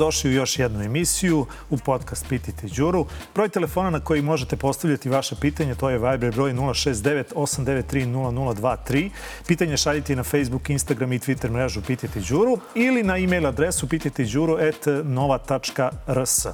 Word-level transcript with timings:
Dobrodošli 0.00 0.30
u 0.30 0.34
još 0.34 0.58
jednu 0.58 0.82
emisiju 0.82 1.46
u 1.70 1.76
podcast 1.76 2.26
Pitajte 2.28 2.66
Đuru. 2.76 3.06
Broj 3.34 3.48
telefona 3.48 3.90
na 3.90 4.00
koji 4.00 4.22
možete 4.22 4.56
postavljati 4.56 5.08
vaše 5.08 5.34
pitanje, 5.40 5.74
to 5.74 5.90
je 5.90 5.98
Viber 5.98 6.34
broj 6.34 6.52
069 6.52 7.24
893 7.34 8.06
0023. 8.06 9.10
Pitanje 9.46 9.76
šaljite 9.76 10.16
na 10.16 10.22
Facebook, 10.22 10.70
Instagram 10.70 11.12
i 11.12 11.18
Twitter 11.18 11.50
mrežu 11.50 11.82
Pitajte 11.86 12.20
Đuru 12.20 12.58
ili 12.74 13.02
na 13.02 13.18
e-mail 13.18 13.46
adresu 13.46 13.88
pitajteđuru.nova.rs. 13.88 16.46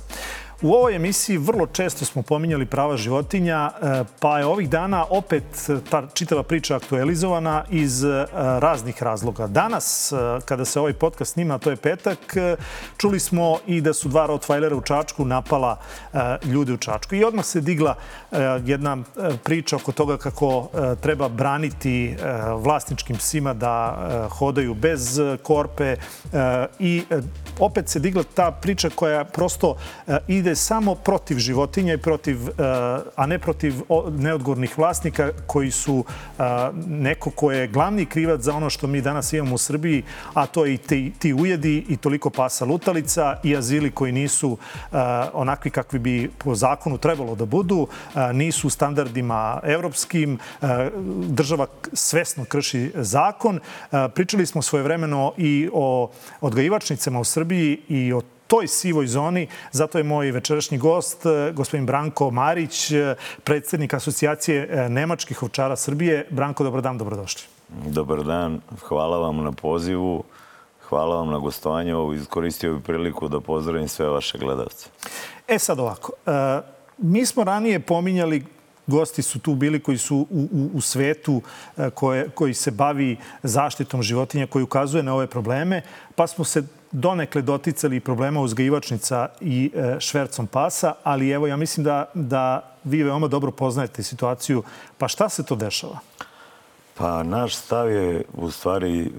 U 0.63 0.73
ovoj 0.73 0.97
emisiji 0.97 1.39
vrlo 1.39 1.67
često 1.67 2.05
smo 2.05 2.23
pominjali 2.23 2.67
prava 2.67 2.97
životinja, 2.97 3.71
e, 3.71 4.05
pa 4.21 4.39
je 4.39 4.47
ovih 4.47 4.71
dana 4.71 5.05
opet 5.11 5.45
ta 5.91 6.09
čitava 6.15 6.43
priča 6.43 6.77
aktualizovana 6.77 7.65
iz 7.71 8.05
e, 8.05 8.27
raznih 8.35 9.03
razloga. 9.03 9.47
Danas, 9.47 10.13
e, 10.13 10.17
kada 10.45 10.65
se 10.65 10.81
ovaj 10.81 10.93
podcast 10.93 11.33
snima, 11.33 11.59
to 11.59 11.71
je 11.71 11.77
petak, 11.77 12.19
čuli 12.97 13.21
smo 13.21 13.59
i 13.67 13.81
da 13.81 13.93
su 13.93 14.09
dva 14.09 14.27
Rottweilera 14.29 14.75
u 14.75 14.81
Čačku 14.81 15.25
napala 15.25 15.77
ljude 16.45 16.73
u 16.73 16.77
Čačku. 16.77 17.15
I 17.15 17.25
odmah 17.25 17.45
se 17.45 17.61
digla 17.61 17.95
jedna 18.65 18.97
priča 19.45 19.77
oko 19.77 19.93
toga 19.93 20.17
kako 20.17 20.69
treba 21.01 21.29
braniti 21.29 22.17
vlasničkim 22.65 23.17
psima 23.17 23.55
da 23.55 23.97
hodaju 24.31 24.75
bez 24.75 25.21
korpe 25.43 25.97
i 26.79 27.03
opet 27.59 27.89
se 27.89 27.99
digla 27.99 28.23
ta 28.35 28.51
priča 28.51 28.91
koja 28.95 29.25
prosto 29.25 29.77
ide 30.29 30.46
ide 30.47 30.57
samo 30.57 30.95
protiv 30.95 31.39
životinja 31.39 31.95
i 31.95 31.99
protiv, 31.99 32.49
eh, 32.49 32.53
a 33.17 33.27
ne 33.27 33.39
protiv 33.39 33.75
neodgovornih 34.19 34.79
vlasnika 34.79 35.31
koji 35.47 35.71
su 35.71 36.05
eh, 36.07 36.43
neko 36.87 37.31
ko 37.31 37.51
je 37.53 37.67
glavni 37.67 38.07
krivac 38.07 38.41
za 38.41 38.55
ono 38.55 38.71
što 38.71 38.87
mi 38.87 39.01
danas 39.01 39.33
imamo 39.33 39.55
u 39.55 39.59
Srbiji, 39.59 40.03
a 40.35 40.47
to 40.47 40.65
je 40.65 40.75
i 40.75 40.79
ti, 40.79 41.13
ti 41.19 41.33
ujedi 41.35 41.85
i 41.89 41.97
toliko 41.97 42.31
pasa 42.31 42.65
lutalica 42.65 43.41
i 43.43 43.57
azili 43.57 43.91
koji 43.91 44.13
nisu 44.13 44.59
eh, 44.71 44.97
onakvi 45.33 45.71
kakvi 45.71 45.99
bi 45.99 46.31
po 46.39 46.55
zakonu 46.55 46.99
trebalo 46.99 47.35
da 47.35 47.45
budu, 47.45 47.89
nisu 48.33 48.71
standardima 48.71 49.61
evropskim, 49.65 50.39
država 51.29 51.67
svesno 51.93 52.45
krši 52.45 52.93
zakon. 52.95 53.61
Pričali 54.15 54.47
smo 54.47 54.63
svojevremeno 54.63 55.33
i 55.37 55.69
o 55.73 56.11
odgajivačnicama 56.41 57.21
u 57.21 57.25
Srbiji 57.25 57.81
i 57.89 58.13
o 58.13 58.23
toj 58.47 58.69
sivoj 58.69 59.07
zoni. 59.07 59.49
Zato 59.73 59.99
je 59.99 60.05
moj 60.05 60.31
večerašnji 60.31 60.79
gost, 60.79 61.27
e, 61.27 61.53
gospodin 61.53 61.87
Branko 61.87 62.31
Marić, 62.31 62.91
e, 62.91 63.15
predsednik 63.45 63.95
asocijacije 63.95 64.69
e, 64.71 64.89
Nemačkih 64.89 65.43
ovčara 65.43 65.77
Srbije. 65.77 66.27
Branko, 66.31 66.65
dobar 66.65 66.83
dan, 66.83 66.99
dobrodošli. 66.99 67.43
Dobar 67.69 68.25
dan, 68.25 68.61
hvala 68.89 69.19
vam 69.19 69.45
na 69.45 69.53
pozivu. 69.53 70.25
Hvala 70.89 71.17
vam 71.17 71.31
na 71.31 71.39
gostovanju. 71.39 72.13
Iskoristio 72.15 72.75
bih 72.75 72.83
priliku 72.85 73.29
da 73.29 73.41
pozdravim 73.41 73.89
sve 73.89 74.09
vaše 74.09 74.39
gledalce. 74.39 74.89
E 75.49 75.59
sad 75.59 75.81
ovako, 75.81 76.13
mi 76.99 77.27
smo 77.27 77.45
ranije 77.45 77.81
pominjali 77.81 78.45
gosti 78.87 79.23
su 79.23 79.39
tu 79.39 79.55
bili 79.55 79.83
koji 79.83 79.99
su 79.99 80.17
u, 80.17 80.49
u, 80.53 80.71
u 80.75 80.81
svetu 80.81 81.43
koje, 81.95 82.29
koji 82.29 82.55
se 82.55 82.71
bavi 82.71 83.17
zaštitom 83.43 84.03
životinja, 84.03 84.47
koji 84.47 84.63
ukazuje 84.63 85.03
na 85.03 85.15
ove 85.15 85.27
probleme, 85.27 85.83
pa 86.15 86.27
smo 86.27 86.45
se 86.45 86.63
donekle 86.93 87.43
doticali 87.43 88.01
problema 88.01 88.41
uzgajivačnica 88.41 89.29
i 89.41 89.71
e, 89.75 89.97
švercom 90.01 90.47
pasa, 90.47 90.95
ali 91.03 91.31
evo 91.31 91.47
ja 91.47 91.57
mislim 91.57 91.85
da, 91.85 92.05
da 92.15 92.63
vi 92.85 93.03
veoma 93.03 93.29
dobro 93.29 93.51
poznajete 93.51 94.03
situaciju. 94.03 94.63
Pa 94.99 95.09
šta 95.09 95.29
se 95.29 95.45
to 95.45 95.57
dešava? 95.57 95.99
Pa 96.95 97.23
naš 97.23 97.55
stav 97.55 97.91
je 97.91 98.25
u 98.35 98.51
stvari 98.51 99.01
e, 99.01 99.11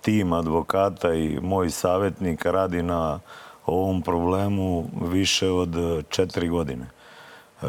tim 0.00 0.32
advokata 0.32 1.14
i 1.14 1.38
moj 1.42 1.70
savjetnik 1.70 2.44
radi 2.44 2.82
na 2.82 3.20
ovom 3.66 4.02
problemu 4.02 4.90
više 5.10 5.50
od 5.50 5.74
četiri 6.08 6.48
godine. 6.48 6.86
E, 7.62 7.66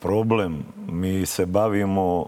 problem, 0.00 0.64
mi 0.88 1.26
se 1.26 1.46
bavimo 1.46 2.26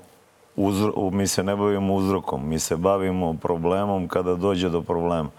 uzro, 0.59 1.11
mi 1.11 1.27
se 1.27 1.43
ne 1.43 1.57
bavimo 1.57 1.95
uzrokom, 1.95 2.49
mi 2.49 2.59
se 2.59 2.77
bavimo 2.77 3.35
problemom 3.35 4.09
kada 4.09 4.35
dođe 4.35 4.69
do 4.69 4.83
problema. 4.83 5.31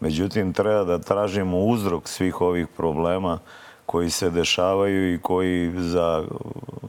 Međutim, 0.00 0.52
treba 0.52 0.84
da 0.84 0.98
tražimo 0.98 1.58
uzrok 1.58 2.08
svih 2.08 2.40
ovih 2.40 2.66
problema 2.76 3.38
koji 3.86 4.10
se 4.10 4.30
dešavaju 4.30 5.14
i 5.14 5.18
koji 5.18 5.72
za 5.76 6.24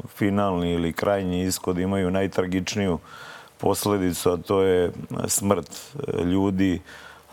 finalni 0.07 0.71
ili 0.71 0.93
krajnji 0.93 1.43
ishod 1.43 1.79
imaju 1.79 2.11
najtragičniju 2.11 2.99
posledicu, 3.57 4.31
a 4.31 4.37
to 4.37 4.61
je 4.61 4.91
smrt 5.27 5.95
ljudi, 6.23 6.81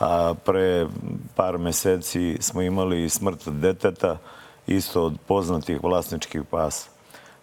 a 0.00 0.34
pre 0.44 0.86
par 1.34 1.58
meseci 1.58 2.36
smo 2.40 2.62
imali 2.62 3.08
smrt 3.08 3.48
deteta, 3.48 4.18
isto 4.66 5.04
od 5.04 5.14
poznatih 5.26 5.82
vlasničkih 5.82 6.42
pasa. 6.50 6.90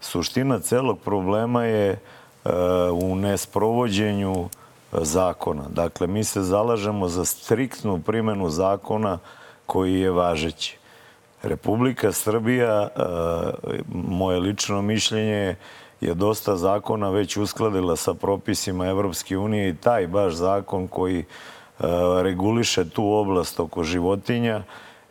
Suština 0.01 0.59
celog 0.59 0.99
problema 0.99 1.63
je 1.63 1.99
u 2.93 3.15
nesprovođenju 3.15 4.49
zakona. 4.91 5.63
Dakle, 5.69 6.07
mi 6.07 6.23
se 6.23 6.41
zalažemo 6.41 7.07
za 7.07 7.25
striktnu 7.25 7.99
primjenu 7.99 8.49
zakona 8.49 9.17
koji 9.65 9.99
je 9.99 10.11
važeći. 10.11 10.77
Republika 11.43 12.11
Srbija, 12.11 12.87
e, 12.87 12.89
moje 13.93 14.39
lično 14.39 14.81
mišljenje 14.81 15.55
je 16.01 16.13
dosta 16.13 16.55
zakona 16.55 17.09
već 17.09 17.37
uskladila 17.37 17.95
sa 17.95 18.13
propisima 18.13 18.87
Evropske 18.87 19.37
unije 19.37 19.69
i 19.69 19.75
taj 19.75 20.07
baš 20.07 20.33
zakon 20.33 20.87
koji 20.87 21.19
e, 21.19 21.25
reguliše 22.23 22.89
tu 22.89 23.13
oblast 23.13 23.59
oko 23.59 23.83
životinja, 23.83 24.63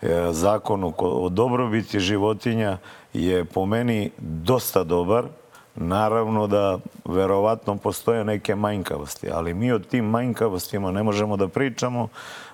e, 0.02 0.28
zakon 0.30 0.92
o 0.98 1.28
dobrobiti 1.28 2.00
životinja 2.00 2.78
je 3.12 3.44
po 3.44 3.66
meni 3.66 4.10
dosta 4.18 4.84
dobar, 4.84 5.24
Naravno 5.80 6.46
da 6.46 6.78
verovatno 7.04 7.76
postoje 7.76 8.24
neke 8.24 8.54
manjkavosti, 8.54 9.30
ali 9.30 9.54
mi 9.54 9.72
o 9.72 9.78
tim 9.78 10.04
manjkavostima 10.04 10.90
ne 10.90 11.02
možemo 11.02 11.36
da 11.36 11.48
pričamo 11.48 12.08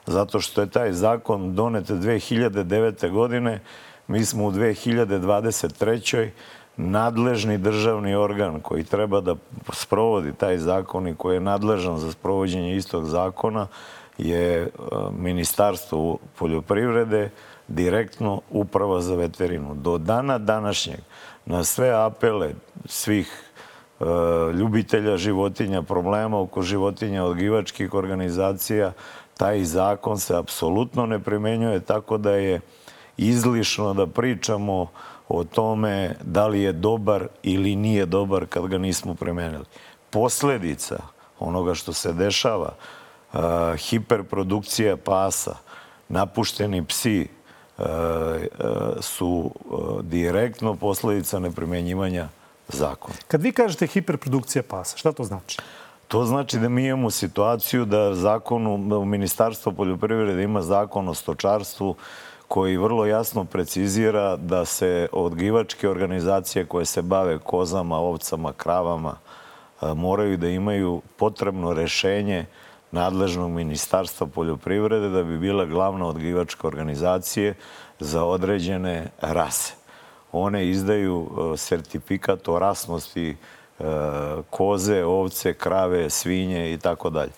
zato 0.07 0.41
što 0.41 0.61
je 0.61 0.71
taj 0.71 0.93
zakon 0.93 1.55
donet 1.55 1.91
2009. 1.91 3.11
godine. 3.11 3.61
Mi 4.09 4.25
smo 4.25 4.47
u 4.47 4.53
2023. 4.53 6.29
nadležni 6.77 7.59
državni 7.59 8.15
organ 8.15 8.61
koji 8.61 8.85
treba 8.85 9.21
da 9.21 9.35
sprovodi 9.73 10.33
taj 10.33 10.59
zakon 10.59 11.09
i 11.09 11.15
koji 11.15 11.37
je 11.37 11.41
nadležan 11.41 11.99
za 11.99 12.13
sprovođenje 12.13 12.77
istog 12.77 13.05
zakona 13.05 13.67
je 14.19 14.63
e, 14.63 14.69
Ministarstvo 15.19 16.19
poljoprivrede, 16.39 17.31
direktno 17.69 18.41
uprava 18.51 19.01
za 19.01 19.15
veterinu. 19.15 19.75
Do 19.75 19.99
dana 19.99 20.39
današnjeg 20.39 21.01
na 21.47 21.65
sve 21.65 21.91
apele 21.91 22.55
svih 22.85 23.43
e, 24.01 24.05
ljubitelja 24.53 25.17
životinja, 25.17 25.83
problema 25.83 26.41
oko 26.41 26.63
životinja, 26.63 27.25
odgivačkih 27.25 27.95
organizacija, 27.95 28.93
taj 29.37 29.65
zakon 29.65 30.19
se 30.19 30.37
apsolutno 30.37 31.07
ne 31.07 31.19
primenjuje, 31.19 31.81
tako 31.81 32.19
da 32.19 32.31
je 32.31 32.61
izlišno 33.17 33.95
da 33.95 34.07
pričamo 34.07 34.87
o 35.29 35.45
tome 35.45 36.17
da 36.23 36.47
li 36.47 36.61
je 36.61 36.73
dobar 36.73 37.29
ili 37.43 37.77
nije 37.77 38.07
dobar 38.07 38.47
kad 38.47 38.67
ga 38.67 38.79
nismo 38.79 39.15
primenili. 39.15 39.65
Posledica 40.11 40.99
onoga 41.39 41.75
što 41.75 41.93
se 41.93 42.13
dešava, 42.13 42.75
e, 43.35 43.39
hiperprodukcija 43.77 44.97
pasa, 44.97 45.57
napušteni 46.09 46.85
psi, 46.85 47.29
su 49.01 49.51
e, 49.55 49.75
direktno 50.03 50.75
posledica 50.75 51.39
neprimenjivanja 51.39 52.29
zakona. 52.69 53.15
Kad 53.29 53.43
vi 53.43 53.53
kažete 53.53 53.87
hiperprodukcija 53.87 54.63
pasa, 54.63 54.97
šta 54.97 55.13
to 55.13 55.25
znači? 55.25 55.59
To 56.09 56.25
znači 56.25 56.59
da 56.59 56.69
mi 56.69 56.87
imamo 56.87 57.11
situaciju 57.11 57.85
da 57.85 58.15
zakonu, 58.15 58.79
da 58.89 58.99
u 58.99 59.05
Ministarstvo 59.05 59.73
poljoprivrede 59.73 60.43
ima 60.43 60.63
zakon 60.63 61.09
o 61.09 61.15
stočarstvu 61.15 61.97
koji 62.49 62.77
vrlo 62.77 63.07
jasno 63.07 63.45
precizira 63.45 64.37
da 64.37 64.65
se 64.65 65.09
odgivačke 65.13 65.89
organizacije 65.89 66.67
koje 66.67 66.85
se 66.85 67.03
bave 67.03 67.39
kozama, 67.39 67.97
ovcama, 67.97 68.53
kravama 68.53 69.17
e, 69.83 69.95
moraju 69.95 70.37
da 70.37 70.49
imaju 70.49 71.03
potrebno 71.17 71.73
rešenje 71.73 72.47
nadležnog 72.95 73.51
ministarstva 73.51 74.27
poljoprivrede 74.27 75.09
da 75.09 75.23
bi 75.23 75.39
bila 75.39 75.65
glavna 75.65 76.07
odgivačka 76.07 76.67
organizacije 76.67 77.55
za 78.01 78.25
određene 78.25 79.07
rase. 79.21 79.75
One 80.33 80.69
izdaju 80.69 81.27
e, 81.27 81.57
sertifikat 81.57 82.49
o 82.49 82.59
rasnosti 82.59 83.31
e, 83.31 83.85
koze, 84.51 85.05
ovce, 85.05 85.55
krave, 85.55 86.11
svinje 86.11 86.73
i 86.73 86.79
tako 86.79 87.11
dalje. 87.11 87.33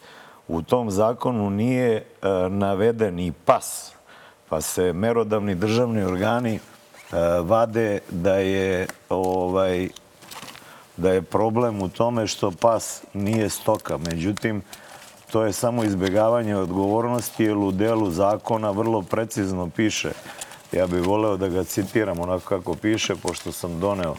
U 0.48 0.62
tom 0.62 0.90
zakonu 0.90 1.50
nije 1.50 1.96
e, 1.96 2.04
naveden 2.48 3.18
i 3.18 3.32
pas, 3.44 3.92
pa 4.48 4.60
se 4.60 4.92
merodavni 4.92 5.54
državni 5.54 6.02
organi 6.02 6.58
vade 7.42 8.00
da 8.10 8.34
je 8.34 8.86
ovaj 9.08 9.88
da 10.96 11.12
je 11.12 11.22
problem 11.22 11.82
u 11.82 11.88
tome 11.88 12.26
što 12.26 12.50
pas 12.50 13.02
nije 13.14 13.48
stoka. 13.48 13.98
Međutim, 13.98 14.62
to 15.30 15.42
je 15.44 15.52
samo 15.52 15.84
izbjegavanje 15.84 16.56
odgovornosti 16.56 17.44
jer 17.44 17.56
u 17.56 17.72
delu 17.72 18.10
zakona 18.10 18.70
vrlo 18.70 19.02
precizno 19.02 19.70
piše. 19.76 20.10
Ja 20.72 20.86
bih 20.86 21.06
voleo 21.06 21.36
da 21.36 21.48
ga 21.48 21.64
citiram 21.64 22.20
onako 22.20 22.48
kako 22.48 22.74
piše, 22.74 23.14
pošto 23.16 23.52
sam 23.52 23.80
doneo 23.80 24.14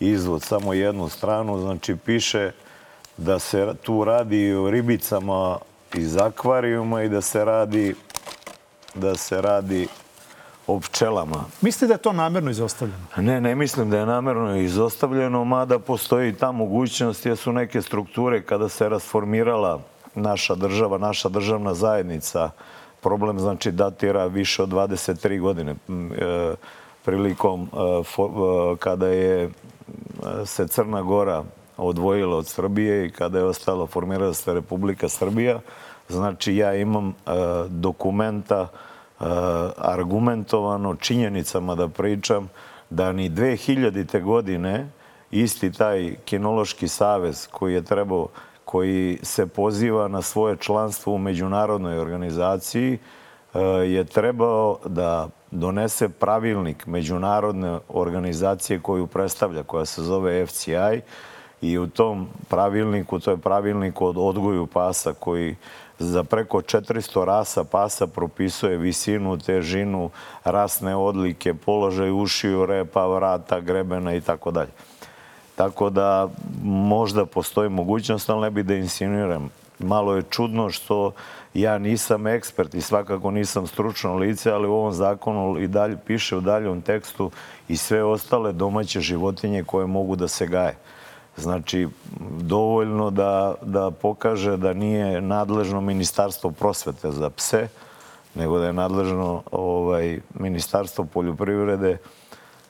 izvod 0.00 0.42
samo 0.42 0.72
jednu 0.72 1.08
stranu. 1.08 1.60
Znači, 1.60 1.96
piše 1.96 2.52
da 3.16 3.38
se 3.38 3.74
tu 3.82 4.04
radi 4.04 4.52
o 4.52 4.70
ribicama 4.70 5.58
iz 5.94 6.16
akvarijuma 6.16 7.02
i 7.02 7.08
da 7.08 7.20
se 7.20 7.44
radi 7.44 7.94
da 8.94 9.16
se 9.16 9.40
radi 9.40 9.88
o 10.66 10.80
pčelama. 10.80 11.44
Mislite 11.60 11.86
da 11.86 11.94
je 11.94 11.98
to 11.98 12.12
namerno 12.12 12.50
izostavljeno? 12.50 13.04
Ne, 13.16 13.40
ne 13.40 13.54
mislim 13.54 13.90
da 13.90 13.98
je 13.98 14.06
namerno 14.06 14.56
izostavljeno, 14.56 15.44
mada 15.44 15.78
postoji 15.78 16.32
ta 16.32 16.52
mogućnost 16.52 17.26
jer 17.26 17.36
su 17.36 17.52
neke 17.52 17.82
strukture 17.82 18.42
kada 18.42 18.68
se 18.68 18.88
rasformirala 18.88 19.80
naša 20.22 20.54
država, 20.54 20.98
naša 20.98 21.28
državna 21.28 21.74
zajednica, 21.74 22.50
problem 23.00 23.38
znači 23.38 23.72
datira 23.72 24.26
više 24.26 24.62
od 24.62 24.68
23 24.68 25.40
godine. 25.40 25.74
E, 26.18 26.54
prilikom 27.04 27.62
e, 27.62 27.76
e, 27.78 28.76
kada 28.78 29.06
je 29.08 29.50
se 30.44 30.68
Crna 30.68 31.02
Gora 31.02 31.44
odvojila 31.76 32.36
od 32.36 32.46
Srbije 32.46 33.06
i 33.06 33.10
kada 33.10 33.38
je 33.38 33.44
ostala 33.44 33.86
formirala 33.86 34.34
se 34.34 34.54
Republika 34.54 35.08
Srbija, 35.08 35.60
znači 36.08 36.56
ja 36.56 36.74
imam 36.74 37.14
dokumenta 37.68 38.68
argumentovano 39.76 40.94
činjenicama 40.94 41.74
da 41.74 41.88
pričam 41.88 42.48
da 42.90 43.12
ni 43.12 43.30
2000. 43.30 44.22
godine 44.22 44.88
isti 45.30 45.72
taj 45.72 46.16
kinološki 46.24 46.88
savez 46.88 47.48
koji 47.50 47.74
je 47.74 47.84
trebao 47.84 48.28
koji 48.70 49.18
se 49.22 49.46
poziva 49.46 50.08
na 50.08 50.22
svoje 50.22 50.56
članstvo 50.56 51.14
u 51.14 51.18
međunarodnoj 51.18 51.98
organizaciji 51.98 52.98
e, 53.54 53.60
je 53.88 54.04
trebao 54.04 54.78
da 54.84 55.28
donese 55.50 56.08
pravilnik 56.08 56.86
međunarodne 56.86 57.78
organizacije 57.88 58.80
koju 58.80 59.06
predstavlja, 59.06 59.62
koja 59.62 59.84
se 59.84 60.02
zove 60.02 60.46
FCI 60.46 61.00
i 61.60 61.78
u 61.78 61.86
tom 61.86 62.28
pravilniku, 62.48 63.20
to 63.20 63.30
je 63.30 63.36
pravilnik 63.36 64.00
od 64.00 64.16
odgoju 64.18 64.66
pasa 64.66 65.12
koji 65.12 65.56
za 65.98 66.24
preko 66.24 66.60
400 66.60 67.24
rasa 67.24 67.64
pasa 67.64 68.06
propisuje 68.06 68.76
visinu, 68.76 69.38
težinu, 69.38 70.10
rasne 70.44 70.96
odlike, 70.96 71.54
položaj 71.54 72.10
ušiju, 72.10 72.66
repa, 72.66 73.06
vrata, 73.06 73.60
grebena 73.60 74.14
i 74.14 74.20
tako 74.20 74.50
dalje. 74.50 74.70
Tako 75.58 75.90
da 75.90 76.28
možda 76.62 77.26
postoji 77.26 77.68
mogućnost, 77.68 78.30
ali 78.30 78.40
ne 78.40 78.50
bi 78.50 78.62
da 78.62 78.74
insinuiram. 78.74 79.50
Malo 79.78 80.16
je 80.16 80.22
čudno 80.30 80.70
što 80.70 81.12
ja 81.54 81.78
nisam 81.78 82.26
ekspert 82.26 82.74
i 82.74 82.80
svakako 82.80 83.30
nisam 83.30 83.66
stručno 83.66 84.14
lice, 84.14 84.50
ali 84.50 84.68
u 84.68 84.72
ovom 84.72 84.92
zakonu 84.92 85.58
i 85.58 85.66
dalje 85.66 85.96
piše 86.06 86.36
u 86.36 86.40
daljom 86.40 86.82
tekstu 86.82 87.30
i 87.68 87.76
sve 87.76 88.04
ostale 88.04 88.52
domaće 88.52 89.00
životinje 89.00 89.64
koje 89.64 89.86
mogu 89.86 90.16
da 90.16 90.28
se 90.28 90.46
gaje. 90.46 90.76
Znači, 91.36 91.88
dovoljno 92.40 93.10
da, 93.10 93.54
da 93.62 93.90
pokaže 93.90 94.56
da 94.56 94.72
nije 94.72 95.20
nadležno 95.20 95.80
ministarstvo 95.80 96.50
prosvete 96.50 97.10
za 97.10 97.30
pse, 97.30 97.68
nego 98.34 98.58
da 98.58 98.66
je 98.66 98.72
nadležno 98.72 99.42
ovaj, 99.50 100.20
ministarstvo 100.34 101.04
poljoprivrede, 101.04 101.98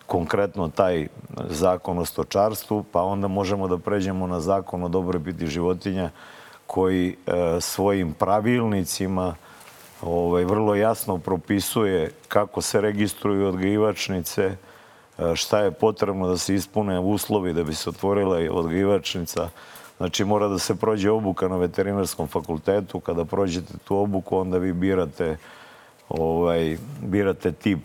konkretno 0.08 0.69
taj 0.69 1.06
zakon 1.49 1.99
o 1.99 2.05
stočarstvu, 2.05 2.84
pa 2.93 3.02
onda 3.02 3.28
možemo 3.28 3.69
da 3.69 3.78
pređemo 3.78 4.26
na 4.26 4.40
zakon 4.40 4.84
o 4.84 4.88
dobrobiti 4.88 5.46
životinja 5.46 6.10
koji 6.66 7.16
e, 7.26 7.60
svojim 7.60 8.12
pravilnicima 8.12 9.34
ovaj, 10.02 10.44
vrlo 10.44 10.75
jasno 10.75 11.19
propisuje 11.19 12.10
kako 12.28 12.60
se 12.62 12.81
registruju 12.81 13.49
odgajivačnice, 13.49 14.44
e, 14.44 14.56
šta 15.37 15.60
je 15.60 15.70
potrebno 15.70 16.28
da 16.28 16.38
se 16.38 16.54
ispune 16.54 16.99
uslovi 16.99 17.52
da 17.52 17.64
bi 17.64 17.75
se 17.75 17.90
otvorila 17.90 18.38
odgajivačnica. 18.50 19.49
Znači 19.96 20.25
mora 20.25 20.49
da 20.49 20.58
se 20.58 20.76
prođe 20.76 21.11
obuka 21.11 21.49
na 21.49 21.56
veterinarskom 21.56 22.28
fakultetu. 22.28 23.00
Kada 23.00 23.25
prođete 23.25 23.75
tu 23.84 23.96
obuku, 23.96 24.38
onda 24.38 24.58
vi 24.58 24.72
birate 24.72 25.37
ovaj, 26.08 26.76
birate 27.02 27.52
tip 27.52 27.78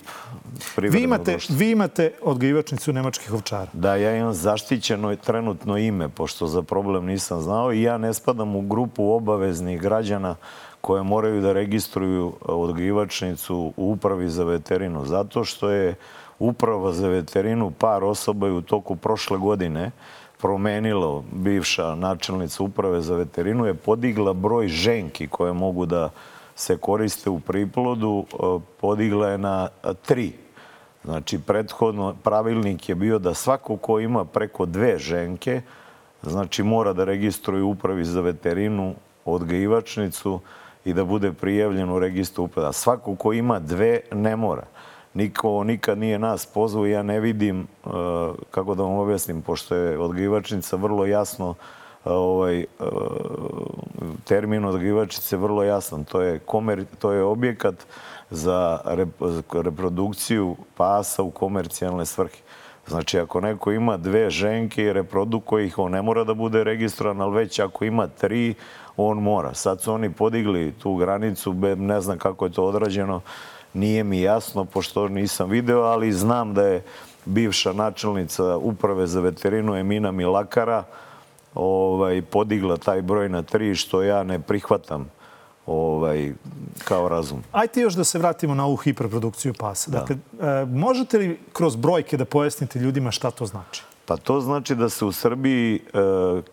vi 0.77 1.03
imate, 1.03 1.37
vi 1.49 1.71
imate 1.71 2.11
odgajivačnicu 2.21 2.93
nemačkih 2.93 3.33
ovčara. 3.33 3.67
Da, 3.73 3.95
ja 3.95 4.15
imam 4.17 4.33
zaštićeno 4.33 5.15
trenutno 5.15 5.77
ime, 5.77 6.09
pošto 6.09 6.47
za 6.47 6.61
problem 6.61 7.05
nisam 7.05 7.41
znao 7.41 7.73
i 7.73 7.81
ja 7.81 7.97
ne 7.97 8.13
spadam 8.13 8.55
u 8.55 8.61
grupu 8.61 9.11
obaveznih 9.11 9.81
građana 9.81 10.35
koje 10.81 11.03
moraju 11.03 11.41
da 11.41 11.53
registruju 11.53 12.33
odgajivačnicu 12.41 13.73
u 13.77 13.91
upravi 13.91 14.29
za 14.29 14.43
veterinu. 14.43 15.05
Zato 15.05 15.43
što 15.43 15.69
je 15.69 15.95
uprava 16.39 16.93
za 16.93 17.07
veterinu 17.07 17.71
par 17.71 18.03
osoba 18.03 18.47
je 18.47 18.53
u 18.53 18.61
toku 18.61 18.95
prošle 18.95 19.37
godine 19.37 19.91
promenilo 20.41 21.23
bivša 21.31 21.95
načelnica 21.95 22.63
uprave 22.63 23.01
za 23.01 23.15
veterinu 23.15 23.65
je 23.65 23.73
podigla 23.73 24.33
broj 24.33 24.67
ženki 24.67 25.27
koje 25.27 25.53
mogu 25.53 25.85
da 25.85 26.09
se 26.55 26.77
koriste 26.77 27.29
u 27.29 27.39
priplodu 27.39 28.25
e, 28.25 28.35
podigla 28.81 29.29
je 29.29 29.37
na 29.37 29.69
tri. 30.05 30.33
Znači, 31.03 31.39
prethodno 31.39 32.15
pravilnik 32.23 32.89
je 32.89 32.95
bio 32.95 33.19
da 33.19 33.33
svako 33.33 33.77
ko 33.77 33.99
ima 33.99 34.25
preko 34.25 34.65
dve 34.65 34.99
ženke, 34.99 35.61
znači 36.21 36.63
mora 36.63 36.93
da 36.93 37.03
registruje 37.03 37.63
upravi 37.63 38.05
za 38.05 38.21
veterinu 38.21 38.95
odgajivačnicu 39.25 40.39
i 40.85 40.93
da 40.93 41.03
bude 41.03 41.31
prijavljen 41.33 41.89
u 41.89 41.99
registru 41.99 42.43
uprave. 42.43 42.69
A 42.69 42.71
svako 42.71 43.15
ko 43.15 43.33
ima 43.33 43.59
dve 43.59 43.99
ne 44.11 44.35
mora. 44.35 44.65
Niko 45.13 45.63
nikad 45.63 45.97
nije 45.97 46.19
nas 46.19 46.45
pozvao 46.45 46.85
ja 46.85 47.03
ne 47.03 47.19
vidim, 47.19 47.61
e, 47.61 47.89
kako 48.51 48.75
da 48.75 48.83
vam 48.83 48.93
objasnim, 48.93 49.41
pošto 49.41 49.75
je 49.75 49.99
odgajivačnica 49.99 50.75
vrlo 50.75 51.05
jasno 51.05 51.55
ovaj, 52.05 52.59
e, 52.59 52.65
termin 54.23 54.65
odgivačice 54.65 55.37
vrlo 55.37 55.63
jasan. 55.63 56.03
To 56.03 56.21
je, 56.21 56.39
komer, 56.39 56.85
to 56.99 57.11
je 57.11 57.23
objekat 57.23 57.75
za 58.29 58.79
reprodukciju 59.53 60.55
pasa 60.77 61.23
u 61.23 61.31
komercijalne 61.31 62.05
svrhe. 62.05 62.37
Znači, 62.87 63.19
ako 63.19 63.41
neko 63.41 63.71
ima 63.71 63.97
dve 63.97 64.29
ženke 64.29 64.83
i 64.83 64.93
reprodukuje 64.93 65.65
ih, 65.65 65.79
on 65.79 65.91
ne 65.91 66.01
mora 66.01 66.23
da 66.23 66.33
bude 66.33 66.63
registrovan, 66.63 67.21
ali 67.21 67.35
već 67.35 67.59
ako 67.59 67.85
ima 67.85 68.07
tri, 68.07 68.53
on 68.97 69.17
mora. 69.17 69.53
Sad 69.53 69.81
su 69.81 69.93
oni 69.93 70.11
podigli 70.11 70.73
tu 70.81 70.95
granicu, 70.95 71.53
ne 71.77 72.01
znam 72.01 72.17
kako 72.17 72.45
je 72.45 72.51
to 72.51 72.65
odrađeno, 72.65 73.21
nije 73.73 74.03
mi 74.03 74.21
jasno, 74.21 74.65
pošto 74.65 75.07
nisam 75.07 75.49
video, 75.49 75.81
ali 75.81 76.11
znam 76.11 76.53
da 76.53 76.63
je 76.63 76.83
bivša 77.25 77.73
načelnica 77.73 78.57
uprave 78.57 79.07
za 79.07 79.19
veterinu 79.19 79.75
Emina 79.75 80.11
Milakara, 80.11 80.83
ovaj, 81.55 82.21
podigla 82.21 82.77
taj 82.77 83.01
broj 83.01 83.29
na 83.29 83.43
tri, 83.43 83.75
što 83.75 84.03
ja 84.03 84.23
ne 84.23 84.39
prihvatam 84.39 85.09
ovaj, 85.65 86.33
kao 86.83 87.07
razum. 87.09 87.43
Ajte 87.51 87.81
još 87.81 87.93
da 87.93 88.03
se 88.03 88.19
vratimo 88.19 88.55
na 88.55 88.65
ovu 88.65 88.75
hiperprodukciju 88.75 89.53
pasa. 89.53 89.91
Da. 89.91 89.99
Dakle, 89.99 90.15
e, 90.15 90.65
možete 90.65 91.17
li 91.17 91.39
kroz 91.53 91.75
brojke 91.75 92.17
da 92.17 92.25
pojasnite 92.25 92.79
ljudima 92.79 93.11
šta 93.11 93.31
to 93.31 93.45
znači? 93.45 93.83
Pa 94.05 94.17
to 94.17 94.41
znači 94.41 94.75
da 94.75 94.89
se 94.89 95.05
u 95.05 95.11
Srbiji 95.11 95.75
e, 95.75 95.81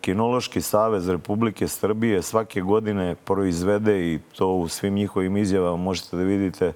Kinološki 0.01 0.61
savez 0.61 1.09
Republike 1.09 1.67
Srbije 1.67 2.21
svake 2.21 2.61
godine 2.61 3.15
proizvede 3.15 4.13
i 4.13 4.19
to 4.37 4.47
u 4.47 4.67
svim 4.67 4.93
njihovim 4.93 5.37
izjavama 5.37 5.77
možete 5.77 6.17
da 6.17 6.23
vidite 6.23 6.73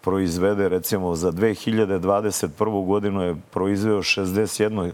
proizvede 0.00 0.68
recimo 0.68 1.14
za 1.14 1.32
2021. 1.32 2.86
godinu 2.86 3.22
je 3.22 3.36
proizveo 3.50 3.98
61 3.98 4.92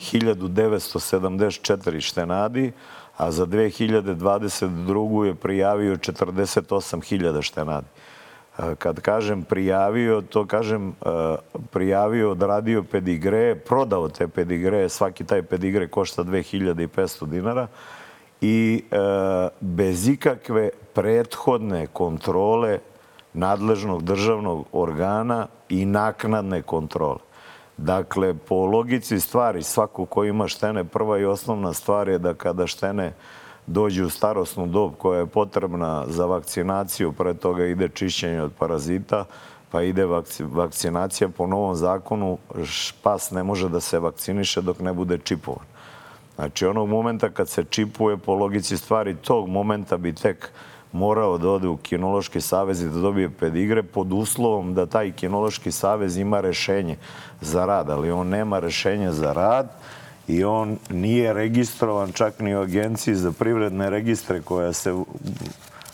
1974 0.00 2.00
štenadi, 2.00 2.72
a 3.16 3.30
za 3.30 3.46
2022. 3.46 5.24
je 5.24 5.34
prijavio 5.34 5.96
48.000 5.96 7.42
štenadi. 7.42 7.86
Kad 8.78 9.00
kažem 9.00 9.42
prijavio, 9.42 10.22
to 10.22 10.46
kažem 10.46 10.94
prijavio, 11.70 12.30
odradio 12.30 12.82
pedigre, 12.82 13.54
prodao 13.54 14.08
te 14.08 14.28
pedigre, 14.28 14.88
svaki 14.88 15.24
taj 15.24 15.42
pedigre 15.42 15.88
košta 15.88 16.24
2500 16.24 17.26
dinara 17.26 17.66
i 18.40 18.84
bez 19.60 20.08
ikakve 20.08 20.70
prethodne 20.92 21.86
kontrole 21.86 22.78
nadležnog 23.34 24.02
državnog 24.02 24.66
organa 24.72 25.46
i 25.68 25.84
naknadne 25.84 26.62
kontrole. 26.62 27.18
Dakle, 27.76 28.34
po 28.34 28.66
logici 28.66 29.20
stvari, 29.20 29.62
svako 29.62 30.06
ko 30.06 30.24
ima 30.24 30.48
štene, 30.48 30.84
prva 30.84 31.18
i 31.18 31.24
osnovna 31.24 31.72
stvar 31.72 32.08
je 32.08 32.18
da 32.18 32.34
kada 32.34 32.66
štene 32.66 33.12
dođu 33.66 34.06
u 34.06 34.10
starosnu 34.10 34.66
dob 34.66 34.92
koja 34.98 35.20
je 35.20 35.26
potrebna 35.26 36.04
za 36.08 36.26
vakcinaciju, 36.26 37.12
pre 37.12 37.34
toga 37.34 37.66
ide 37.66 37.88
čišćenje 37.88 38.42
od 38.42 38.52
parazita, 38.58 39.24
pa 39.70 39.82
ide 39.82 40.06
vakcinacija 40.40 41.28
po 41.28 41.46
novom 41.46 41.74
zakonu, 41.74 42.38
pas 43.02 43.30
ne 43.30 43.42
može 43.42 43.68
da 43.68 43.80
se 43.80 43.98
vakciniše 43.98 44.62
dok 44.62 44.80
ne 44.80 44.92
bude 44.92 45.18
čipovan. 45.18 45.66
Znači, 46.34 46.66
onog 46.66 46.88
momenta 46.88 47.30
kad 47.30 47.48
se 47.48 47.64
čipuje 47.64 48.16
po 48.16 48.34
logici 48.34 48.76
stvari, 48.76 49.16
tog 49.16 49.48
momenta 49.48 49.96
bi 49.96 50.12
tek 50.12 50.50
morao 50.94 51.38
da 51.38 51.48
ode 51.48 51.68
u 51.68 51.76
kinološki 51.76 52.40
savez 52.40 52.82
i 52.82 52.88
da 52.88 53.00
dobije 53.00 53.30
pedigre 53.30 53.82
pod 53.82 54.12
uslovom 54.12 54.74
da 54.74 54.86
taj 54.86 55.12
kinološki 55.12 55.72
savez 55.72 56.16
ima 56.16 56.40
rešenje 56.40 56.96
za 57.40 57.64
rad, 57.66 57.90
ali 57.90 58.10
on 58.10 58.28
nema 58.28 58.58
rešenje 58.58 59.12
za 59.12 59.32
rad 59.32 59.68
i 60.28 60.44
on 60.44 60.78
nije 60.90 61.32
registrovan 61.32 62.12
čak 62.12 62.40
ni 62.40 62.56
u 62.56 62.60
agenciji 62.60 63.14
za 63.14 63.32
privredne 63.32 63.90
registre 63.90 64.40
koja 64.40 64.72
se 64.72 64.94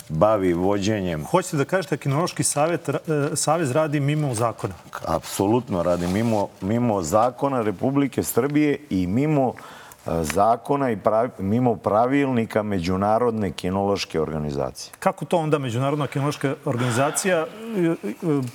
bavi 0.08 0.52
vođenjem. 0.52 1.24
Hoćete 1.24 1.56
da 1.56 1.64
kažete 1.64 1.96
da 1.96 2.02
Kinološki 2.02 2.42
savjet, 2.42 2.88
e, 2.88 2.98
savez 3.34 3.70
radi 3.70 4.00
mimo 4.00 4.34
zakona? 4.34 4.74
Apsolutno 5.06 5.82
radi 5.82 6.06
mimo, 6.06 6.48
mimo 6.60 7.02
zakona 7.02 7.62
Republike 7.62 8.22
Srbije 8.22 8.78
i 8.90 9.06
mimo 9.06 9.48
e, 9.48 9.79
zakona 10.06 10.90
i 10.90 10.96
pravi, 10.96 11.30
mimo 11.38 11.76
pravilnika 11.76 12.62
Međunarodne 12.62 13.52
kinološke 13.52 14.20
organizacije. 14.20 14.92
Kako 14.98 15.24
to 15.24 15.38
onda 15.38 15.58
Međunarodna 15.58 16.06
kinološka 16.06 16.54
organizacija 16.64 17.38
e, 17.38 17.46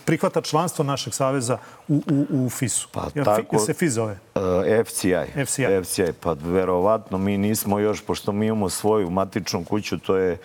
prihvata 0.05 0.41
članstvo 0.41 0.85
našeg 0.85 1.13
saveza 1.13 1.57
u, 1.87 2.01
u, 2.11 2.25
u 2.29 2.49
FIS-u? 2.49 2.87
Pa 2.91 3.07
Jer 3.15 3.25
tako, 3.25 3.59
se 3.59 3.73
FIS 3.73 3.93
zove? 3.93 4.17
Uh, 4.35 4.41
FCI. 4.85 5.45
FCI. 5.45 5.65
FCI. 5.83 6.13
Pa 6.19 6.35
verovatno 6.43 7.17
mi 7.17 7.37
nismo 7.37 7.79
još, 7.79 8.01
pošto 8.01 8.31
mi 8.31 8.47
imamo 8.47 8.69
svoju 8.69 9.09
matičnu 9.09 9.63
kuću, 9.63 9.99
to 9.99 10.17
je 10.17 10.37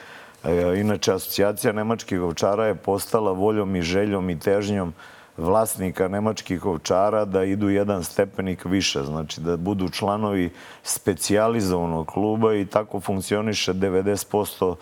E, 0.44 0.80
inače, 0.80 1.12
asocijacija 1.12 1.72
nemačkih 1.72 2.20
ovčara 2.20 2.66
je 2.66 2.74
postala 2.74 3.32
voljom 3.32 3.76
i 3.76 3.82
željom 3.82 4.30
i 4.30 4.38
težnjom 4.38 4.94
vlasnika 5.40 6.08
nemačkih 6.08 6.66
ovčara 6.66 7.24
da 7.24 7.44
idu 7.44 7.68
jedan 7.68 8.04
stepenik 8.04 8.64
više, 8.64 9.02
znači 9.02 9.40
da 9.40 9.56
budu 9.56 9.88
članovi 9.88 10.50
specijalizovanog 10.82 12.06
kluba 12.06 12.54
i 12.54 12.66
tako 12.66 13.00
funkcioniše 13.00 13.74
90% 13.74 14.74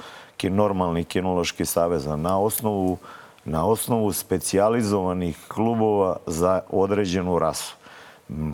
normalnih 0.42 1.06
kinoloških 1.06 1.68
saveza 1.68 2.16
na 2.16 2.40
osnovu 2.40 2.98
na 3.44 3.66
osnovu 3.66 4.12
specijalizovanih 4.12 5.38
klubova 5.48 6.16
za 6.26 6.60
određenu 6.70 7.38
rasu. 7.38 7.76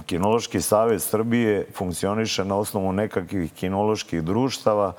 Kinološki 0.07 0.61
savez 0.61 1.03
Srbije 1.03 1.67
funkcioniše 1.77 2.45
na 2.45 2.57
osnovu 2.57 2.93
nekakvih 2.93 3.53
kinoloških 3.53 4.23
društava 4.23 4.93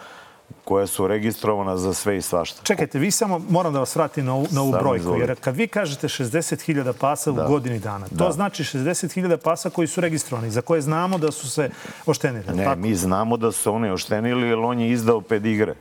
koja 0.65 0.87
su 0.87 1.07
registrovana 1.07 1.77
za 1.77 1.93
sve 1.93 2.17
i 2.17 2.21
svašta. 2.21 2.61
Čekajte, 2.63 2.99
vi 2.99 3.11
samo, 3.11 3.39
moram 3.49 3.73
da 3.73 3.79
vas 3.79 3.95
vratim 3.95 4.25
na 4.25 4.33
ovu, 4.33 4.47
na 4.51 4.61
ovu 4.61 4.71
brojku, 4.71 4.95
izvolite. 4.95 5.31
jer 5.31 5.39
kad 5.39 5.55
vi 5.55 5.67
kažete 5.67 6.07
60.000 6.07 6.93
pasa 6.93 7.31
da. 7.31 7.45
u 7.45 7.47
godini 7.47 7.79
dana, 7.79 8.07
to 8.07 8.25
da. 8.25 8.31
znači 8.31 8.63
60.000 8.63 9.37
pasa 9.37 9.69
koji 9.69 9.87
su 9.87 10.01
registrovani, 10.01 10.51
za 10.51 10.61
koje 10.61 10.81
znamo 10.81 11.17
da 11.17 11.31
su 11.31 11.49
se 11.49 11.69
oštenili. 12.05 12.45
Ne, 12.53 12.63
tako? 12.63 12.79
mi 12.81 12.95
znamo 12.95 13.37
da 13.37 13.51
su 13.51 13.73
oni 13.73 13.89
oštenili, 13.89 14.47
jer 14.47 14.59
on 14.59 14.79
je 14.79 14.91
izdao 14.91 15.21
pedigre. 15.21 15.75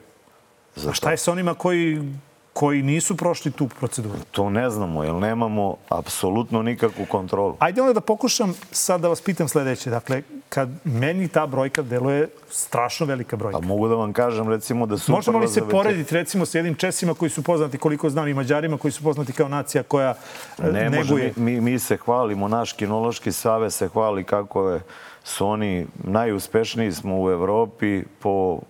Za 0.76 0.91
A 0.91 0.93
šta 0.93 1.11
je 1.11 1.17
sa 1.17 1.33
onima 1.33 1.55
koji 1.55 2.03
koji 2.54 2.82
nisu 2.82 3.16
prošli 3.16 3.50
tu 3.50 3.68
proceduru? 3.68 4.18
To 4.30 4.50
ne 4.50 4.70
znamo, 4.70 5.04
jer 5.04 5.14
nemamo 5.14 5.76
apsolutno 5.88 6.62
nikakvu 6.62 7.06
kontrolu. 7.06 7.56
Ajde 7.58 7.80
onda 7.80 7.92
da 7.92 8.00
pokušam 8.00 8.54
sad 8.70 9.00
da 9.00 9.08
vas 9.08 9.20
pitam 9.20 9.49
sledeće. 9.49 9.90
Dakle, 9.90 10.23
kad 10.49 10.68
meni 10.84 11.28
ta 11.28 11.46
brojka 11.46 11.82
deluje 11.82 12.28
strašno 12.50 13.06
velika 13.06 13.37
brojka. 13.37 13.58
A 13.58 13.61
mogu 13.61 13.88
da 13.88 13.94
vam 13.94 14.12
kažem 14.12 14.49
recimo 14.49 14.87
da 14.87 14.99
su... 14.99 15.12
Možemo 15.12 15.38
li 15.38 15.49
se 15.49 15.61
vete... 15.61 15.70
porediti 15.70 16.14
recimo 16.14 16.46
s 16.46 16.54
jednim 16.54 16.75
Česima 16.75 17.14
koji 17.14 17.30
su 17.30 17.42
poznati, 17.42 17.78
koliko 17.78 18.11
znam, 18.11 18.28
i 18.28 18.34
Mađarima 18.34 18.78
koji 18.78 18.92
su 18.92 19.02
poznati 19.02 19.32
kao 19.32 19.49
nacija 19.49 19.82
koja 19.82 20.14
e, 20.58 20.73
ne 20.73 20.90
neguje... 20.90 21.26
Može, 21.26 21.32
mi, 21.37 21.61
mi 21.61 21.78
se 21.78 21.96
hvalimo, 21.96 22.49
naš 22.49 22.73
kinološki 22.73 23.32
savez 23.32 23.75
se 23.75 23.88
hvali 23.88 24.25
kako 24.25 24.70
je 24.70 24.80
su 25.25 25.46
oni 25.46 25.87
najuspešniji 26.04 26.92
smo 26.92 27.23
u 27.23 27.30
Evropi 27.30 28.02
po 28.18 28.61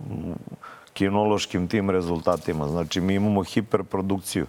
kinološkim 0.95 1.69
tim 1.69 1.91
rezultatima. 1.91 2.69
Znači, 2.69 3.01
mi 3.01 3.15
imamo 3.15 3.43
hiperprodukciju. 3.43 4.47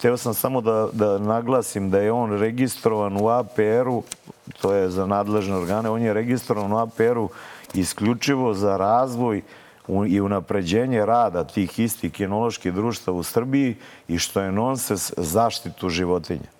Teo 0.00 0.16
sam 0.16 0.34
samo 0.34 0.60
da, 0.60 0.88
da 0.92 1.18
naglasim 1.18 1.90
da 1.90 1.98
je 1.98 2.12
on 2.12 2.38
registrovan 2.38 3.16
u 3.16 3.28
APR-u, 3.28 4.02
to 4.60 4.72
je 4.72 4.90
za 4.90 5.06
nadležne 5.06 5.56
organe, 5.56 5.90
on 5.90 6.02
je 6.02 6.14
registrovan 6.14 6.72
u 6.72 6.78
APR-u 6.78 7.28
isključivo 7.74 8.54
za 8.54 8.76
razvoj 8.76 9.42
i 10.08 10.20
unapređenje 10.20 11.06
rada 11.06 11.44
tih 11.44 11.78
istih 11.78 12.12
kinoloških 12.12 12.72
društva 12.72 13.12
u 13.12 13.22
Srbiji 13.22 13.76
i 14.08 14.18
što 14.18 14.40
je 14.40 14.52
nonsens 14.52 15.12
zaštitu 15.16 15.88
životinja. 15.88 16.59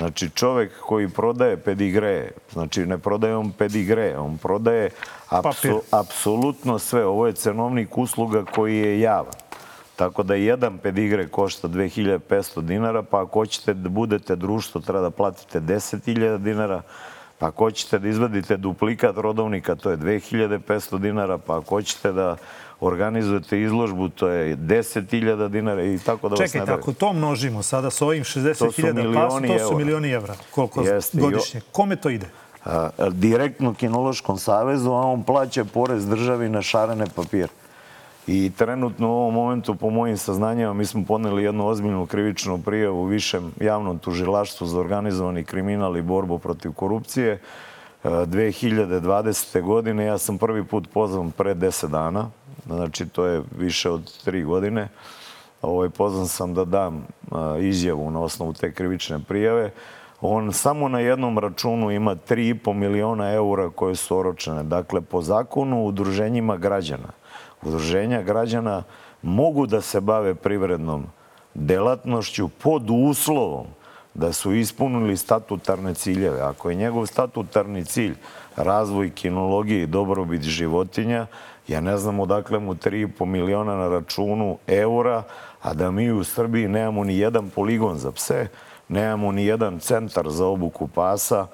Znači 0.00 0.30
čovek 0.30 0.72
koji 0.80 1.08
prodaje 1.08 1.56
pedigre, 1.56 2.30
znači 2.52 2.86
ne 2.86 2.98
prodaje 2.98 3.36
on 3.36 3.52
pedigre, 3.52 4.18
on 4.18 4.38
prodaje 4.38 4.90
apsu, 5.28 5.82
apsolutno 5.90 6.78
sve. 6.78 7.04
Ovo 7.06 7.26
je 7.26 7.32
cenovnik 7.32 7.98
usluga 7.98 8.44
koji 8.44 8.76
je 8.78 9.00
javan. 9.00 9.34
Tako 9.96 10.22
da 10.22 10.34
jedan 10.34 10.78
pedigre 10.78 11.28
košta 11.28 11.68
2500 11.68 12.62
dinara, 12.62 13.02
pa 13.02 13.22
ako 13.22 13.38
hoćete 13.38 13.74
da 13.74 13.88
budete 13.88 14.36
društvo, 14.36 14.80
treba 14.80 15.02
da 15.02 15.10
platite 15.10 15.60
10.000 15.60 16.38
dinara, 16.38 16.82
pa 17.40 17.46
ako 17.46 17.64
hoćete 17.64 17.98
da 17.98 18.08
izvadite 18.08 18.56
duplikat 18.56 19.16
rodovnika, 19.16 19.74
to 19.74 19.90
je 19.90 19.96
2500 19.96 20.98
dinara, 20.98 21.38
pa 21.38 21.58
ako 21.58 21.74
hoćete 21.74 22.12
da 22.12 22.36
organizujete 22.80 23.60
izložbu, 23.60 24.08
to 24.08 24.28
je 24.28 24.56
10.000 24.56 25.48
dinara 25.48 25.84
i 25.84 25.98
tako 25.98 26.28
da 26.28 26.36
Čekajte, 26.36 26.58
vas 26.58 26.68
ne 26.68 26.74
ako 26.74 26.92
to 26.92 27.12
množimo 27.12 27.62
sada 27.62 27.90
sa 27.90 28.06
ovim 28.06 28.24
60.000 28.24 29.14
pasa, 29.14 29.46
to 29.46 29.68
su 29.68 29.76
milioni 29.78 30.10
evra. 30.10 30.34
Koliko 30.50 30.82
Jeste, 30.82 31.18
godišnje? 31.18 31.60
Kome 31.72 31.96
to 31.96 32.10
ide? 32.10 32.26
A, 32.64 32.90
direktno 33.10 33.74
Kinološkom 33.74 34.38
savezu, 34.38 34.90
a 34.90 35.00
on 35.00 35.22
plaća 35.22 35.64
porez 35.64 36.06
državi 36.06 36.48
na 36.48 36.62
šarene 36.62 37.06
papire. 37.16 37.48
I 38.32 38.52
trenutno 38.56 39.08
u 39.08 39.12
ovom 39.12 39.34
momentu, 39.34 39.74
po 39.74 39.90
mojim 39.90 40.16
saznanjama, 40.16 40.74
mi 40.74 40.86
smo 40.86 41.04
poneli 41.04 41.42
jednu 41.42 41.66
ozbiljnu 41.66 42.06
krivičnu 42.06 42.62
prijavu 42.62 43.00
u 43.02 43.04
višem 43.04 43.52
javnom 43.60 43.98
tužilaštvu 43.98 44.66
za 44.66 44.80
organizovani 44.80 45.44
kriminal 45.44 45.96
i 45.96 46.02
borbu 46.02 46.38
protiv 46.38 46.72
korupcije. 46.72 47.40
2020. 48.04 49.62
godine 49.62 50.04
ja 50.04 50.18
sam 50.18 50.38
prvi 50.38 50.64
put 50.64 50.88
pozvan 50.92 51.30
pre 51.30 51.54
10 51.54 51.88
dana 51.88 52.30
znači 52.66 53.08
to 53.08 53.24
je 53.24 53.42
više 53.58 53.90
od 53.90 54.22
tri 54.24 54.42
godine. 54.42 54.88
Ovaj, 55.62 55.88
pozvan 55.88 56.26
sam 56.26 56.54
da 56.54 56.64
dam 56.64 57.06
izjavu 57.60 58.10
na 58.10 58.20
osnovu 58.20 58.52
te 58.52 58.72
krivične 58.72 59.20
prijave. 59.28 59.70
On 60.20 60.52
samo 60.52 60.88
na 60.88 61.00
jednom 61.00 61.38
računu 61.38 61.90
ima 61.90 62.14
3,5 62.14 62.72
miliona 62.72 63.32
eura 63.32 63.70
koje 63.70 63.94
su 63.94 64.16
oročene. 64.16 64.62
Dakle, 64.62 65.00
po 65.00 65.22
zakonu 65.22 65.84
udruženjima 65.84 66.56
građana. 66.56 67.19
Udruženja 67.62 68.22
građana 68.22 68.82
mogu 69.22 69.66
da 69.66 69.80
se 69.80 70.00
bave 70.00 70.34
privrednom 70.34 71.06
delatnošću 71.54 72.48
pod 72.48 72.90
uslovom 72.90 73.66
da 74.14 74.32
su 74.32 74.54
ispunili 74.54 75.16
statutarne 75.16 75.94
ciljeve. 75.94 76.40
Ako 76.40 76.70
je 76.70 76.76
njegov 76.76 77.06
statutarni 77.06 77.84
cilj 77.84 78.14
razvoj 78.56 79.10
kinologije 79.10 79.82
i 79.82 79.86
dobrobit 79.86 80.42
životinja, 80.42 81.26
Ja 81.70 81.80
ne 81.80 81.96
znam 81.96 82.20
odakle 82.20 82.58
mu 82.58 82.74
3,5 82.74 83.24
miliona 83.24 83.76
na 83.76 83.88
računu 83.88 84.58
eura, 84.66 85.22
a 85.62 85.74
da 85.74 85.90
mi 85.90 86.10
u 86.10 86.24
Srbiji 86.24 86.68
nemamo 86.68 87.04
ni 87.04 87.18
jedan 87.18 87.50
poligon 87.50 87.98
za 87.98 88.12
pse, 88.12 88.48
nemamo 88.88 89.32
ni 89.32 89.44
jedan 89.46 89.78
centar 89.78 90.28
za 90.28 90.46
obuku 90.46 90.88
pasa, 90.88 91.46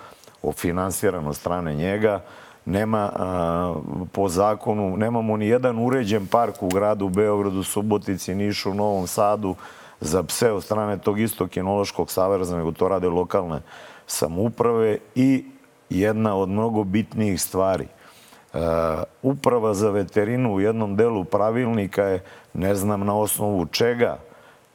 finansiran 0.57 1.27
od 1.27 1.37
strane 1.37 1.75
njega, 1.75 2.21
nema 2.67 3.11
a, 3.17 3.75
po 4.13 4.29
zakonu, 4.29 4.97
nemamo 4.97 5.37
ni 5.37 5.47
jedan 5.47 5.79
uređen 5.79 6.27
park 6.27 6.63
u 6.63 6.69
gradu 6.69 7.09
Beogradu, 7.09 7.63
Subotici, 7.63 8.35
Nišu, 8.35 8.75
Novom 8.75 9.07
Sadu 9.07 9.55
za 10.01 10.23
pse 10.23 10.53
od 10.53 10.65
strane 10.65 10.99
tog 10.99 11.21
istog 11.21 11.49
kinološkog 11.49 12.11
saveza, 12.11 12.57
nego 12.57 12.73
to 12.73 12.89
rade 12.89 13.09
lokalne 13.09 13.61
samouprave 14.07 14.99
i 15.15 15.45
jedna 15.91 16.37
od 16.37 16.49
mnogo 16.49 16.85
bitnijih 16.85 17.43
stvari. 17.43 17.87
Uh, 18.55 18.61
uprava 19.23 19.75
za 19.75 19.91
veterinu 19.91 20.55
u 20.55 20.61
jednom 20.61 20.97
delu 20.97 21.25
pravilnika 21.25 22.03
je, 22.03 22.23
ne 22.55 22.75
znam 22.75 23.07
na 23.07 23.19
osnovu 23.19 23.67
čega 23.67 24.19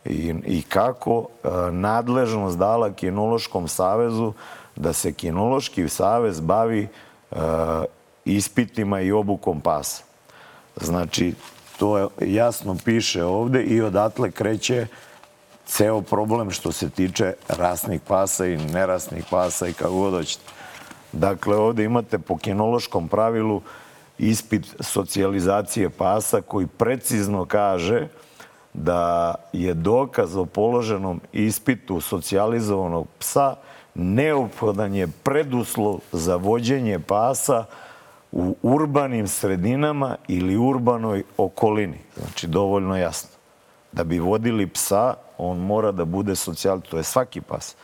i, 0.06 0.34
i 0.46 0.62
kako, 0.62 1.18
uh, 1.18 1.52
nadležnost 1.72 2.58
dala 2.58 2.94
Kinološkom 2.94 3.68
savezu 3.68 4.34
da 4.76 4.94
se 4.94 5.14
Kinološki 5.14 5.90
savez 5.90 6.40
bavi 6.40 6.88
ispitima 8.26 9.02
i 9.02 9.12
obukom 9.12 9.62
pasa. 9.62 10.04
Znači, 10.76 11.34
to 11.80 12.10
jasno 12.22 12.78
piše 12.86 13.24
ovde 13.24 13.64
i 13.64 13.82
odatle 13.82 14.32
kreće 14.32 14.88
ceo 15.66 16.02
problem 16.02 16.52
što 16.52 16.72
se 16.72 16.90
tiče 16.90 17.34
rasnih 17.48 18.02
pasa 18.08 18.46
i 18.46 18.58
nerasnih 18.58 19.26
pasa 19.30 19.68
i 19.68 19.74
kako 19.74 19.94
god 19.94 20.14
hoćete. 20.14 20.44
Dakle, 21.12 21.56
ovde 21.56 21.84
imate 21.84 22.20
po 22.20 22.38
kinološkom 22.38 23.08
pravilu 23.08 23.62
ispit 24.18 24.76
socijalizacije 24.80 25.90
pasa 25.90 26.42
koji 26.42 26.68
precizno 26.68 27.46
kaže 27.46 28.08
da 28.74 29.36
je 29.54 29.74
dokaz 29.74 30.36
o 30.36 30.46
položenom 30.46 31.22
ispitu 31.34 32.02
socijalizovanog 32.02 33.08
psa 33.20 33.56
neophodan 33.96 34.96
je 34.96 35.08
preduslov 35.24 36.00
za 36.12 36.36
vođenje 36.36 37.00
pasa 37.00 37.66
u 38.32 38.56
urbanim 38.62 39.28
sredinama 39.28 40.16
ili 40.28 40.58
urbanoj 40.58 41.24
okolini. 41.38 41.98
Znači, 42.18 42.48
dovoljno 42.48 42.98
jasno. 42.98 43.30
Da 43.92 44.04
bi 44.04 44.20
vodili 44.20 44.68
psa, 44.68 45.14
on 45.38 45.58
mora 45.58 45.92
da 45.92 46.06
bude 46.06 46.36
socijal... 46.36 46.82
To 46.82 46.98
je 46.98 47.04
svaki 47.04 47.42
pas. 47.42 47.76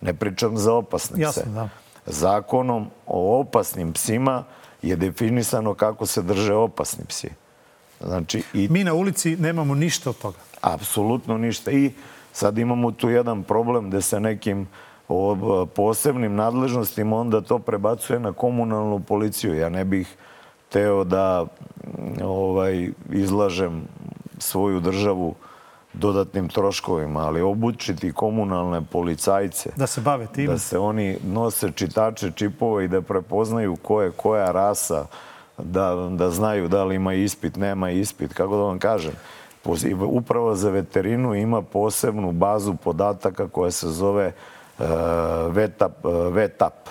Ne 0.00 0.14
pričam 0.14 0.56
za 0.56 0.74
opasne 0.74 1.20
Jasno, 1.20 1.42
pse. 1.42 1.50
da. 1.50 1.68
Zakonom 2.06 2.90
o 3.06 3.40
opasnim 3.40 3.92
psima 3.92 4.44
je 4.82 4.96
definisano 4.96 5.74
kako 5.74 6.06
se 6.06 6.22
drže 6.22 6.54
opasni 6.54 7.04
psi. 7.04 7.28
Znači, 8.00 8.42
i 8.54 8.68
Mi 8.68 8.84
na 8.84 8.94
ulici 8.94 9.36
nemamo 9.36 9.74
ništa 9.74 10.10
od 10.10 10.18
toga. 10.18 10.38
Apsolutno 10.60 11.38
ništa. 11.38 11.70
I 11.70 11.92
sad 12.32 12.58
imamo 12.58 12.92
tu 12.92 13.10
jedan 13.10 13.42
problem 13.42 13.88
gde 13.90 14.02
se 14.02 14.20
nekim 14.20 14.68
o, 15.10 15.66
posebnim 15.66 16.34
nadležnostima 16.34 17.16
onda 17.16 17.40
to 17.40 17.58
prebacuje 17.58 18.18
na 18.18 18.32
komunalnu 18.32 19.00
policiju. 19.00 19.54
Ja 19.54 19.68
ne 19.68 19.84
bih 19.84 20.16
teo 20.68 21.04
da 21.04 21.46
ovaj, 22.24 22.90
izlažem 23.12 23.82
svoju 24.38 24.80
državu 24.80 25.34
dodatnim 25.92 26.48
troškovima, 26.48 27.20
ali 27.20 27.40
obučiti 27.40 28.12
komunalne 28.12 28.82
policajce 28.92 29.70
Da 29.76 29.86
se 29.86 30.00
bave 30.00 30.26
tim. 30.26 30.46
da 30.46 30.58
se 30.58 30.78
oni 30.78 31.16
nose 31.24 31.72
čitače 31.72 32.30
čipova 32.30 32.82
i 32.82 32.88
da 32.88 33.02
prepoznaju 33.02 33.76
ko 33.76 34.02
je 34.02 34.10
koja 34.10 34.52
rasa, 34.52 35.06
da, 35.58 36.08
da 36.10 36.30
znaju 36.30 36.68
da 36.68 36.84
li 36.84 36.94
ima 36.94 37.14
ispit, 37.14 37.56
nema 37.56 37.90
ispit, 37.90 38.32
kako 38.32 38.56
da 38.56 38.62
vam 38.62 38.78
kažem. 38.78 39.12
Uprava 40.06 40.54
za 40.54 40.70
veterinu 40.70 41.34
ima 41.34 41.62
posebnu 41.62 42.32
bazu 42.32 42.74
podataka 42.74 43.48
koja 43.48 43.70
se 43.70 43.88
zove 43.88 44.26
uh, 44.26 44.32
VETAP, 45.50 46.04
uh, 46.04 46.34
VETAP. 46.34 46.88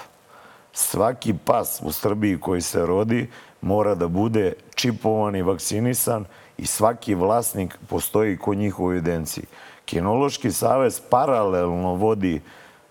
Svaki 0.74 1.34
pas 1.46 1.82
u 1.84 1.92
Srbiji 1.92 2.40
koji 2.40 2.62
se 2.62 2.86
rodi 2.86 3.30
mora 3.62 3.96
da 3.96 4.08
bude 4.08 4.54
čipovan 4.76 5.36
i 5.36 5.42
vakcinisan 5.42 6.26
i 6.58 6.66
svaki 6.66 7.16
vlasnik 7.16 7.78
postoji 7.90 8.38
kod 8.38 8.58
njih 8.58 8.80
u 8.80 8.92
evidenciji. 8.92 9.44
Kinološki 9.86 10.52
savez 10.52 11.02
paralelno 11.10 11.94
vodi 11.94 12.42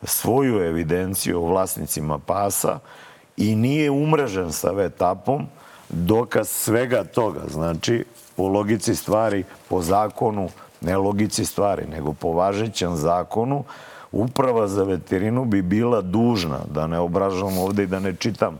svoju 0.03 0.65
evidenciju 0.65 1.39
o 1.39 1.47
vlasnicima 1.47 2.19
pasa 2.19 2.79
i 3.37 3.57
nije 3.57 3.91
umrežen 3.91 4.53
sa 4.53 4.71
VETAP-om, 4.71 5.47
dokaz 5.89 6.49
svega 6.49 7.05
toga. 7.05 7.41
Znači, 7.49 8.05
po 8.37 8.49
logici 8.49 8.95
stvari, 8.95 9.45
po 9.69 9.83
zakonu, 9.83 10.49
ne 10.81 10.97
logici 10.97 11.45
stvari, 11.45 11.87
nego 11.87 12.13
po 12.13 12.33
važećem 12.33 12.97
zakonu, 12.97 13.65
Uprava 14.13 14.69
za 14.69 14.85
veterinu 14.85 15.45
bi 15.45 15.63
bila 15.63 16.01
dužna, 16.01 16.59
da 16.71 16.87
ne 16.87 16.99
obražavam 16.99 17.59
ovde 17.59 17.83
i 17.83 17.87
da 17.87 18.01
ne 18.01 18.17
čitam 18.17 18.59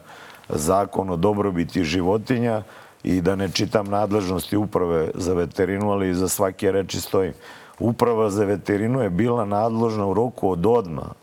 zakon 0.49 1.11
o 1.11 1.17
dobrobiti 1.17 1.85
životinja 1.85 2.63
i 3.03 3.21
da 3.21 3.37
ne 3.37 3.49
čitam 3.49 3.87
nadležnosti 3.87 4.57
uprave 4.57 5.11
za 5.15 5.35
veterinu, 5.35 5.91
ali 5.91 6.15
za 6.15 6.29
svake 6.29 6.73
reči 6.73 7.01
stojim. 7.01 7.33
Uprava 7.79 8.31
za 8.31 8.45
veterinu 8.45 9.01
je 9.01 9.11
bila 9.11 9.45
nadležna 9.45 10.07
u 10.07 10.15
roku 10.15 10.51
od 10.51 10.67
odma 10.67 11.15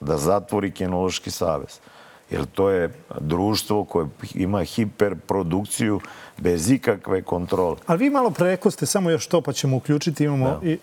da 0.00 0.16
zatvori 0.16 0.70
Kinološki 0.70 1.30
savez. 1.30 1.80
Jer 2.30 2.46
to 2.46 2.70
je 2.70 2.92
društvo 3.20 3.84
koje 3.84 4.06
ima 4.34 4.64
hiperprodukciju 4.64 6.00
bez 6.38 6.70
ikakve 6.70 7.22
kontrole. 7.22 7.76
Ali 7.86 7.98
vi 7.98 8.10
malo 8.10 8.30
preko 8.30 8.70
ste, 8.70 8.86
samo 8.86 9.10
još 9.10 9.26
to 9.26 9.40
pa 9.40 9.52
ćemo 9.52 9.76
uključiti. 9.76 10.24
Imamo 10.24 10.44
Da. 10.62 10.68
i, 10.68 10.72
e, 10.72 10.78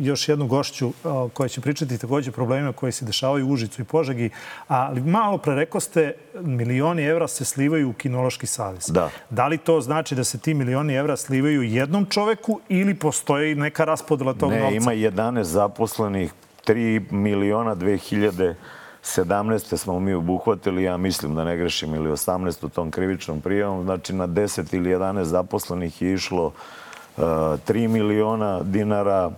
još 0.00 0.28
jednu 0.28 0.46
gošću 0.46 0.92
a, 1.04 1.28
koja 1.32 1.48
će 1.48 1.60
pričati 1.60 1.98
takođe 1.98 2.30
problemima 2.32 2.72
koji 2.72 2.92
se 2.92 3.04
dešavaju 3.04 3.46
u 3.46 3.50
Užicu 3.50 3.82
i 3.82 3.84
Požegi. 3.84 4.30
Ali 4.68 5.00
malo 5.00 5.38
preko 5.38 5.80
ste, 5.80 6.14
milioni 6.40 7.02
evra 7.02 7.28
se 7.28 7.44
slivaju 7.44 7.90
u 7.90 7.92
Kinološki 7.92 8.46
savez. 8.46 8.86
Da. 8.88 9.10
Da 9.30 9.46
li 9.46 9.58
to 9.58 9.80
znači 9.80 10.14
da 10.14 10.24
se 10.24 10.38
ti 10.38 10.54
milioni 10.54 10.94
evra 10.94 11.16
slivaju 11.16 11.62
jednom 11.62 12.06
čoveku 12.06 12.60
ili 12.68 12.94
postoji 12.94 13.54
neka 13.54 13.84
raspodela 13.84 14.34
tog 14.34 14.50
Ne, 14.50 14.60
novca? 14.60 14.74
ima 14.76 14.92
11 14.92 15.42
zaposlenih, 15.42 16.32
3 16.66 17.12
miliona 17.12 17.74
2017. 19.06 19.76
smo 19.76 20.00
mi 20.00 20.14
obuhvatili, 20.14 20.82
ja 20.82 20.96
mislim 20.96 21.34
da 21.34 21.44
ne 21.44 21.56
grešim, 21.56 21.94
ili 21.94 22.10
18 22.10 22.66
u 22.66 22.68
tom 22.68 22.90
krivičnom 22.90 23.40
prijavom, 23.40 23.84
znači 23.84 24.12
na 24.12 24.26
10 24.28 24.74
ili 24.74 24.90
11 24.90 25.22
zaposlenih 25.22 26.02
je 26.02 26.14
išlo 26.14 26.46
uh, 26.46 26.52
3 27.22 27.88
miliona 27.88 28.60
dinara, 28.62 29.30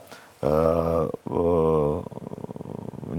uh, 0.42 0.48
uh, 1.24 2.02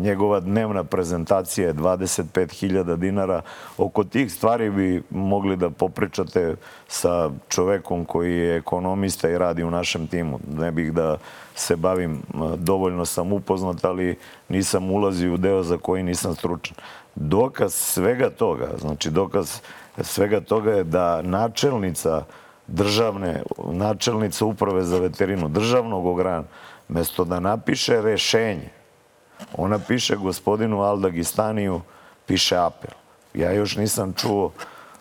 njegova 0.01 0.39
dnevna 0.39 0.83
prezentacija 0.83 1.67
je 1.67 1.73
25.000 1.73 2.95
dinara. 2.95 3.41
Oko 3.77 4.03
tih 4.03 4.33
stvari 4.33 4.69
bi 4.69 5.03
mogli 5.09 5.55
da 5.55 5.69
popričate 5.69 6.55
sa 6.87 7.29
čovekom 7.49 8.05
koji 8.05 8.37
je 8.37 8.57
ekonomista 8.57 9.29
i 9.29 9.37
radi 9.37 9.63
u 9.63 9.71
našem 9.71 10.07
timu. 10.07 10.39
Ne 10.57 10.71
bih 10.71 10.93
da 10.93 11.17
se 11.55 11.75
bavim, 11.75 12.21
dovoljno 12.57 13.05
sam 13.05 13.33
upoznat, 13.33 13.85
ali 13.85 14.17
nisam 14.49 14.91
ulazio 14.91 15.33
u 15.33 15.37
deo 15.37 15.63
za 15.63 15.77
koji 15.77 16.03
nisam 16.03 16.35
stručan. 16.35 16.75
Dokaz 17.15 17.73
svega 17.73 18.29
toga, 18.29 18.69
znači 18.79 19.09
dokaz 19.09 19.61
svega 20.01 20.41
toga 20.41 20.71
je 20.71 20.83
da 20.83 21.21
načelnica 21.21 22.23
državne, 22.67 23.43
načelnica 23.71 24.45
uprave 24.45 24.83
za 24.83 24.99
veterinu, 24.99 25.49
državnog 25.49 26.05
ograna, 26.05 26.43
mesto 26.87 27.23
da 27.23 27.39
napiše 27.39 28.01
rešenje, 28.01 28.69
ona 29.53 29.79
piše 29.79 30.15
gospodinu 30.15 30.81
Aldagistaniju, 30.81 31.81
piše 32.25 32.57
apel. 32.57 32.91
Ja 33.33 33.51
još 33.51 33.75
nisam 33.75 34.13
čuo 34.13 34.51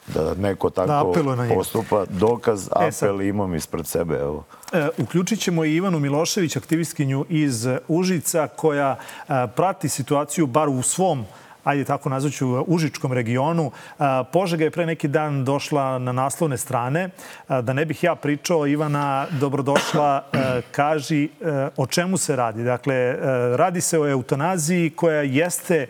da 0.06 0.34
neko 0.34 0.70
tako 0.70 1.10
apeluje 1.10 1.36
na 1.36 1.42
njega. 1.42 1.54
postupa. 1.54 2.04
Dokaz, 2.06 2.66
E, 2.80 2.92
sad- 2.92 3.08
apel 3.08 3.22
imam 3.22 3.54
ispred 3.54 3.86
sebe. 3.86 4.14
Evo. 4.16 4.44
E, 4.72 4.88
Uključit 4.98 5.40
ćemo 5.40 5.64
i 5.64 5.74
Ivanu 5.74 5.98
Milošević, 5.98 6.56
aktivistkinju 6.56 7.24
iz 7.28 7.66
Užica, 7.88 8.46
koja 8.48 8.96
e, 9.20 9.32
prati 9.48 9.88
situaciju 9.88 10.46
bar 10.46 10.68
u 10.68 10.82
svom 10.82 11.24
ajde 11.68 11.84
tako 11.84 12.08
nazvaću, 12.08 12.64
Užičkom 12.66 13.12
regionu. 13.12 13.70
E, 13.70 14.02
Požega 14.32 14.64
je 14.64 14.70
pre 14.70 14.86
neki 14.86 15.08
dan 15.08 15.44
došla 15.44 15.98
na 15.98 16.12
naslovne 16.12 16.56
strane. 16.56 17.10
E, 17.48 17.62
Da 17.62 17.72
ne 17.72 17.84
bih 17.84 18.04
ja 18.04 18.14
pričao, 18.14 18.66
Ivana, 18.66 19.26
dobrodošla, 19.40 20.24
e, 20.32 20.62
kaži 20.70 21.24
e, 21.24 21.68
o 21.76 21.86
čemu 21.86 22.16
se 22.16 22.36
radi. 22.36 22.64
Dakle, 22.64 22.94
e, 22.94 23.16
radi 23.56 23.80
se 23.80 24.00
o 24.00 24.08
eutanaziji 24.08 24.90
koja 24.90 25.22
jeste 25.22 25.76
e, 25.76 25.88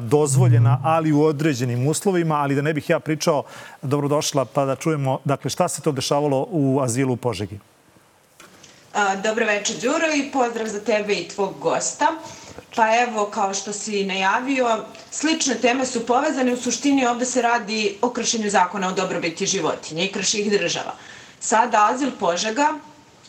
dozvoljena, 0.00 0.80
ali 0.82 1.12
u 1.12 1.22
određenim 1.22 1.86
uslovima, 1.88 2.34
ali 2.34 2.54
da 2.54 2.62
ne 2.62 2.74
bih 2.74 2.90
ja 2.90 3.00
pričao, 3.00 3.42
dobrodošla, 3.82 4.44
pa 4.44 4.64
da 4.64 4.76
čujemo 4.76 5.18
dakle, 5.24 5.50
šta 5.50 5.68
se 5.68 5.82
to 5.82 5.92
dešavalo 5.92 6.46
u 6.50 6.80
azilu 6.82 7.12
u 7.12 7.16
Požegi. 7.16 7.58
Dobro 9.22 9.46
večer, 9.46 9.76
Đuro, 9.76 10.06
i 10.14 10.30
pozdrav 10.32 10.66
za 10.68 10.80
tebe 10.80 11.14
i 11.14 11.28
tvog 11.28 11.58
gosta. 11.60 12.06
Pa 12.76 12.96
evo, 13.02 13.26
kao 13.26 13.54
što 13.54 13.72
si 13.72 14.04
najavio, 14.04 14.84
slične 15.10 15.54
teme 15.54 15.86
su 15.86 16.06
povezane. 16.06 16.52
U 16.52 16.56
suštini 16.56 17.06
ovde 17.06 17.24
se 17.24 17.42
radi 17.42 17.98
o 18.02 18.10
kršenju 18.10 18.50
zakona 18.50 18.88
o 18.88 18.92
dobrobiti 18.92 19.46
životinja 19.46 20.04
i 20.04 20.12
krši 20.12 20.38
ih 20.40 20.50
država. 20.50 20.94
Sada 21.40 21.88
azil 21.90 22.10
Požega, 22.20 22.68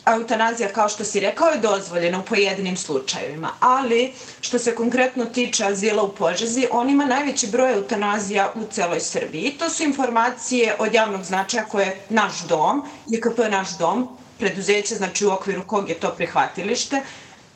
eutanazija, 0.06 0.68
kao 0.72 0.88
što 0.88 1.04
si 1.04 1.20
rekao, 1.20 1.48
je 1.48 1.58
dozvoljena 1.58 2.20
u 2.20 2.24
pojedinim 2.24 2.76
slučajevima. 2.76 3.50
Ali, 3.60 4.12
što 4.40 4.58
se 4.58 4.74
konkretno 4.74 5.24
tiče 5.24 5.64
azila 5.64 6.02
u 6.02 6.14
Požezi, 6.14 6.66
on 6.70 6.90
ima 6.90 7.04
najveći 7.04 7.46
broj 7.46 7.72
eutanazija 7.72 8.52
u 8.54 8.64
celoj 8.72 9.00
Srbiji. 9.00 9.56
To 9.58 9.70
su 9.70 9.82
informacije 9.82 10.76
od 10.78 10.94
javnog 10.94 11.24
značaja 11.24 11.64
koje 11.64 11.86
je 11.86 12.00
naš 12.08 12.40
dom, 12.48 12.82
JKP 13.06 13.38
naš 13.50 13.78
dom, 13.78 14.18
preduzeće, 14.38 14.94
znači 14.94 15.26
u 15.26 15.30
okviru 15.30 15.64
kog 15.66 15.88
je 15.88 15.94
to 15.94 16.14
prihvatilište, 16.16 17.02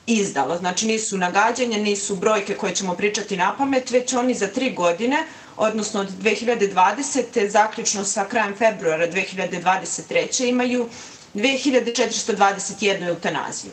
izdalo. 0.07 0.57
Znači 0.59 0.87
nisu 0.87 1.19
nagađanja, 1.19 1.79
nisu 1.79 2.17
brojke 2.17 2.55
koje 2.55 2.75
ćemo 2.75 2.95
pričati 2.95 3.37
na 3.37 3.55
pamet, 3.59 3.91
već 3.91 4.13
oni 4.13 4.35
za 4.35 4.47
tri 4.47 4.73
godine, 4.73 5.27
odnosno 5.57 6.01
od 6.01 6.09
2020. 6.23 7.49
zaključno 7.49 8.05
sa 8.05 8.25
krajem 8.25 8.57
februara 8.57 9.07
2023. 9.07 10.49
imaju 10.49 10.89
2421 11.35 13.09
eutanaziju. 13.09 13.73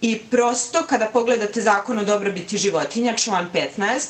I 0.00 0.18
prosto, 0.18 0.82
kada 0.88 1.06
pogledate 1.06 1.60
zakon 1.60 1.98
o 1.98 2.04
dobrobiti 2.04 2.58
životinja, 2.58 3.14
član 3.16 3.48
15, 3.78 4.06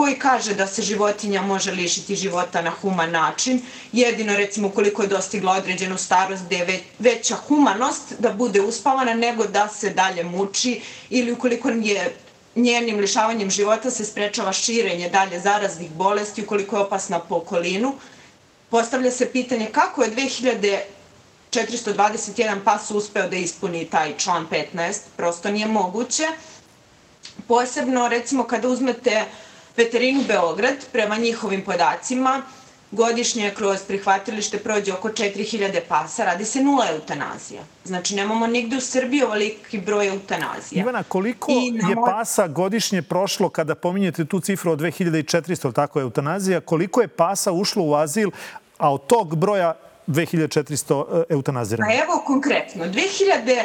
koji 0.00 0.14
kaže 0.18 0.54
da 0.54 0.66
se 0.66 0.82
životinja 0.82 1.42
može 1.42 1.72
lišiti 1.72 2.16
života 2.16 2.62
na 2.62 2.70
human 2.70 3.10
način, 3.10 3.58
jedino 3.92 4.36
recimo 4.36 4.68
ukoliko 4.68 5.02
je 5.02 5.08
dostigla 5.08 5.52
određenu 5.52 5.98
starost 5.98 6.44
gde 6.46 6.56
je 6.56 6.64
ve- 6.64 6.78
veća 6.98 7.36
humanost 7.36 8.14
da 8.18 8.32
bude 8.32 8.60
uspavana 8.60 9.14
nego 9.14 9.46
da 9.46 9.68
se 9.68 9.90
dalje 9.90 10.24
muči 10.24 10.80
ili 11.10 11.32
ukoliko 11.32 11.68
je 11.68 12.14
njenim 12.56 12.98
lišavanjem 12.98 13.50
života 13.50 13.90
se 13.90 14.04
sprečava 14.04 14.52
širenje 14.52 15.08
dalje 15.08 15.40
zaraznih 15.40 15.90
bolesti 15.90 16.42
ukoliko 16.42 16.76
je 16.76 16.82
opasna 16.82 17.18
po 17.18 17.36
okolinu. 17.36 17.92
Postavlja 18.70 19.10
se 19.10 19.28
pitanje 19.32 19.66
kako 19.72 20.02
je 20.02 20.10
2421 21.52 22.64
pas 22.64 22.90
uspeo 22.90 23.28
da 23.28 23.36
ispuni 23.36 23.84
taj 23.84 24.16
član 24.16 24.46
15, 24.50 24.96
prosto 25.16 25.50
nije 25.50 25.66
moguće. 25.66 26.26
Posebno, 27.48 28.08
recimo, 28.08 28.44
kada 28.44 28.68
uzmete 28.68 29.24
veterinu 29.76 30.22
Beograd, 30.28 30.76
prema 30.92 31.16
njihovim 31.16 31.64
podacima, 31.64 32.42
godišnje 32.90 33.52
kroz 33.56 33.82
prihvatilište 33.88 34.58
prođe 34.58 34.92
oko 34.92 35.08
4000 35.08 35.80
pasa, 35.88 36.24
radi 36.24 36.44
se 36.44 36.62
nula 36.62 36.86
eutanazija. 36.92 37.62
Znači, 37.84 38.14
nemamo 38.14 38.46
nigde 38.46 38.76
u 38.76 38.80
Srbiji 38.80 39.22
ovoliki 39.22 39.80
broj 39.80 40.08
eutanazija. 40.08 40.82
Ivana, 40.82 41.02
koliko 41.02 41.52
je 41.52 41.96
pasa 42.06 42.48
godišnje 42.48 43.02
prošlo 43.02 43.48
kada 43.48 43.74
pominjete 43.74 44.24
tu 44.24 44.40
cifru 44.40 44.72
od 44.72 44.80
2400, 44.80 45.72
tako 45.72 45.98
je 45.98 46.02
eutanazija, 46.02 46.60
koliko 46.60 47.00
je 47.00 47.08
pasa 47.08 47.52
ušlo 47.52 47.84
u 47.84 47.94
azil, 47.94 48.30
a 48.78 48.92
od 48.92 49.06
tog 49.06 49.36
broja 49.36 49.74
2400 50.06 51.24
eutanazirano? 51.28 51.88
Pa 51.88 51.94
evo 51.94 52.22
konkretno, 52.26 52.84
2000 52.84 53.64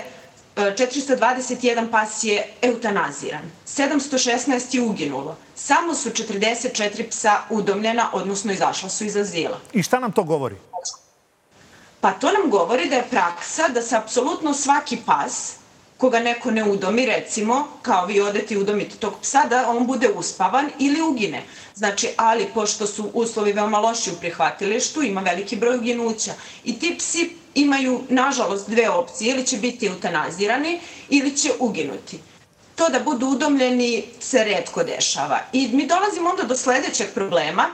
421 0.56 1.92
pas 1.92 2.24
je 2.24 2.54
eutanaziran, 2.62 3.42
716 3.68 4.76
je 4.76 4.82
uginulo. 4.82 5.38
Samo 5.56 5.94
su 5.94 6.10
44 6.10 7.10
psa 7.10 7.38
udomljena, 7.50 8.10
odnosno 8.14 8.54
izašla 8.54 8.90
su 8.90 9.06
iz 9.06 9.16
azila. 9.16 9.60
I 9.74 9.84
šta 9.84 10.00
nam 10.00 10.12
to 10.12 10.24
govori? 10.24 10.56
Pa 12.02 12.12
to 12.12 12.32
nam 12.32 12.50
govori 12.52 12.90
da 12.90 12.96
je 12.96 13.10
praksa 13.10 13.68
da 13.68 13.82
se 13.82 13.96
apsolutno 13.96 14.54
svaki 14.54 14.98
pas 15.06 15.54
koga 15.98 16.20
neko 16.20 16.52
ne 16.52 16.64
udomi, 16.64 17.06
recimo, 17.06 17.68
kao 17.82 18.06
vi 18.06 18.22
odete 18.22 18.54
i 18.54 18.58
udomite 18.58 18.96
tog 18.96 19.14
psa, 19.22 19.46
da 19.50 19.70
on 19.70 19.88
bude 19.88 20.10
uspavan 20.10 20.70
ili 20.80 21.02
ugine. 21.02 21.44
Znači, 21.76 22.10
ali 22.18 22.48
pošto 22.54 22.88
su 22.88 23.10
uslovi 23.14 23.54
veoma 23.54 23.80
loši 23.80 24.12
u 24.12 24.16
prihvatilištu, 24.20 25.04
ima 25.04 25.22
veliki 25.22 25.56
broj 25.56 25.78
uginuća. 25.78 26.34
I 26.64 26.80
ti 26.80 26.96
psi 26.98 27.36
imaju, 27.56 28.02
nažalost, 28.10 28.70
dve 28.70 28.90
opcije, 28.90 29.32
ili 29.32 29.46
će 29.46 29.58
biti 29.58 29.86
eutanazirani 29.86 30.80
ili 31.10 31.38
će 31.38 31.52
uginuti. 31.60 32.20
To 32.76 32.90
da 32.90 33.00
budu 33.00 33.28
udomljeni 33.28 34.04
se 34.20 34.44
redko 34.44 34.84
dešava. 34.84 35.40
I 35.54 35.68
mi 35.68 35.88
dolazimo 35.88 36.30
onda 36.30 36.44
do 36.44 36.56
sledećeg 36.56 37.08
problema, 37.14 37.66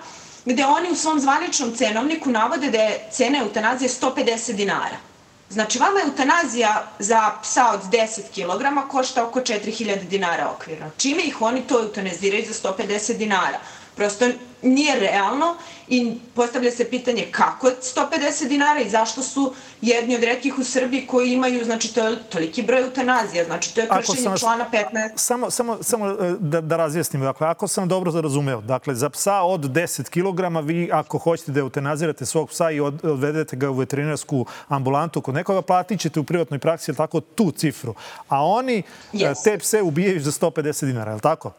gde 0.46 0.66
oni 0.66 0.92
u 0.92 0.96
svom 0.96 1.20
zvaničnom 1.20 1.76
cenovniku 1.76 2.30
navode 2.30 2.70
da 2.72 2.78
je 2.78 3.08
cena 3.12 3.40
eutanazije 3.40 3.90
150 3.90 4.54
dinara. 4.54 5.11
Znači, 5.52 5.80
vama 5.80 6.00
eutanazija 6.06 6.88
za 7.00 7.32
psa 7.42 7.72
od 7.74 7.80
10 7.84 8.22
kg 8.34 8.90
košta 8.92 9.24
oko 9.26 9.40
4000 9.40 10.04
dinara 10.04 10.50
okvirno. 10.50 10.92
Čime 10.98 11.24
ih 11.24 11.42
oni 11.42 11.62
to 11.68 11.80
eutanaziraju 11.82 12.46
za 12.48 12.70
150 12.70 13.18
dinara? 13.18 13.60
Prosto 13.96 14.26
nije 14.62 15.00
realno 15.00 15.56
i 15.88 16.14
postavlja 16.36 16.72
se 16.72 16.90
pitanje 16.90 17.28
kako 17.32 17.68
je 17.68 17.76
150 17.96 18.48
dinara 18.48 18.80
i 18.80 18.90
zašto 18.90 19.24
su 19.24 19.54
jedni 19.82 20.16
od 20.16 20.24
redkih 20.24 20.60
u 20.60 20.64
Srbiji 20.64 21.08
koji 21.08 21.34
imaju 21.34 21.66
znači, 21.66 21.94
to, 21.96 22.16
toliki 22.16 22.64
broj 22.64 22.82
eutanazija. 22.82 23.46
Znači, 23.46 23.76
to 23.76 23.82
je 23.82 23.88
kršenje 23.98 24.22
sam, 24.22 24.38
člana 24.38 24.66
15. 24.72 25.12
Samo, 25.16 25.52
samo, 25.52 25.78
samo 25.82 26.08
e, 26.08 26.36
da, 26.40 26.62
da 26.62 26.78
razjasnimo. 26.78 27.26
Dakle, 27.26 27.48
ako 27.48 27.68
sam 27.68 27.88
dobro 27.88 28.22
razumeo, 28.22 28.62
dakle, 28.62 28.96
za 28.96 29.10
psa 29.10 29.42
od 29.42 29.62
10 29.62 30.10
kg, 30.10 30.68
vi 30.68 30.90
ako 30.94 31.18
hoćete 31.18 31.52
da 31.52 31.60
eutanazirate 31.60 32.26
svog 32.26 32.50
psa 32.50 32.72
i 32.72 32.80
od, 32.80 33.06
odvedete 33.06 33.56
ga 33.56 33.70
u 33.70 33.74
veterinarsku 33.74 34.46
ambulantu 34.68 35.22
kod 35.22 35.36
nekoga, 35.36 35.62
platit 35.62 36.00
ćete 36.00 36.20
u 36.20 36.24
privatnoj 36.24 36.60
praksi, 36.60 36.92
je 36.92 36.96
tako, 36.96 37.20
tu 37.20 37.52
cifru. 37.52 37.96
A 38.28 38.46
oni 38.46 38.84
yes. 39.14 39.44
te 39.44 39.58
pse 39.58 39.82
ubijaju 39.82 40.20
za 40.20 40.32
150 40.32 40.86
dinara, 40.86 41.12
je 41.12 41.16
li 41.16 41.22
tako? 41.22 41.52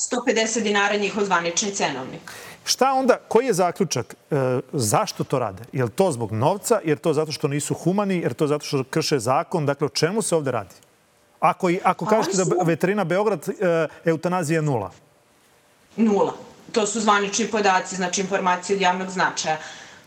150 0.00 0.62
dinara 0.62 0.96
njihov 0.96 1.24
zvanični 1.24 1.70
cenovnik. 1.74 2.32
Šta 2.64 2.92
onda, 2.92 3.16
koji 3.28 3.46
je 3.46 3.52
zaključak? 3.52 4.14
E, 4.30 4.60
zašto 4.72 5.24
to 5.24 5.38
rade? 5.38 5.62
Je 5.72 5.84
li 5.84 5.90
to 5.90 6.12
zbog 6.12 6.32
novca? 6.32 6.80
Je 6.84 6.94
li 6.94 7.00
to 7.00 7.12
zato 7.12 7.32
što 7.32 7.48
nisu 7.48 7.74
humani? 7.74 8.18
Je 8.18 8.28
li 8.28 8.34
to 8.34 8.46
zato 8.46 8.64
što 8.64 8.84
krše 8.84 9.18
zakon? 9.18 9.66
Dakle, 9.66 9.86
o 9.86 9.88
čemu 9.88 10.22
se 10.22 10.36
ovde 10.36 10.50
radi? 10.50 10.74
Ako, 11.40 11.70
ako 11.82 12.04
pa 12.04 12.10
kažete 12.10 12.36
da 12.36 12.64
veterina 12.64 13.04
Beograd 13.04 13.48
e, 13.48 13.88
eutanazija 14.04 14.60
nula. 14.62 14.90
Nula. 15.96 16.34
To 16.72 16.86
su 16.86 17.00
zvanični 17.00 17.46
podaci, 17.46 17.96
znači 17.96 18.20
informacije 18.20 18.76
od 18.76 18.82
javnog 18.82 19.10
značaja. 19.10 19.58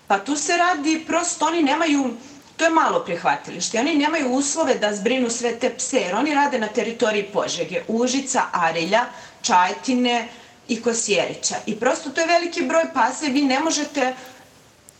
Pa 0.08 0.20
tu 0.20 0.36
se 0.36 0.58
radi, 0.58 1.04
prosto 1.08 1.46
oni 1.46 1.64
nemaju, 1.64 2.14
to 2.58 2.66
je 2.66 2.70
malo 2.70 3.00
prihvatilište, 3.06 3.80
oni 3.80 3.96
nemaju 3.96 4.32
uslove 4.32 4.76
da 4.76 4.94
zbrinu 4.96 5.30
sve 5.30 5.60
te 5.60 5.74
pse, 5.78 5.98
jer 5.98 6.16
oni 6.16 6.34
rade 6.34 6.60
na 6.60 6.68
teritoriji 6.68 7.30
Požege, 7.34 7.84
Užica, 7.88 8.42
Arilja, 8.52 9.06
Čajetine 9.44 10.28
i 10.68 10.82
Kosjerića. 10.82 11.56
I 11.66 11.80
prosto 11.80 12.10
to 12.10 12.22
je 12.22 12.28
veliki 12.28 12.66
broj 12.66 12.94
pasa 12.94 13.26
i 13.26 13.32
vi 13.32 13.42
ne 13.42 13.60
možete, 13.60 14.16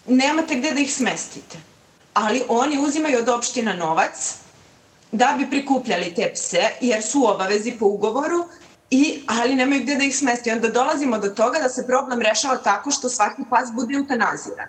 nemate 0.08 0.56
gde 0.56 0.72
da 0.72 0.80
ih 0.80 0.94
smestite. 0.94 1.58
Ali 2.14 2.44
oni 2.48 2.78
uzimaju 2.78 3.20
od 3.20 3.30
opština 3.30 3.74
novac 3.74 4.36
da 5.12 5.36
bi 5.38 5.50
prikupljali 5.50 6.14
te 6.16 6.32
pse, 6.34 6.64
jer 6.82 7.04
su 7.04 7.22
u 7.22 7.26
obavezi 7.26 7.72
po 7.72 7.86
ugovoru, 7.86 8.46
i, 8.90 9.24
ali 9.28 9.56
nemaju 9.56 9.82
gde 9.84 9.96
da 9.96 10.04
ih 10.04 10.18
smesti. 10.18 10.52
Onda 10.52 10.70
dolazimo 10.70 11.18
do 11.18 11.30
toga 11.30 11.60
da 11.60 11.70
se 11.70 11.88
problem 11.88 12.22
rešava 12.22 12.58
tako 12.58 12.92
što 12.92 13.10
svaki 13.10 13.42
pas 13.50 13.70
bude 13.74 13.96
eutanaziran. 13.96 14.68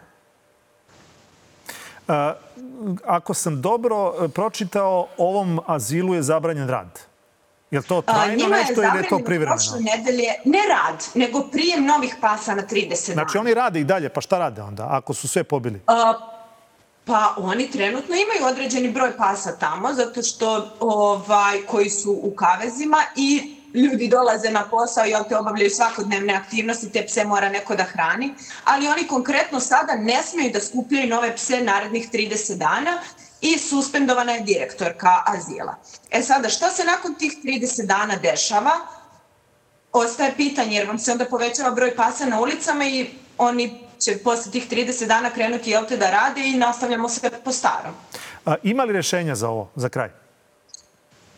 Ako 3.05 3.35
sam 3.35 3.63
dobro 3.63 4.15
e, 4.25 4.29
pročitao, 4.29 5.07
ovom 5.19 5.61
azilu 5.67 6.15
je 6.15 6.23
zabranjen 6.23 6.69
rad. 6.69 7.01
Je 7.75 7.81
li 7.81 7.87
to 7.87 8.03
trajno 8.03 8.49
nešto 8.49 8.83
ili 8.83 8.99
je 8.99 9.09
to 9.09 9.19
privremeno? 9.19 9.57
Prošle 9.57 9.81
nedelje 9.81 10.29
ne 10.45 10.63
rad, 10.69 11.05
nego 11.15 11.43
prijem 11.53 11.87
novih 11.87 12.17
pasa 12.21 12.55
na 12.55 12.63
30 12.63 12.89
dana. 12.89 13.15
Znači 13.15 13.39
oni 13.39 13.55
rade 13.55 13.81
i 13.81 13.85
dalje, 13.85 14.09
pa 14.09 14.21
šta 14.21 14.39
rade 14.39 14.63
onda, 14.63 14.87
ako 14.91 15.15
su 15.15 15.29
sve 15.29 15.45
pobili? 15.45 15.81
Uh, 15.89 16.35
Pa 17.07 17.35
oni 17.37 17.71
trenutno 17.71 18.15
imaju 18.15 18.53
određeni 18.53 18.91
broj 18.91 19.17
pasa 19.17 19.57
tamo, 19.59 19.93
zato 19.95 20.23
što 20.23 20.77
ovaj, 20.81 21.63
koji 21.67 21.91
su 21.91 22.13
u 22.23 22.31
kavezima 22.37 23.03
i 23.17 23.57
ljudi 23.75 24.09
dolaze 24.09 24.51
na 24.51 24.65
posao 24.71 25.07
i 25.07 25.13
te 25.29 25.37
obavljaju 25.37 25.71
svakodnevne 25.71 26.35
aktivnosti, 26.35 26.93
te 26.93 27.05
pse 27.07 27.25
mora 27.25 27.49
neko 27.49 27.77
da 27.77 27.83
hrani, 27.83 28.35
ali 28.65 28.89
oni 28.89 29.07
konkretno 29.07 29.61
sada 29.61 29.95
ne 29.97 30.23
smeju 30.23 30.51
da 30.53 30.61
skupljaju 30.61 31.09
nove 31.09 31.37
pse 31.37 31.61
narednih 31.61 32.09
30 32.13 32.55
dana 32.55 32.99
i 33.45 33.59
suspendovana 33.59 34.33
je 34.33 34.41
direktorka 34.41 35.23
azila. 35.27 35.77
E 36.11 36.23
sada, 36.23 36.49
šta 36.49 36.71
se 36.71 36.85
nakon 36.85 37.15
tih 37.15 37.33
30 37.45 37.87
dana 37.87 38.17
dešava? 38.17 38.73
Ostaje 39.93 40.35
pitanje, 40.37 40.77
jer 40.77 40.87
vam 40.87 40.99
se 40.99 41.13
onda 41.13 41.25
povećava 41.25 41.71
broj 41.71 41.97
pasa 41.97 42.27
na 42.27 42.41
ulicama 42.41 42.85
i 42.85 43.07
oni 43.39 43.81
će 44.01 44.19
posle 44.19 44.53
tih 44.53 44.71
30 44.71 45.07
dana 45.07 45.31
krenuti 45.31 45.71
jel 45.71 45.85
te 45.87 45.97
da 45.97 46.11
rade 46.11 46.41
i 46.47 46.57
nastavljamo 46.57 47.09
sve 47.09 47.31
po 47.45 47.53
starom. 47.53 47.95
A, 48.47 48.55
ima 48.63 48.85
li 48.85 48.93
rešenja 48.93 49.35
za 49.35 49.49
ovo, 49.49 49.71
za 49.77 49.89
kraj? 49.89 50.11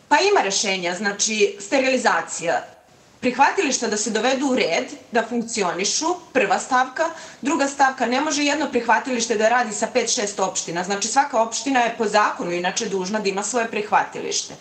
Pa 0.07 0.15
ima 0.31 0.41
rešenja, 0.41 0.95
znači 0.95 1.57
sterilizacija 1.59 2.76
prihvatilišta 3.19 3.87
da 3.87 3.97
se 3.97 4.09
dovedu 4.09 4.47
u 4.47 4.55
red, 4.55 4.91
da 5.11 5.25
funkcionišu, 5.29 6.05
prva 6.33 6.59
stavka. 6.59 7.09
Druga 7.41 7.67
stavka, 7.67 8.05
ne 8.05 8.21
može 8.21 8.43
jedno 8.43 8.69
prihvatilište 8.71 9.35
da 9.35 9.49
radi 9.49 9.73
sa 9.73 9.87
5-6 9.93 10.41
opština. 10.41 10.83
Znači 10.83 11.07
svaka 11.07 11.41
opština 11.41 11.79
je 11.79 11.95
po 11.97 12.07
zakonu 12.07 12.51
inače 12.51 12.89
dužna 12.89 13.19
da 13.19 13.29
ima 13.29 13.43
svoje 13.43 13.67
prihvatilište. 13.67 14.53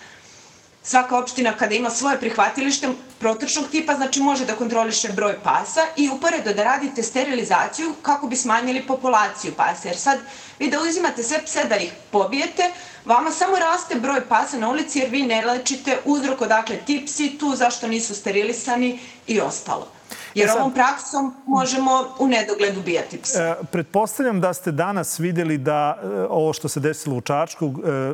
Svaka 0.83 1.19
opština 1.19 1.53
kada 1.53 1.75
ima 1.75 1.91
svoje 1.91 2.19
prihvatilište 2.21 2.89
protečnog 3.19 3.67
tipa, 3.71 3.95
znači 3.95 4.21
može 4.21 4.45
da 4.47 4.55
kontroliše 4.55 5.09
broj 5.09 5.39
pasa 5.43 5.81
i 5.97 6.09
uporedo 6.09 6.53
da 6.55 6.65
radite 6.65 7.03
sterilizaciju 7.03 7.95
kako 8.03 8.27
bi 8.27 8.37
smanjili 8.37 8.87
populaciju 8.87 9.53
pasa. 9.57 9.89
Jer 9.89 9.97
sad 9.97 10.19
vi 10.59 10.71
da 10.71 10.81
uzimate 10.81 11.23
sve 11.23 11.43
pse 11.45 11.65
da 11.65 11.77
ih 11.77 11.93
pobijete, 12.11 12.71
vama 13.07 13.31
samo 13.31 13.59
raste 13.59 13.95
broj 13.95 14.21
pasa 14.29 14.59
na 14.59 14.69
ulici 14.69 14.99
jer 14.99 15.11
vi 15.11 15.23
ne 15.23 15.47
lečite 15.47 15.99
uzrok 16.05 16.41
odakle 16.41 16.77
ti 16.77 17.03
psi 17.07 17.39
tu, 17.39 17.57
zašto 17.57 17.89
nisu 17.89 18.15
sterilisani 18.15 18.99
i 19.27 19.41
ostalo. 19.41 19.89
Jer 20.35 20.47
e 20.47 20.49
sad, 20.49 20.61
ovom 20.61 20.73
praksom 20.73 21.35
možemo 21.47 22.05
u 22.19 22.29
nedogled 22.29 22.77
ubijati 22.77 23.19
psa. 23.19 23.43
E, 23.43 23.55
pretpostavljam 23.73 24.41
da 24.41 24.55
ste 24.55 24.73
danas 24.73 25.19
videli 25.19 25.59
da 25.59 25.99
e, 26.03 26.07
ovo 26.31 26.53
što 26.53 26.69
se 26.69 26.81
desilo 26.81 27.17
u 27.17 27.21
Čačku 27.21 27.67
e, 27.67 27.71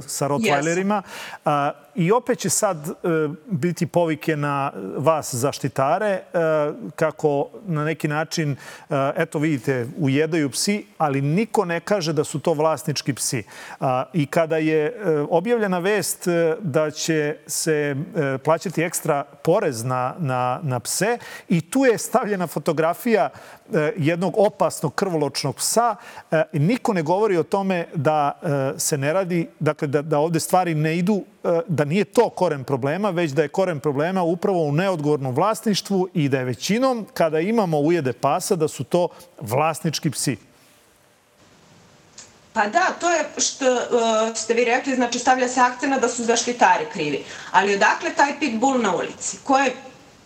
sa 0.09 0.29
Rottweilerima, 0.29 1.03
yes. 1.45 1.73
I 1.95 2.13
opet 2.13 2.39
će 2.39 2.51
sad 2.51 2.89
e, 2.89 2.93
biti 3.47 3.87
povike 3.87 4.37
na 4.37 4.73
vas 4.97 5.35
zaštitare 5.35 6.09
e, 6.09 6.23
kako 6.97 7.49
na 7.67 7.85
neki 7.85 8.09
način, 8.09 8.53
e, 8.53 8.57
eto 9.17 9.39
vidite, 9.39 9.87
ujedaju 9.99 10.51
psi, 10.51 10.87
ali 10.99 11.21
niko 11.21 11.65
ne 11.65 11.81
kaže 11.81 12.13
da 12.13 12.25
su 12.25 12.41
to 12.41 12.53
vlasnički 12.53 13.15
psi. 13.15 13.43
I 14.13 14.27
kada 14.27 14.57
je 14.57 14.97
objavljena 15.31 15.79
vest 15.79 16.29
da 16.61 16.91
će 16.91 17.37
se 17.47 17.97
plaćati 18.45 18.83
ekstra 18.83 19.25
porez 19.25 19.85
na, 19.85 20.15
na, 20.19 20.61
na 20.63 20.81
pse 20.81 21.19
i 21.49 21.61
tu 21.61 21.85
je 21.85 21.99
stavljena 21.99 22.47
fotografija 22.47 23.31
jednog 23.97 24.35
opasnog 24.39 24.95
krvoločnog 24.95 25.57
psa. 25.57 25.97
Niko 26.53 26.93
ne 26.93 27.03
govori 27.03 27.37
o 27.37 27.43
tome 27.43 27.87
da 27.95 28.41
se 28.79 28.99
ne 28.99 29.13
radi, 29.13 29.49
dakle 29.61 29.89
da, 29.89 30.03
da 30.03 30.19
ovde 30.19 30.41
stvari 30.41 30.75
ne 30.75 30.99
idu 30.99 31.25
E, 31.45 31.61
da 31.85 31.89
nije 31.89 32.05
to 32.05 32.31
koren 32.31 32.65
problema, 32.65 33.11
već 33.11 33.31
da 33.31 33.43
je 33.43 33.49
koren 33.49 33.81
problema 33.81 34.23
upravo 34.23 34.63
u 34.63 34.73
neodgovornom 34.73 35.35
vlasništvu 35.35 36.09
i 36.15 36.29
da 36.29 36.39
je 36.39 36.45
većinom, 36.45 37.07
kada 37.15 37.41
imamo 37.41 37.79
ujede 37.79 38.13
pasa, 38.13 38.57
da 38.57 38.69
su 38.69 38.85
to 38.85 39.09
vlasnički 39.41 40.11
psi. 40.11 40.37
Pa 42.53 42.67
da, 42.67 42.87
to 43.01 43.11
je 43.11 43.25
što 43.39 43.73
uh, 43.73 44.37
ste 44.37 44.55
vi 44.55 44.65
rekli, 44.65 44.95
znači 44.95 45.19
stavlja 45.19 45.49
se 45.49 45.61
akcena 45.61 45.99
da 45.99 46.09
su 46.09 46.25
zaštitari 46.25 46.85
krivi. 46.93 47.25
Ali 47.51 47.75
odakle 47.75 48.11
taj 48.17 48.39
pitbull 48.41 48.83
na 48.83 48.97
ulici? 48.97 49.39
Ko 49.45 49.59
je 49.59 49.73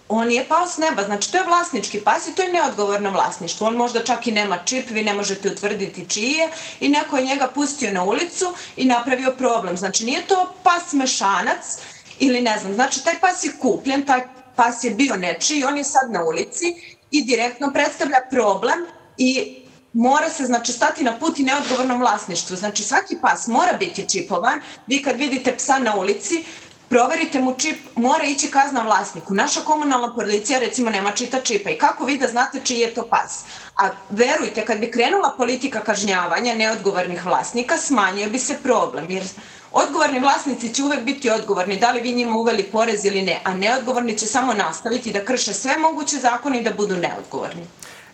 on 0.09 0.31
je 0.33 0.45
pao 0.49 0.67
s 0.67 0.79
neba, 0.79 1.05
znači 1.05 1.33
to 1.33 1.39
je 1.39 1.45
vlasnički 1.45 2.01
pas 2.01 2.29
i 2.29 2.35
to 2.35 2.43
je 2.43 2.53
neodgovorno 2.53 3.11
vlasništvo. 3.11 3.67
On 3.67 3.77
možda 3.77 4.05
čak 4.05 4.27
i 4.27 4.33
nema 4.33 4.59
čip, 4.65 4.91
vi 4.91 5.03
ne 5.03 5.15
možete 5.15 5.51
utvrditi 5.51 6.09
čiji 6.09 6.33
je 6.33 6.51
i 6.81 6.89
neko 6.89 7.17
je 7.17 7.25
njega 7.25 7.49
pustio 7.55 7.93
na 7.93 8.05
ulicu 8.05 8.53
i 8.77 8.85
napravio 8.85 9.35
problem. 9.39 9.77
Znači 9.77 10.05
nije 10.05 10.27
to 10.27 10.55
pas 10.63 10.93
mešanac 10.93 11.79
ili 12.19 12.41
ne 12.41 12.59
znam, 12.59 12.75
znači 12.75 13.05
taj 13.05 13.21
pas 13.21 13.45
je 13.45 13.53
kupljen, 13.61 14.07
taj 14.07 14.21
pas 14.57 14.85
je 14.85 14.91
bio 14.91 15.17
nečiji, 15.17 15.65
on 15.65 15.77
je 15.77 15.85
sad 15.85 16.11
na 16.11 16.25
ulici 16.25 16.65
i 17.11 17.25
direktno 17.25 17.73
predstavlja 17.73 18.19
problem 18.31 18.87
i 19.19 19.57
mora 19.93 20.31
se 20.31 20.45
znači 20.45 20.73
stati 20.73 21.05
na 21.05 21.19
put 21.19 21.39
i 21.39 21.43
neodgovornom 21.43 22.01
vlasništvu. 22.01 22.57
Znači 22.57 22.83
svaki 22.83 23.17
pas 23.23 23.47
mora 23.47 23.73
biti 23.73 24.09
čipovan. 24.09 24.61
Vi 24.87 25.03
kad 25.03 25.17
vidite 25.17 25.57
psa 25.57 25.79
na 25.79 25.97
ulici, 25.97 26.45
proverite 26.89 27.41
mu 27.41 27.55
čip, 27.59 27.77
mora 27.97 28.25
ići 28.25 28.51
kazna 28.51 28.83
vlasniku. 28.83 29.35
Naša 29.35 29.61
komunalna 29.61 30.15
policija 30.15 30.59
recimo 30.59 30.91
nema 30.91 31.11
čita 31.11 31.41
čipa 31.41 31.71
i 31.71 31.79
kako 31.79 32.05
vi 32.05 32.19
da 32.19 32.27
znate 32.27 32.61
čiji 32.65 32.79
je 32.79 32.95
to 32.95 33.03
pas? 33.03 33.45
A 33.77 33.89
verujte, 34.11 34.65
kad 34.65 34.79
bi 34.79 34.91
krenula 34.91 35.35
politika 35.37 35.81
kažnjavanja 35.81 36.55
neodgovornih 36.55 37.27
vlasnika, 37.27 37.77
smanjio 37.77 38.31
bi 38.31 38.39
se 38.39 38.59
problem, 38.63 39.11
jer 39.11 39.25
odgovorni 39.73 40.21
vlasnici 40.21 40.75
će 40.75 40.83
uvek 40.83 41.05
biti 41.05 41.31
odgovorni, 41.31 41.79
da 41.79 41.91
li 41.93 42.01
vi 42.01 42.13
njima 42.13 42.37
uveli 42.37 42.63
porez 42.63 43.05
ili 43.05 43.23
ne, 43.23 43.41
a 43.45 43.55
neodgovorni 43.55 44.19
će 44.19 44.27
samo 44.27 44.55
nastaviti 44.55 45.13
da 45.13 45.25
krše 45.25 45.53
sve 45.53 45.79
moguće 45.79 46.17
zakone 46.17 46.61
i 46.61 46.65
da 46.65 46.73
budu 46.73 46.97
neodgovorni. 46.97 47.67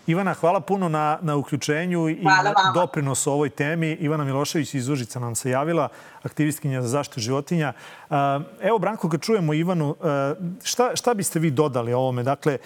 Ivana, 0.07 0.35
hvala 0.35 0.61
puno 0.61 0.89
na, 0.89 1.19
na 1.23 1.37
uključenju 1.37 2.09
i 2.09 2.25
na 2.25 2.55
doprinosu 2.75 3.33
ovoj 3.33 3.51
temi. 3.51 3.97
Ivana 4.01 4.25
Milošević 4.25 4.75
iz 4.75 4.89
Užica 4.89 5.21
nam 5.21 5.35
se 5.35 5.51
javila, 5.51 5.89
aktivistkinja 6.23 6.83
za 6.83 6.89
zaštitu 6.89 7.21
životinja. 7.21 7.73
Evo, 8.63 8.79
Branko, 8.79 9.09
kad 9.09 9.21
čujemo 9.21 9.55
Ivanu, 9.55 9.97
šta, 10.63 10.97
šta 10.97 11.15
biste 11.15 11.39
vi 11.39 11.51
dodali 11.51 11.93
ovome? 11.93 12.23
Dakle, 12.23 12.59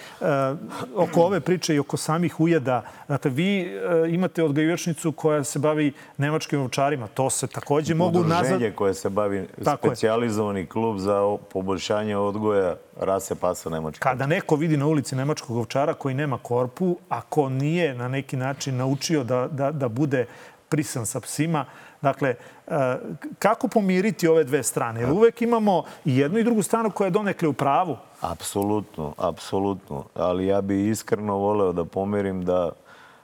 oko 0.95 1.21
ove 1.21 1.39
priče 1.39 1.75
i 1.75 1.79
oko 1.79 1.97
samih 1.97 2.39
ujeda, 2.39 2.81
dakle, 3.07 3.31
vi 3.31 3.79
imate 4.09 4.43
odgajivačnicu 4.43 5.11
koja 5.11 5.43
se 5.43 5.59
bavi 5.59 5.93
nemačkim 6.17 6.61
ovčarima. 6.61 7.07
To 7.07 7.29
se 7.29 7.47
takođe 7.47 7.95
mogu 7.95 8.23
nazad... 8.23 8.45
Udruženje 8.45 8.71
koje 8.71 8.93
se 8.93 9.09
bavi 9.09 9.47
Tako 9.63 9.87
specializovani 9.87 10.59
je. 10.59 10.65
klub 10.65 10.97
za 10.97 11.37
poboljšanje 11.53 12.17
odgoja 12.17 12.75
rase 12.99 13.35
pasa 13.35 13.69
nemačkog. 13.69 14.03
Kada 14.03 14.25
neko 14.25 14.55
vidi 14.55 14.77
na 14.77 14.85
ulici 14.85 15.15
nemačkog 15.15 15.57
ovčara 15.57 15.93
koji 15.93 16.15
nema 16.15 16.37
korpu, 16.37 16.97
ako 17.09 17.49
nije 17.49 17.95
na 17.95 18.07
neki 18.07 18.37
način 18.37 18.77
naučio 18.77 19.23
da, 19.23 19.47
da, 19.51 19.71
da 19.71 19.87
bude 19.87 20.25
prisan 20.69 21.05
sa 21.05 21.19
psima, 21.19 21.65
Dakle, 22.01 22.35
e, 22.67 22.95
kako 23.39 23.67
pomiriti 23.67 24.27
ove 24.27 24.43
dve 24.43 24.63
strane? 24.63 24.99
Jer 25.01 25.11
uvek 25.11 25.41
imamo 25.41 25.83
i 26.05 26.17
jednu 26.17 26.39
i 26.39 26.43
drugu 26.43 26.63
stranu 26.63 26.91
koja 26.91 27.05
je 27.05 27.11
donekle 27.11 27.47
u 27.47 27.53
pravu. 27.53 27.97
Apsolutno, 28.21 29.13
apsolutno. 29.17 30.03
Ali 30.15 30.47
ja 30.47 30.61
bih 30.61 30.89
iskreno 30.89 31.37
voleo 31.37 31.73
da 31.73 31.85
pomirim 31.85 32.45
da 32.45 32.71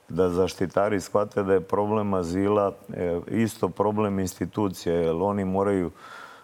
da 0.10 0.30
zaštitari 0.30 1.02
shvate 1.02 1.44
da 1.44 1.54
je 1.54 1.62
problem 1.62 2.14
azila 2.14 2.72
e, 2.94 3.20
isto 3.28 3.70
problem 3.70 4.20
institucija, 4.20 4.96
jer 4.96 5.16
oni 5.16 5.46
moraju 5.46 5.92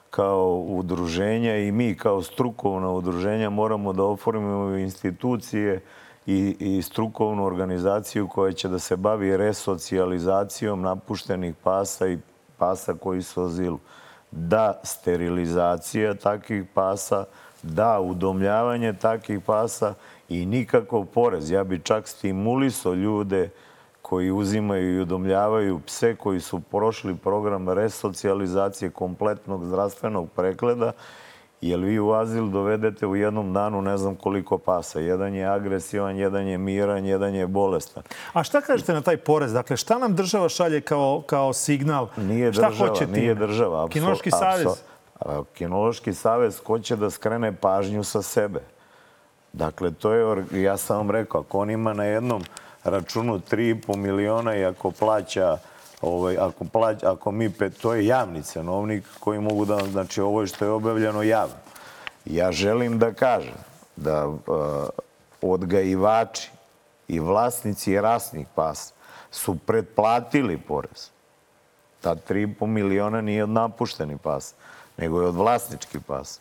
kao 0.09 0.55
udruženja 0.55 1.57
i 1.57 1.71
mi 1.71 1.95
kao 1.95 2.21
strukovna 2.21 2.91
udruženja 2.91 3.49
moramo 3.49 3.93
da 3.93 4.03
oformimo 4.03 4.77
institucije 4.77 5.81
i, 6.29 6.55
i 6.59 6.81
strukovnu 6.81 7.45
organizaciju 7.45 8.27
koja 8.27 8.53
će 8.53 8.67
da 8.67 8.79
se 8.79 8.95
bavi 8.95 9.37
resocijalizacijom 9.37 10.81
napuštenih 10.81 11.55
pasa 11.63 12.07
i 12.07 12.17
pasa 12.57 12.93
koji 12.93 13.21
su 13.21 13.41
azilu. 13.43 13.79
Da 14.31 14.79
sterilizacija 14.83 16.13
takvih 16.13 16.65
pasa, 16.73 17.25
da 17.63 17.99
udomljavanje 17.99 18.93
takvih 18.93 19.39
pasa 19.45 19.93
i 20.29 20.45
nikakav 20.45 21.05
porez. 21.05 21.51
Ja 21.51 21.63
bi 21.63 21.79
čak 21.79 22.07
stimulisao 22.07 22.93
ljude 22.93 23.49
koji 24.01 24.31
uzimaju 24.31 24.95
i 24.95 25.01
udomljavaju 25.01 25.79
pse 25.85 26.15
koji 26.15 26.39
su 26.39 26.59
prošli 26.59 27.15
program 27.15 27.69
resocijalizacije 27.69 28.89
kompletnog 28.91 29.65
zdravstvenog 29.65 30.29
pregleda 30.35 30.91
Jer 31.61 31.79
vi 31.79 31.99
u 31.99 32.11
azil 32.11 32.47
dovedete 32.47 33.07
u 33.07 33.15
jednom 33.15 33.53
danu 33.53 33.81
ne 33.81 33.97
znam 33.97 34.15
koliko 34.15 34.57
pasa. 34.57 34.99
Jedan 34.99 35.33
je 35.33 35.45
agresivan, 35.45 36.17
jedan 36.17 36.47
je 36.47 36.57
miran, 36.57 37.05
jedan 37.05 37.35
je 37.35 37.47
bolestan. 37.47 38.03
A 38.33 38.43
šta 38.43 38.61
kažete 38.61 38.93
na 38.93 39.01
taj 39.01 39.17
porez? 39.17 39.53
Dakle, 39.53 39.77
šta 39.77 39.97
nam 39.97 40.15
država 40.15 40.49
šalje 40.49 40.81
kao, 40.81 41.23
kao 41.25 41.53
signal? 41.53 42.07
Nije 42.17 42.53
šta 42.53 42.69
država, 42.69 42.89
hoće 42.89 43.07
nije 43.07 43.35
država. 43.35 43.83
Apso, 43.83 43.93
Kinološki 43.93 44.31
savez? 44.31 44.67
Kinološki 45.53 46.13
savez 46.13 46.61
hoće 46.65 46.95
da 46.95 47.09
skrene 47.09 47.55
pažnju 47.55 48.03
sa 48.03 48.21
sebe. 48.21 48.59
Dakle, 49.53 49.91
to 49.91 50.13
je, 50.13 50.45
ja 50.51 50.77
sam 50.77 50.97
vam 50.97 51.11
rekao, 51.11 51.41
ako 51.41 51.59
on 51.59 51.69
ima 51.69 51.93
na 51.93 52.03
jednom 52.03 52.43
računu 52.83 53.39
3,5 53.51 53.95
miliona 53.95 54.55
i 54.55 54.65
ako 54.65 54.91
plaća 54.91 55.57
ovaj, 56.01 56.37
ako, 56.37 56.65
plać, 56.65 57.03
ako 57.03 57.31
mi, 57.31 57.51
to 57.81 57.93
je 57.93 58.05
javni 58.05 58.43
cenovnik 58.43 59.03
koji 59.19 59.39
mogu 59.39 59.65
da, 59.65 59.77
znači 59.91 60.21
ovo 60.21 60.47
što 60.47 60.65
je 60.65 60.71
objavljeno 60.71 61.23
javno. 61.23 61.55
Ja 62.25 62.51
želim 62.51 62.99
da 62.99 63.13
kažem 63.13 63.55
da 63.95 64.27
uh, 64.27 64.37
odgajivači 65.41 66.51
i 67.07 67.19
vlasnici 67.19 68.01
rasnih 68.01 68.47
pasa 68.55 68.93
su 69.31 69.55
pretplatili 69.55 70.57
porez. 70.57 71.09
Ta 72.01 72.15
3,5 72.15 72.65
miliona 72.65 73.21
nije 73.21 73.43
od 73.43 73.49
napušteni 73.49 74.17
pas, 74.17 74.53
nego 74.97 75.21
je 75.21 75.27
od 75.27 75.35
vlasnički 75.35 75.99
pas. 75.99 76.39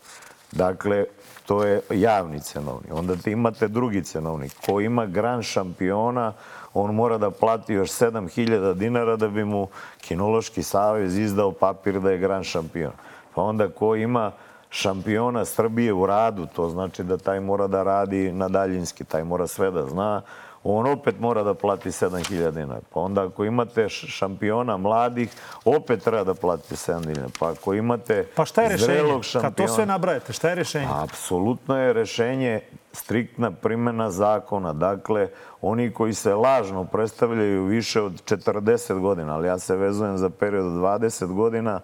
Dakle, 0.53 1.05
to 1.47 1.65
je 1.65 1.81
javni 1.91 2.41
cenovnik. 2.41 2.93
Onda 2.93 3.15
imate 3.27 3.69
drugi 3.69 4.05
cenovnik. 4.05 4.53
Ko 4.67 4.81
ima 4.81 5.07
gran 5.07 5.43
šampiona, 5.43 6.33
on 6.81 6.95
mora 6.95 7.19
da 7.19 7.31
plati 7.31 7.75
još 7.75 7.91
7000 7.91 8.75
dinara 8.75 9.17
da 9.17 9.29
bi 9.29 9.45
mu 9.45 9.69
Kinološki 10.01 10.63
savez 10.63 11.19
izdao 11.19 11.53
papir 11.53 12.01
da 12.01 12.11
je 12.11 12.19
gran 12.19 12.45
šampion. 12.45 12.93
Pa 13.35 13.43
onda 13.43 13.69
ko 13.69 13.97
ima 13.97 14.33
šampiona 14.71 15.45
Srbije 15.45 15.93
u 15.93 16.07
radu, 16.07 16.47
to 16.47 16.69
znači 16.69 17.03
da 17.03 17.17
taj 17.17 17.41
mora 17.41 17.67
da 17.67 17.83
radi 17.83 18.33
na 18.33 18.49
daljinski, 18.49 19.05
taj 19.05 19.25
mora 19.25 19.47
sve 19.47 19.71
da 19.71 19.87
zna, 19.87 20.23
on 20.65 20.87
opet 20.87 21.21
mora 21.21 21.43
da 21.43 21.55
plati 21.55 21.89
7000 21.89 22.51
dinara. 22.51 22.81
Pa 22.95 23.01
onda 23.01 23.27
ako 23.27 23.45
imate 23.45 23.89
šampiona 23.89 24.77
mladih, 24.77 25.31
opet 25.65 26.05
treba 26.05 26.25
da 26.25 26.35
plati 26.35 26.75
7 26.75 27.01
dinara. 27.01 27.29
Pa 27.39 27.51
ako 27.51 27.75
imate 27.75 28.27
Pa 28.35 28.45
šta 28.45 28.63
je 28.63 28.69
rešenje? 28.69 29.21
Kad 29.41 29.55
to 29.55 29.69
sve 29.69 29.87
nabrajete, 29.87 30.33
šta 30.33 30.49
je 30.49 30.55
rešenje? 30.55 30.89
Apsolutno 30.91 31.79
je 31.79 31.93
rešenje 31.93 32.61
striktna 32.93 33.51
primjena 33.51 34.11
zakona. 34.11 34.73
Dakle, 34.73 35.29
oni 35.61 35.91
koji 35.91 36.15
se 36.15 36.35
lažno 36.35 36.85
predstavljaju 36.85 37.65
više 37.65 38.01
od 38.01 38.13
40 38.25 39.01
godina, 39.01 39.35
ali 39.35 39.49
ja 39.49 39.59
se 39.59 39.77
vezujem 39.77 40.19
za 40.19 40.31
period 40.31 40.67
od 40.67 40.73
20 40.73 41.35
godina, 41.35 41.81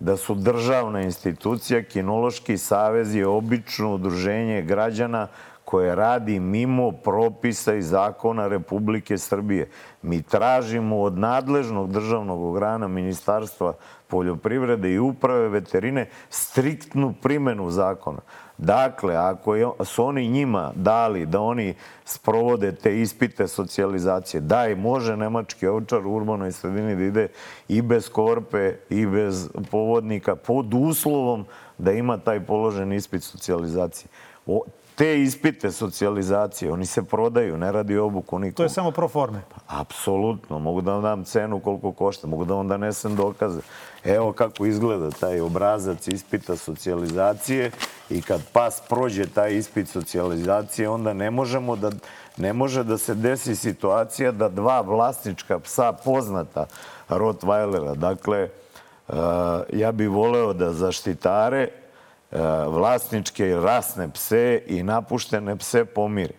da 0.00 0.16
su 0.16 0.34
državna 0.34 1.02
institucija, 1.02 1.82
Kinološki 1.82 2.58
savez 2.58 3.14
je 3.14 3.26
obično 3.26 3.94
udruženje 3.94 4.62
građana 4.62 5.26
koje 5.68 5.94
radi 5.94 6.40
mimo 6.40 6.92
propisa 6.92 7.74
i 7.74 7.82
zakona 7.82 8.48
Republike 8.48 9.18
Srbije. 9.18 9.68
Mi 10.02 10.22
tražimo 10.22 11.00
od 11.00 11.18
nadležnog 11.18 11.92
državnog 11.92 12.42
ograna 12.42 12.88
Ministarstva 12.88 13.72
poljoprivrede 14.06 14.92
i 14.92 14.98
uprave 14.98 15.48
veterine 15.48 16.08
striktnu 16.30 17.14
primenu 17.22 17.70
zakona. 17.70 18.18
Dakle, 18.58 19.16
ako 19.16 19.74
su 19.84 20.04
oni 20.04 20.28
njima 20.28 20.72
dali 20.74 21.26
da 21.26 21.40
oni 21.40 21.74
sprovode 22.04 22.72
te 22.72 23.00
ispite 23.00 23.48
socijalizacije, 23.48 24.40
daj, 24.40 24.74
može 24.74 25.16
nemački 25.16 25.66
ovčar 25.66 26.06
u 26.06 26.14
urbanoj 26.14 26.52
sredini 26.52 26.96
da 26.96 27.02
ide 27.04 27.28
i 27.68 27.82
bez 27.82 28.08
korpe 28.08 28.74
i 28.90 29.06
bez 29.06 29.50
povodnika 29.70 30.36
pod 30.36 30.74
uslovom 30.74 31.44
da 31.78 31.92
ima 31.92 32.18
taj 32.18 32.40
položen 32.40 32.92
ispit 32.92 33.22
socijalizacije 33.22 34.08
te 34.98 35.22
ispite 35.22 35.72
socijalizacije, 35.72 36.72
oni 36.72 36.86
se 36.86 37.02
prodaju, 37.02 37.58
ne 37.58 37.72
radi 37.72 37.98
obuku 37.98 38.38
nikom. 38.38 38.54
To 38.54 38.62
je 38.62 38.68
samo 38.68 38.90
pro 38.90 39.08
forme. 39.08 39.42
Apsolutno. 39.66 40.58
Mogu 40.58 40.80
da 40.80 40.92
vam 40.92 41.02
dam 41.02 41.24
cenu 41.24 41.60
koliko 41.60 41.92
košta, 41.92 42.26
mogu 42.26 42.44
da 42.44 42.54
vam 42.54 42.68
donesem 42.68 43.16
dokaze. 43.16 43.60
Evo 44.04 44.32
kako 44.32 44.66
izgleda 44.66 45.10
taj 45.10 45.40
obrazac 45.40 46.08
ispita 46.08 46.56
socijalizacije 46.56 47.70
i 48.10 48.22
kad 48.22 48.40
pas 48.52 48.82
prođe 48.88 49.26
taj 49.26 49.54
ispit 49.54 49.88
socijalizacije, 49.88 50.88
onda 50.88 51.12
ne 51.12 51.30
možemo 51.30 51.76
da 51.76 51.90
ne 52.36 52.52
može 52.52 52.84
da 52.84 52.98
se 52.98 53.14
desi 53.14 53.56
situacija 53.56 54.32
da 54.32 54.48
dva 54.48 54.80
vlasnička 54.80 55.58
psa 55.58 55.92
poznata 55.92 56.66
Rottweilera, 57.08 57.94
dakle, 57.94 58.48
ja 59.72 59.92
bih 59.92 60.08
voleo 60.08 60.52
da 60.52 60.72
zaštitare 60.72 61.68
E, 62.30 62.38
vlasničke 62.68 63.56
rasne 63.56 64.10
pse 64.12 64.62
i 64.66 64.82
napuštene 64.82 65.56
pse 65.56 65.84
pomire. 65.84 66.34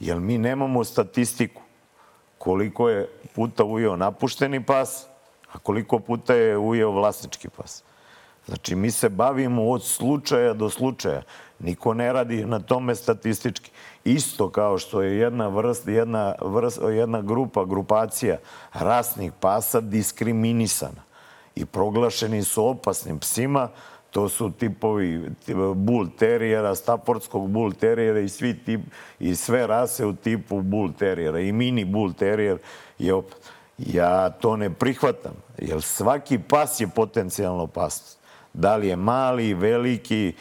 Jer 0.00 0.20
mi 0.20 0.38
nemamo 0.38 0.84
statistiku 0.84 1.62
koliko 2.38 2.88
je 2.88 3.08
puta 3.34 3.64
ujeo 3.64 3.96
napušteni 3.96 4.64
pas, 4.64 5.06
a 5.52 5.58
koliko 5.58 5.98
puta 5.98 6.34
je 6.34 6.58
ujeo 6.58 6.90
vlasnički 6.90 7.48
pas. 7.48 7.82
Znači, 8.46 8.74
mi 8.74 8.90
se 8.90 9.08
bavimo 9.08 9.70
od 9.70 9.84
slučaja 9.84 10.52
do 10.52 10.70
slučaja. 10.70 11.22
Niko 11.58 11.94
ne 11.94 12.12
radi 12.12 12.44
na 12.44 12.58
tome 12.60 12.94
statistički. 12.94 13.70
Isto 14.04 14.50
kao 14.50 14.78
što 14.78 15.02
je 15.02 15.18
jedna 15.18 15.48
vrst, 15.48 15.88
jedna, 15.88 16.34
vrst, 16.40 16.80
jedna 16.92 17.20
grupa, 17.20 17.64
grupacija 17.64 18.38
rasnih 18.72 19.32
pasa 19.40 19.80
diskriminisana 19.80 21.02
i 21.54 21.66
proglašeni 21.66 22.42
su 22.42 22.66
opasnim 22.66 23.18
psima, 23.18 23.68
to 24.12 24.28
su 24.28 24.50
tipovi 24.50 25.30
bull 25.74 26.08
terijera, 26.18 26.74
staportskog 26.74 27.50
bull 27.50 27.72
terijera 27.72 28.20
i, 28.20 28.28
svi 28.28 28.54
tip, 28.64 28.80
i 29.20 29.34
sve 29.34 29.66
rase 29.66 30.06
u 30.06 30.12
tipu 30.12 30.60
bull 30.62 30.92
terijera. 30.98 31.40
I 31.40 31.52
mini 31.52 31.84
bull 31.84 32.12
terijer. 32.12 32.58
Ja 33.78 34.30
to 34.30 34.56
ne 34.56 34.70
prihvatam, 34.70 35.32
jer 35.58 35.82
svaki 35.82 36.38
pas 36.38 36.80
je 36.80 36.88
potencijalno 36.88 37.62
opasnost. 37.62 38.18
Da 38.52 38.76
li 38.76 38.88
je 38.88 38.96
mali, 38.96 39.54
veliki, 39.54 40.28
e, 40.28 40.32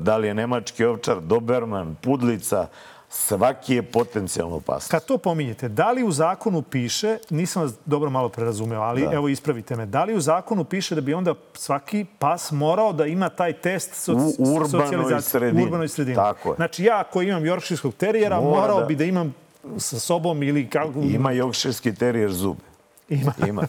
da 0.00 0.16
li 0.16 0.26
je 0.26 0.34
nemački 0.34 0.84
ovčar, 0.84 1.20
doberman, 1.20 1.96
pudlica, 2.02 2.66
svaki 3.12 3.74
je 3.74 3.82
potencijalno 3.82 4.56
opasan. 4.56 4.90
Kad 4.90 5.04
to 5.04 5.18
pominjete, 5.18 5.68
da 5.68 5.90
li 5.90 6.04
u 6.04 6.12
zakonu 6.12 6.62
piše, 6.62 7.18
nisam 7.30 7.62
vas 7.62 7.72
dobro 7.86 8.10
malo 8.10 8.28
prerazumeo, 8.28 8.80
ali 8.80 9.02
da. 9.02 9.12
evo 9.12 9.28
ispravite 9.28 9.76
me, 9.76 9.86
da 9.86 10.04
li 10.04 10.14
u 10.14 10.20
zakonu 10.20 10.64
piše 10.64 10.94
da 10.94 11.00
bi 11.00 11.14
onda 11.14 11.34
svaki 11.54 12.06
pas 12.18 12.52
morao 12.52 12.92
da 12.92 13.06
ima 13.06 13.28
taj 13.28 13.52
test 13.52 13.94
soci, 13.94 14.36
u 14.38 14.54
urbanoj 14.54 15.22
sredini. 15.22 15.62
U 15.62 15.64
urbanoj 15.64 15.88
sredini. 15.88 16.16
Tako 16.16 16.48
je. 16.48 16.54
Znači 16.56 16.84
ja 16.84 17.00
ako 17.00 17.22
imam 17.22 17.46
jorkširskog 17.46 17.94
terijera, 17.94 18.40
Mora 18.40 18.60
morao 18.60 18.80
da... 18.80 18.86
bi 18.86 18.94
da 18.94 19.04
imam 19.04 19.34
sa 19.76 19.98
sobom 19.98 20.42
ili 20.42 20.70
kako... 20.70 20.98
Ima 20.98 21.32
jorkširski 21.32 21.94
terijer 21.94 22.32
zube. 22.32 22.62
Ima. 23.08 23.32
Ima. 23.48 23.62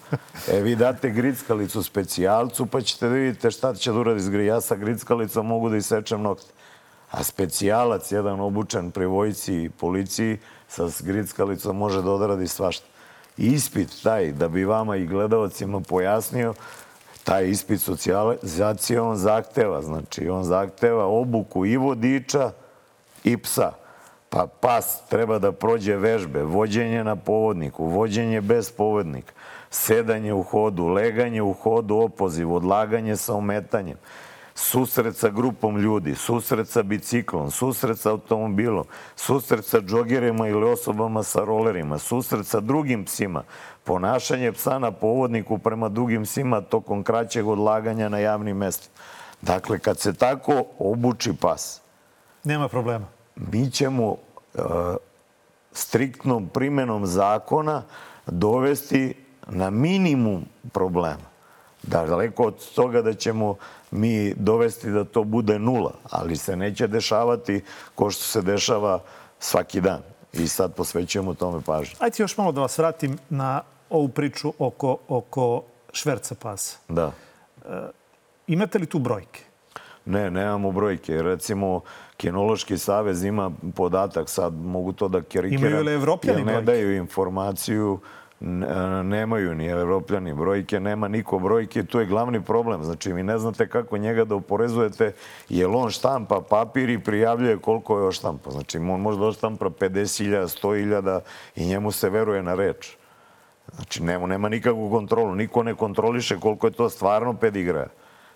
E, 0.51 0.61
vi 0.61 0.75
date 0.75 1.09
grickalicu 1.09 1.83
specijalcu, 1.83 2.65
pa 2.65 2.81
ćete 2.81 3.09
da 3.09 3.13
vidite 3.13 3.51
šta 3.51 3.73
će 3.73 3.91
da 3.91 3.99
uradi 3.99 4.21
s 4.21 4.29
Ja 4.47 4.61
sa 4.61 4.75
grickalicom 4.75 5.47
mogu 5.47 5.69
da 5.69 5.77
isečem 5.77 6.21
nokte. 6.21 6.51
A 7.11 7.23
specijalac, 7.23 8.11
jedan 8.11 8.39
obučen 8.39 8.91
pri 8.91 9.05
vojci 9.05 9.63
i 9.63 9.69
policiji, 9.69 10.37
sa 10.67 10.87
grickalicom 10.99 11.77
može 11.77 12.01
da 12.01 12.11
odradi 12.11 12.47
svašta. 12.47 12.85
Ispit 13.37 14.03
taj, 14.03 14.31
da 14.31 14.47
bi 14.47 14.65
vama 14.65 14.95
i 14.95 15.05
gledalcima 15.05 15.79
pojasnio, 15.79 16.53
taj 17.23 17.49
ispit 17.49 17.81
socijalizacije 17.81 19.01
on 19.01 19.17
zahteva. 19.17 19.81
Znači, 19.81 20.29
on 20.29 20.43
zahteva 20.43 21.05
obuku 21.05 21.65
i 21.65 21.77
vodiča 21.77 22.51
i 23.23 23.37
psa. 23.37 23.71
Pa 24.29 24.47
pas 24.61 25.01
treba 25.09 25.39
da 25.39 25.51
prođe 25.51 25.95
vežbe, 25.95 26.43
vođenje 26.43 27.03
na 27.03 27.15
povodniku, 27.15 27.85
vođenje 27.85 28.41
bez 28.41 28.71
povodnika, 28.71 29.33
sedanje 29.69 30.33
u 30.33 30.43
hodu, 30.43 30.87
leganje 30.87 31.41
u 31.41 31.53
hodu, 31.53 31.95
opoziv, 31.95 32.53
odlaganje 32.53 33.17
sa 33.17 33.33
ometanjem, 33.33 33.97
susret 34.55 35.15
sa 35.17 35.29
grupom 35.29 35.77
ljudi, 35.77 36.15
susret 36.15 36.69
sa 36.69 36.83
biciklom, 36.83 37.51
susret 37.51 37.99
sa 37.99 38.11
automobilom, 38.11 38.85
susret 39.15 39.65
sa 39.65 39.81
džogerima 39.81 40.47
ili 40.47 40.65
osobama 40.65 41.23
sa 41.23 41.43
rolerima, 41.43 41.97
susret 41.97 42.47
sa 42.47 42.59
drugim 42.59 43.05
psima, 43.05 43.43
ponašanje 43.83 44.51
psa 44.51 44.79
na 44.79 44.91
povodniku 44.91 45.57
prema 45.57 45.89
drugim 45.89 46.23
psima 46.23 46.61
tokom 46.61 47.03
kraćeg 47.03 47.47
odlaganja 47.47 48.09
na 48.09 48.19
javnim 48.19 48.57
mestima. 48.57 48.95
Dakle, 49.41 49.79
kad 49.79 49.99
se 49.99 50.13
tako 50.13 50.63
obuči 50.79 51.33
pas... 51.33 51.81
Nema 52.43 52.67
problema 52.67 53.21
mi 53.35 53.71
ćemo 53.71 54.15
e, 54.55 54.59
striktnom 55.71 56.47
primenom 56.47 57.05
zakona 57.05 57.83
dovesti 58.27 59.13
na 59.47 59.69
minimum 59.69 60.45
problema. 60.71 61.30
Da, 61.83 62.05
daleko 62.05 62.43
od 62.43 62.73
toga 62.75 63.01
da 63.01 63.13
ćemo 63.13 63.55
mi 63.91 64.33
dovesti 64.33 64.91
da 64.91 65.03
to 65.03 65.23
bude 65.23 65.59
nula, 65.59 65.93
ali 66.09 66.35
se 66.35 66.55
neće 66.55 66.87
dešavati 66.87 67.63
ko 67.95 68.11
što 68.11 68.23
se 68.23 68.41
dešava 68.41 68.99
svaki 69.39 69.81
dan. 69.81 70.01
I 70.33 70.47
sad 70.47 70.75
posvećujemo 70.75 71.33
tome 71.33 71.61
pažnju. 71.65 71.95
Ajde 71.99 72.15
još 72.19 72.37
malo 72.37 72.51
da 72.51 72.61
vas 72.61 72.77
vratim 72.77 73.17
na 73.29 73.61
ovu 73.89 74.07
priču 74.07 74.53
oko, 74.59 74.97
oko 75.07 75.63
šverca 75.93 76.35
pasa. 76.35 76.77
Da. 76.89 77.11
E, 77.65 77.69
imate 78.47 78.79
li 78.79 78.85
tu 78.85 78.99
brojke? 78.99 79.39
Ne, 80.05 80.31
nemamo 80.31 80.71
brojke. 80.71 81.21
Recimo, 81.21 81.81
Kinološki 82.17 82.77
savez 82.77 83.23
ima 83.23 83.51
podatak, 83.75 84.29
sad 84.29 84.53
mogu 84.53 84.93
to 84.93 85.07
da 85.07 85.21
karikiram. 85.21 85.65
Imaju 85.65 85.83
li 85.83 85.93
evropljani 85.93 86.43
brojke? 86.43 86.59
Ne 86.59 86.65
daju 86.65 86.95
informaciju, 86.95 87.99
nemaju 89.03 89.55
ni 89.55 89.67
evropljani 89.67 90.33
brojke, 90.33 90.79
nema 90.79 91.07
niko 91.07 91.39
brojke, 91.39 91.83
tu 91.83 91.99
je 91.99 92.05
glavni 92.05 92.41
problem. 92.41 92.83
Znači, 92.83 93.13
vi 93.13 93.23
ne 93.23 93.37
znate 93.37 93.67
kako 93.67 93.97
njega 93.97 94.25
da 94.25 94.35
oporezujete, 94.35 95.13
jer 95.49 95.69
on 95.69 95.89
štampa 95.89 96.41
papir 96.49 96.89
i 96.89 96.99
prijavljuje 96.99 97.57
koliko 97.57 97.99
je 97.99 98.07
oštampa. 98.07 98.51
Znači, 98.51 98.77
on 98.77 99.01
može 99.01 99.19
da 99.19 99.25
oštampa 99.25 99.65
50.000, 99.65 100.61
100.000 100.63 101.19
i 101.55 101.65
njemu 101.65 101.91
se 101.91 102.09
veruje 102.09 102.43
na 102.43 102.55
reč. 102.55 102.95
Znači, 103.75 104.03
nema, 104.03 104.27
nema 104.27 104.49
nikakvu 104.49 104.89
kontrolu. 104.89 105.35
Niko 105.35 105.63
ne 105.63 105.75
kontroliše 105.75 106.39
koliko 106.39 106.67
je 106.67 106.73
to 106.73 106.89
stvarno 106.89 107.33
pedigraja. 107.33 107.87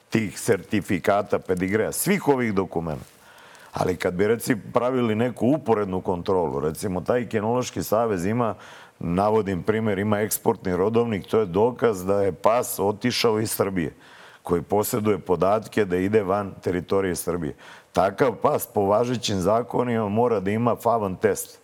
Tih 0.09 0.39
sertifikata 0.39 1.39
pedigreja, 1.39 1.91
svih 1.91 2.27
ovih 2.27 2.53
dokumenta. 2.53 3.15
Ali 3.73 3.95
kad 3.95 4.13
bi 4.13 4.27
reci 4.27 4.55
pravili 4.73 5.15
neku 5.15 5.47
uporednu 5.47 6.01
kontrolu, 6.01 6.59
recimo 6.59 7.01
taj 7.01 7.25
Kinološki 7.29 7.83
savez 7.83 8.25
ima, 8.25 8.55
navodim 9.13 9.63
primer, 9.63 9.99
ima 9.99 10.19
eksportni 10.19 10.75
rodovnik, 10.75 11.27
to 11.27 11.39
je 11.39 11.45
dokaz 11.45 12.05
da 12.05 12.21
je 12.21 12.31
pas 12.31 12.79
otišao 12.79 13.39
iz 13.39 13.51
Srbije 13.51 13.93
koji 14.43 14.61
posjeduje 14.61 15.17
podatke 15.19 15.85
da 15.85 15.97
ide 15.97 16.23
van 16.23 16.53
teritorije 16.61 17.15
Srbije. 17.15 17.55
Takav 17.93 18.35
pas 18.35 18.67
po 18.73 18.81
važećim 18.81 19.39
zakonima 19.39 20.09
mora 20.09 20.39
da 20.39 20.51
ima 20.51 20.75
favan 20.75 21.15
test. 21.15 21.59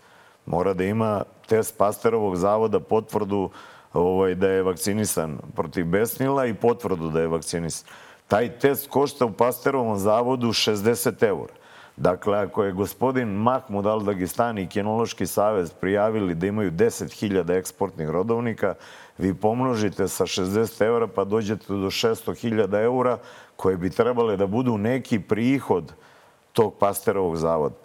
Mora 0.45 0.73
da 0.73 0.83
ima 0.83 1.23
test 1.47 1.77
Pasterovog 1.77 2.35
zavoda, 2.35 2.79
potvrdu 2.79 3.49
ovaj, 3.93 4.35
da 4.35 4.47
je 4.47 4.63
vakcinisan 4.63 5.37
protiv 5.55 5.85
besnila 5.85 6.45
i 6.45 6.53
potvrdu 6.53 7.09
da 7.09 7.21
je 7.21 7.27
vakcinisan. 7.27 7.87
Taj 8.27 8.49
test 8.59 8.89
košta 8.89 9.25
u 9.25 9.31
Pasterovom 9.31 9.97
zavodu 9.97 10.47
60 10.47 11.23
eura. 11.27 11.53
Dakle, 12.01 12.37
ako 12.37 12.63
je 12.63 12.71
gospodin 12.71 13.29
Mahmud 13.29 13.85
Al-Dagestani 13.85 14.63
i 14.63 14.67
Kinološki 14.67 15.27
savez 15.27 15.73
prijavili 15.73 16.35
da 16.35 16.47
imaju 16.47 16.71
10.000 16.71 17.57
eksportnih 17.57 18.09
rodovnika, 18.09 18.73
vi 19.17 19.33
pomnožite 19.33 20.07
sa 20.07 20.25
60 20.25 20.85
eura 20.85 21.07
pa 21.07 21.23
dođete 21.23 21.65
do 21.67 21.89
600.000 21.89 22.83
eura 22.83 23.17
koje 23.55 23.77
bi 23.77 23.89
trebale 23.89 24.37
da 24.37 24.47
budu 24.47 24.77
neki 24.77 25.19
prihod 25.19 25.93
tog 26.53 26.73
pasterovog 26.79 27.37
zavoda. 27.37 27.75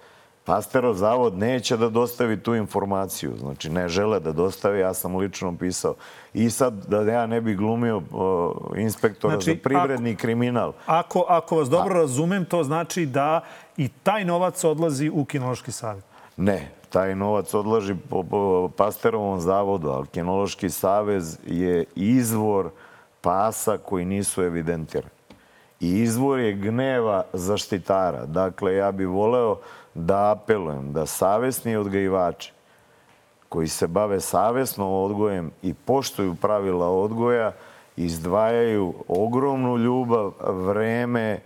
Pasterov 0.47 0.95
zavod 0.95 1.39
neće 1.39 1.77
da 1.77 1.89
dostavi 1.89 2.41
tu 2.41 2.55
informaciju, 2.55 3.33
znači 3.39 3.71
ne 3.71 3.89
žele 3.89 4.21
da 4.21 4.33
dostavi, 4.33 4.81
ja 4.81 4.95
sam 4.95 5.17
lično 5.17 5.57
pisao. 5.59 5.95
I 6.35 6.51
sad 6.51 6.87
da 6.87 7.13
ja 7.13 7.27
ne 7.27 7.41
bi 7.41 7.55
glumio 7.55 7.97
uh, 7.97 8.53
inspektora 8.79 9.35
znači, 9.35 9.51
za 9.51 9.57
privredni 9.63 10.13
ako, 10.13 10.21
kriminal. 10.21 10.73
Ako, 10.87 11.25
ako 11.29 11.57
vas 11.57 11.69
dobro 11.69 11.95
A, 11.95 11.99
razumem, 11.99 12.45
to 12.45 12.65
znači 12.65 13.07
da 13.07 13.41
i 13.77 13.89
taj 13.89 14.25
novac 14.25 14.65
odlazi 14.65 15.11
u 15.15 15.25
Kinološki 15.25 15.73
savjet. 15.73 16.05
Ne, 16.37 16.71
taj 16.91 17.15
novac 17.15 17.55
odlaži 17.55 17.95
po, 18.11 18.23
po 18.23 18.69
Pasterovom 18.77 19.41
zavodu, 19.41 19.89
ali 19.89 20.07
Kinološki 20.07 20.71
savez 20.71 21.39
je 21.47 21.85
izvor 21.95 22.71
pasa 23.21 23.79
koji 23.79 24.05
nisu 24.05 24.43
evidentirani. 24.43 25.17
I 25.81 25.99
izvor 26.03 26.39
je 26.39 26.53
gneva 26.53 27.25
zaštitara. 27.33 28.27
Dakle, 28.27 28.75
ja 28.75 28.93
bih 28.93 29.09
voleo 29.09 29.59
da 29.97 30.31
apelujem 30.31 30.93
da 30.93 31.07
savesni 31.07 31.77
odgajivači 31.77 32.53
koji 33.49 33.69
se 33.69 33.87
bave 33.87 34.21
savesno 34.21 35.05
odgojem 35.05 35.51
i 35.63 35.75
poštuju 35.75 36.35
pravila 36.35 36.89
odgoja, 36.91 37.53
izdvajaju 37.97 38.95
ogromnu 39.09 39.77
ljubav, 39.77 40.33
vreme, 40.41 41.41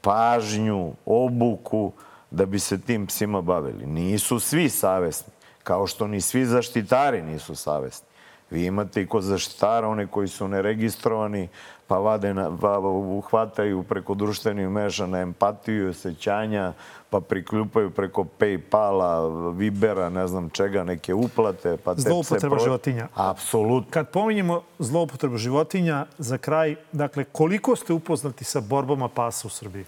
pažnju, 0.00 0.92
obuku 1.06 1.92
da 2.30 2.46
bi 2.46 2.58
se 2.58 2.80
tim 2.80 3.06
psima 3.06 3.40
bavili. 3.40 3.86
Nisu 3.86 4.40
svi 4.40 4.68
savesni, 4.68 5.32
kao 5.62 5.86
što 5.86 6.06
ni 6.06 6.20
svi 6.20 6.44
zaštitari 6.46 7.22
nisu 7.22 7.54
savesni. 7.54 8.08
Vi 8.50 8.66
imate 8.66 9.02
i 9.02 9.06
kod 9.06 9.22
zaštitara 9.22 9.88
one 9.88 10.06
koji 10.06 10.28
su 10.28 10.48
neregistrovani, 10.48 11.48
pa 11.86 11.98
vade 11.98 12.34
na, 12.34 12.56
pa 12.60 12.78
uhvataju 12.78 13.82
preko 13.82 14.14
društvenih 14.14 14.68
mreža 14.68 15.06
na 15.06 15.20
empatiju 15.20 15.90
osjećanja, 15.90 16.72
pa 17.14 17.20
prikljupaju 17.20 17.90
preko 17.90 18.26
Paypala, 18.38 19.54
Vibera, 19.56 20.08
ne 20.08 20.26
znam 20.26 20.50
čega, 20.50 20.84
neke 20.84 21.14
uplate. 21.14 21.76
Pa 21.76 21.94
zloupotreba 21.94 22.56
pro... 22.56 22.64
životinja. 22.64 23.08
Apsolutno. 23.14 23.90
Kad 23.90 24.08
pominjemo 24.08 24.62
zloupotrebu 24.78 25.36
životinja, 25.36 26.06
za 26.18 26.38
kraj, 26.38 26.76
dakle, 26.92 27.24
koliko 27.24 27.76
ste 27.76 27.92
upoznati 27.92 28.44
sa 28.44 28.60
borbama 28.60 29.08
pasa 29.08 29.46
u 29.46 29.50
Srbiji? 29.50 29.84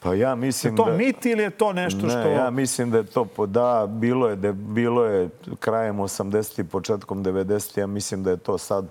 Pa 0.00 0.14
ja 0.14 0.34
mislim 0.34 0.72
je 0.72 0.76
to 0.76 0.84
da... 0.84 0.96
mit 0.96 1.26
ili 1.26 1.42
je 1.42 1.50
to 1.50 1.72
nešto 1.72 2.06
ne, 2.06 2.10
što... 2.10 2.28
ja 2.28 2.50
mislim 2.50 2.90
da 2.90 2.98
je 2.98 3.04
to... 3.04 3.46
Da, 3.46 3.86
bilo 3.90 4.28
je, 4.28 4.36
da 4.36 4.52
bilo 4.52 5.04
je 5.04 5.28
krajem 5.60 5.96
80. 5.96 6.60
i 6.60 6.64
početkom 6.64 7.24
90. 7.24 7.78
Ja 7.78 7.86
mislim 7.86 8.22
da 8.22 8.30
je 8.30 8.36
to 8.36 8.58
sad 8.58 8.86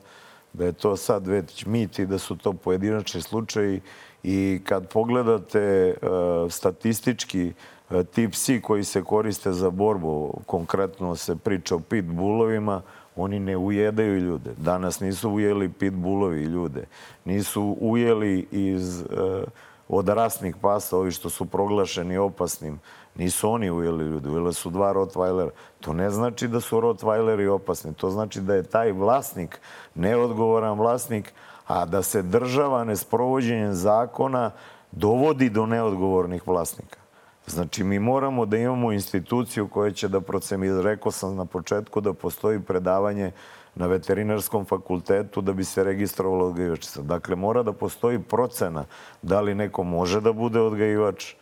Da 0.54 0.66
je 0.66 0.74
to 0.74 0.98
sad 0.98 1.28
već 1.28 1.66
mit 1.66 2.00
i 2.00 2.06
da 2.06 2.18
su 2.18 2.36
to 2.38 2.54
pojedinačni 2.54 3.22
slučaji 3.22 3.82
i 4.24 4.62
kad 4.64 4.88
pogledate 4.88 5.96
uh, 6.02 6.52
statistički 6.52 7.54
uh, 7.90 8.06
ti 8.06 8.30
psi 8.30 8.62
koji 8.62 8.84
se 8.84 9.04
koriste 9.04 9.52
za 9.52 9.70
borbu, 9.70 10.42
konkretno 10.46 11.16
se 11.16 11.36
priča 11.36 11.76
o 11.76 11.80
pitbullovima, 11.80 12.82
oni 13.16 13.40
ne 13.40 13.58
ujedaju 13.58 14.18
ljude. 14.18 14.54
Danas 14.58 15.00
nisu 15.00 15.30
ujeli 15.30 15.70
pitbullovi 15.70 16.44
ljude. 16.44 16.86
Nisu 17.26 17.78
ujeli 17.80 18.48
iz, 18.52 19.02
uh, 19.02 19.44
od 19.90 20.08
rasnih 20.08 20.56
pasa, 20.62 20.98
ovi 20.98 21.12
što 21.12 21.30
su 21.30 21.46
proglašeni 21.46 22.18
opasnim. 22.18 22.80
Nisu 23.16 23.50
oni 23.50 23.72
ujeli 23.72 24.06
ljude, 24.06 24.30
ujeli 24.30 24.54
su 24.54 24.70
dva 24.70 24.94
Rottweilera. 24.94 25.50
To 25.80 25.94
ne 25.94 26.10
znači 26.10 26.48
da 26.48 26.60
su 26.60 26.82
Rottweileri 26.82 27.48
opasni. 27.48 27.94
To 27.94 28.10
znači 28.10 28.42
da 28.42 28.56
je 28.56 28.64
taj 28.64 28.92
vlasnik, 28.92 29.60
neodgovoran 29.96 30.78
vlasnik, 30.78 31.34
a 31.74 31.86
da 31.86 32.02
se 32.02 32.22
država 32.22 32.84
nesprovođenjem 32.84 33.74
zakona 33.74 34.52
dovodi 34.92 35.50
do 35.50 35.66
neodgovornih 35.66 36.48
vlasnika. 36.48 37.00
Znači, 37.48 37.84
mi 37.84 38.00
moramo 38.00 38.46
da 38.46 38.58
imamo 38.58 38.92
instituciju 38.92 39.68
koja 39.68 39.92
će 39.92 40.08
da 40.08 40.22
procemi, 40.22 40.82
rekao 40.82 41.12
sam 41.12 41.36
na 41.36 41.46
početku 41.46 42.02
da 42.02 42.14
postoji 42.14 42.60
predavanje 42.60 43.32
na 43.76 43.88
veterinarskom 43.88 44.66
fakultetu 44.66 45.42
da 45.42 45.54
bi 45.54 45.64
se 45.64 45.84
registrovalo 45.84 46.46
odgajivačica. 46.48 47.02
Dakle, 47.02 47.36
mora 47.36 47.64
da 47.64 47.74
postoji 47.74 48.20
procena 48.20 48.86
da 49.22 49.42
li 49.42 49.56
neko 49.56 49.84
može 49.84 50.22
da 50.22 50.34
bude 50.34 50.62
odgajivač, 50.62 51.34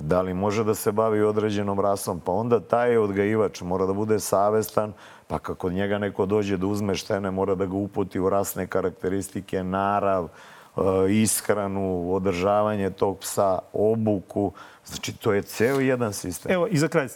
da 0.00 0.22
li 0.22 0.34
može 0.34 0.64
da 0.64 0.74
se 0.74 0.92
bavi 0.92 1.22
određenom 1.22 1.80
rasom, 1.80 2.20
pa 2.20 2.32
onda 2.32 2.60
taj 2.60 2.96
odgajivač 2.96 3.60
mora 3.60 3.86
da 3.86 3.92
bude 3.92 4.20
savestan, 4.20 4.92
pa 5.26 5.38
kako 5.38 5.70
njega 5.70 5.98
neko 5.98 6.26
dođe 6.26 6.56
da 6.56 6.66
uzme 6.66 6.94
štene, 6.94 7.30
mora 7.30 7.54
da 7.54 7.66
ga 7.66 7.76
uputi 7.76 8.20
u 8.20 8.30
rasne 8.30 8.66
karakteristike, 8.66 9.64
narav, 9.64 10.24
e, 10.24 10.80
ishranu, 11.12 12.14
održavanje 12.14 12.90
tog 12.90 13.18
psa, 13.18 13.58
obuku. 13.72 14.52
Znači, 14.86 15.16
to 15.16 15.32
je 15.32 15.42
ceo 15.42 15.80
jedan 15.80 16.12
sistem. 16.12 16.52
Evo, 16.52 16.66
i 16.66 16.78
za 16.78 16.88
kraj. 16.88 17.06
E, 17.06 17.08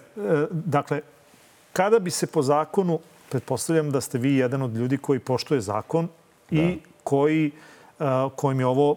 dakle, 0.50 1.00
kada 1.72 1.98
bi 1.98 2.10
se 2.10 2.26
po 2.26 2.42
zakonu, 2.42 2.98
pretpostavljam 3.28 3.90
da 3.90 4.00
ste 4.00 4.18
vi 4.18 4.36
jedan 4.36 4.62
od 4.62 4.76
ljudi 4.76 4.98
koji 4.98 5.18
poštuje 5.18 5.60
zakon 5.60 6.08
da. 6.50 6.60
i 6.62 6.78
koji, 7.04 7.52
e, 8.00 8.04
kojim 8.36 8.60
je 8.60 8.66
ovo 8.66 8.96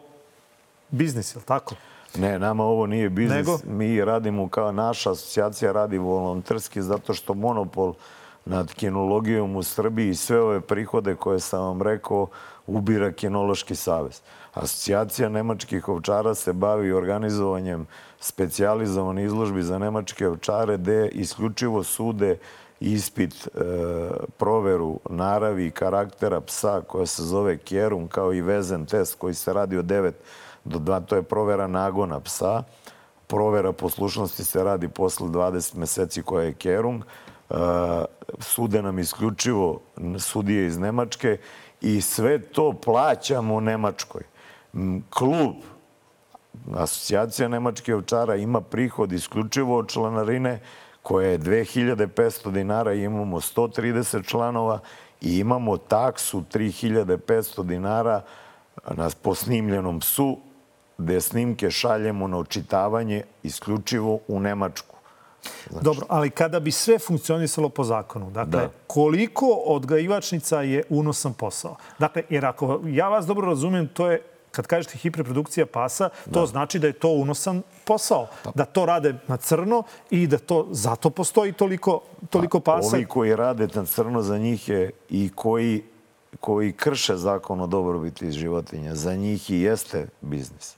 biznis, 0.91 1.35
je 1.35 1.39
li 1.39 1.45
tako? 1.45 1.75
Ne, 2.17 2.39
nama 2.39 2.63
ovo 2.63 2.85
nije 2.85 3.09
biznis. 3.09 3.37
Nego? 3.37 3.59
Mi 3.67 4.05
radimo 4.05 4.49
kao 4.49 4.71
naša 4.71 5.11
asocijacija 5.11 5.71
radi 5.71 5.97
volonterski 5.97 6.81
zato 6.81 7.13
što 7.13 7.33
monopol 7.33 7.93
nad 8.45 8.73
kinologijom 8.73 9.55
u 9.55 9.63
Srbiji 9.63 10.09
i 10.09 10.15
sve 10.15 10.41
ove 10.41 10.61
prihode 10.61 11.15
koje 11.15 11.39
sam 11.39 11.61
vam 11.61 11.81
rekao 11.81 12.27
ubira 12.67 13.11
Kinološki 13.11 13.75
savez. 13.75 14.21
Asocijacija 14.53 15.29
nemačkih 15.29 15.89
ovčara 15.89 16.35
se 16.35 16.53
bavi 16.53 16.91
organizovanjem 16.91 17.87
specijalizovane 18.19 19.23
izložbi 19.23 19.63
za 19.63 19.79
nemačke 19.79 20.27
ovčare 20.27 20.77
gde 20.77 21.07
isključivo 21.07 21.83
sude 21.83 22.37
ispit, 22.79 23.47
e, 23.47 23.59
proveru 24.37 24.99
naravi 25.09 25.67
i 25.67 25.71
karaktera 25.71 26.41
psa 26.41 26.81
koja 26.87 27.05
se 27.05 27.23
zove 27.23 27.57
Kjerum 27.57 28.07
kao 28.07 28.33
i 28.33 28.41
vezen 28.41 28.85
test 28.85 29.15
koji 29.15 29.33
se 29.33 29.53
radi 29.53 29.77
od 29.77 29.85
9 29.85 30.11
do 30.65 30.79
2, 30.79 31.05
to 31.05 31.15
je 31.15 31.23
provera 31.23 31.67
nagona 31.67 32.19
psa. 32.19 32.63
Provera 33.27 33.71
poslušnosti 33.71 34.43
se 34.43 34.63
radi 34.63 34.87
posle 34.87 35.27
20 35.27 35.77
meseci 35.77 36.21
koja 36.21 36.45
je 36.45 36.53
Kerung. 36.53 37.03
Uh, 37.49 37.57
sude 38.39 38.81
nam 38.81 38.99
isključivo 38.99 39.79
sudije 40.19 40.67
iz 40.67 40.77
Nemačke 40.77 41.37
i 41.81 42.01
sve 42.01 42.39
to 42.39 42.73
plaćamo 42.73 43.55
u 43.55 43.61
Nemačkoj. 43.61 44.21
Klub 45.09 45.55
Asocijacija 46.73 47.47
Nemačke 47.47 47.95
ovčara 47.95 48.35
ima 48.35 48.61
prihod 48.61 49.11
isključivo 49.11 49.77
od 49.77 49.89
članarine 49.89 50.59
koja 51.01 51.29
je 51.29 51.39
2500 51.39 52.51
dinara 52.51 52.93
i 52.93 53.03
imamo 53.03 53.41
130 53.41 54.27
članova 54.27 54.79
i 55.21 55.37
imamo 55.37 55.77
taksu 55.77 56.43
3500 56.53 57.63
dinara 57.63 58.21
na 58.91 59.09
posnimljenom 59.21 59.99
psu 59.99 60.37
gde 60.97 61.21
snimke 61.21 61.71
šaljemo 61.71 62.27
na 62.27 62.37
očitavanje 62.37 63.23
isključivo 63.43 64.19
u 64.27 64.39
Nemačku. 64.39 64.95
Znači... 65.69 65.83
Dobro, 65.83 66.05
ali 66.09 66.29
kada 66.29 66.59
bi 66.59 66.71
sve 66.71 66.99
funkcionisalo 66.99 67.69
po 67.69 67.83
zakonu, 67.83 68.31
dakle, 68.31 68.61
da. 68.61 68.69
koliko 68.87 69.45
odgajivačnica 69.65 70.61
je 70.61 70.83
unosan 70.89 71.33
posao? 71.33 71.75
Dakle, 71.99 72.23
jer 72.29 72.45
ako 72.45 72.81
ja 72.85 73.09
vas 73.09 73.25
dobro 73.25 73.47
razumem, 73.47 73.87
to 73.87 74.11
je 74.11 74.21
kad 74.51 74.67
kažete 74.67 74.97
hiperprodukcija 74.97 75.65
pasa, 75.65 76.09
to 76.33 76.39
da. 76.39 76.45
znači 76.45 76.79
da 76.79 76.87
je 76.87 76.93
to 76.93 77.09
unosan 77.09 77.61
posao. 77.85 78.27
Pa. 78.43 78.51
Da 78.55 78.65
to 78.65 78.85
rade 78.85 79.15
na 79.27 79.37
crno 79.37 79.83
i 80.09 80.27
da 80.27 80.37
to 80.37 80.67
zato 80.71 81.09
postoji 81.09 81.53
toliko, 81.53 82.01
toliko 82.29 82.59
pa, 82.59 82.75
pasa. 82.75 82.95
Ovi 82.95 83.05
koji 83.05 83.35
rade 83.35 83.67
na 83.73 83.85
crno 83.85 84.21
za 84.21 84.37
njih 84.37 84.69
je 84.69 84.91
i 85.09 85.29
koji, 85.35 85.83
koji 86.39 86.73
krše 86.73 87.15
zakon 87.15 87.61
o 87.61 87.67
dobrobiti 87.67 88.31
životinja, 88.31 88.95
za 88.95 89.15
njih 89.15 89.51
i 89.51 89.61
jeste 89.61 90.07
biznis. 90.21 90.75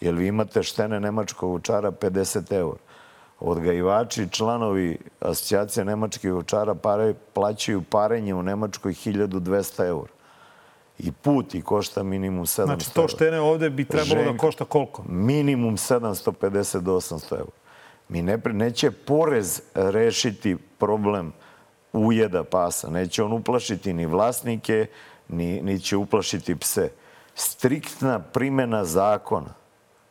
Jer 0.00 0.14
vi 0.14 0.26
imate 0.26 0.62
štene 0.62 1.00
nemačkog 1.00 1.52
učara 1.52 1.90
50 1.90 2.52
eur. 2.52 2.76
Odgajivači, 3.40 4.28
članovi 4.30 4.98
asocijacije 5.20 5.84
nemačkih 5.84 6.34
učara 6.34 6.74
pare, 6.74 7.14
plaćaju 7.32 7.82
parenje 7.82 8.34
u 8.34 8.42
Nemačkoj 8.42 8.92
1200 8.92 9.86
eur. 9.86 10.08
I 10.98 11.12
put 11.12 11.54
i 11.54 11.62
košta 11.62 12.02
minimum 12.02 12.46
700 12.46 12.64
Znači 12.64 12.94
to 12.94 13.08
štene 13.08 13.40
ovde 13.40 13.70
bi 13.70 13.84
trebalo 13.84 14.22
Ženk, 14.22 14.32
da 14.32 14.38
košta 14.38 14.64
koliko? 14.64 15.02
Minimum 15.08 15.76
750 15.76 16.80
do 16.80 16.92
800 16.92 17.38
eur. 17.38 17.50
Mi 18.08 18.22
ne, 18.22 18.38
neće 18.44 18.90
porez 18.90 19.62
rešiti 19.74 20.56
problem 20.78 21.32
ujeda 21.92 22.44
pasa. 22.44 22.90
Neće 22.90 23.22
on 23.22 23.32
uplašiti 23.32 23.92
ni 23.92 24.06
vlasnike, 24.06 24.86
ni, 25.28 25.62
ni 25.62 25.80
će 25.80 25.96
uplašiti 25.96 26.56
pse. 26.56 26.90
Striktna 27.34 28.18
primena 28.18 28.84
zakona 28.84 29.65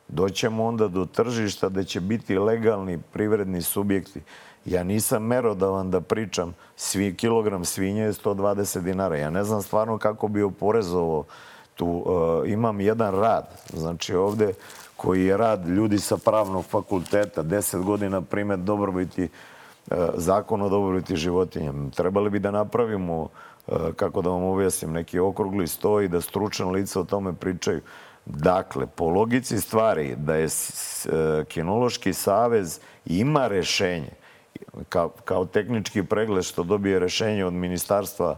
doćemo 0.07 0.65
onda 0.65 0.87
do 0.87 1.05
tržišta 1.05 1.69
da 1.69 1.83
će 1.83 2.01
biti 2.01 2.37
legalni 2.37 2.99
privredni 3.13 3.61
subjekti. 3.61 4.21
Ja 4.65 4.83
nisam 4.83 5.23
merodavan 5.23 5.91
da 5.91 6.01
pričam, 6.01 6.53
svi, 6.75 7.15
kilogram 7.15 7.65
svinje 7.65 8.01
je 8.01 8.13
120 8.13 8.81
dinara. 8.81 9.17
Ja 9.17 9.29
ne 9.29 9.43
znam 9.43 9.61
stvarno 9.61 9.97
kako 9.97 10.27
bi 10.27 10.43
oporezovao 10.43 11.23
tu. 11.75 11.87
Uh, 11.87 12.49
imam 12.49 12.81
jedan 12.81 13.15
rad, 13.15 13.47
znači 13.73 14.15
ovde 14.15 14.53
koji 14.95 15.25
je 15.25 15.37
rad 15.37 15.67
ljudi 15.67 15.99
sa 15.99 16.17
pravnog 16.17 16.65
fakulteta, 16.65 17.43
10 17.43 17.83
godina 17.83 18.21
primet 18.21 18.59
dobrobiti, 18.59 19.23
uh, 19.91 19.97
zakon 20.15 20.61
o 20.61 20.69
dobrobiti 20.69 21.15
životinja. 21.15 21.73
Trebali 21.95 22.29
bi 22.29 22.39
da 22.39 22.51
napravimo, 22.51 23.21
uh, 23.21 23.77
kako 23.95 24.21
da 24.21 24.29
vam 24.29 24.43
objasnim, 24.43 24.91
neki 24.91 25.19
okrugli 25.19 25.67
sto 25.67 26.01
i 26.01 26.07
da 26.07 26.21
stručan 26.21 26.71
lica 26.71 26.99
o 26.99 27.03
tome 27.03 27.33
pričaju. 27.33 27.81
Dakle, 28.25 28.87
po 28.87 29.09
logici 29.09 29.61
stvari 29.61 30.15
da 30.17 30.35
je 30.35 30.45
e, 30.45 30.49
Kinološki 31.47 32.13
savez 32.13 32.79
ima 33.05 33.47
rešenje, 33.47 34.09
kao, 34.89 35.09
kao 35.09 35.45
tehnički 35.45 36.03
pregled 36.03 36.43
što 36.43 36.63
dobije 36.63 36.99
rešenje 36.99 37.45
od 37.45 37.53
Ministarstva 37.53 38.35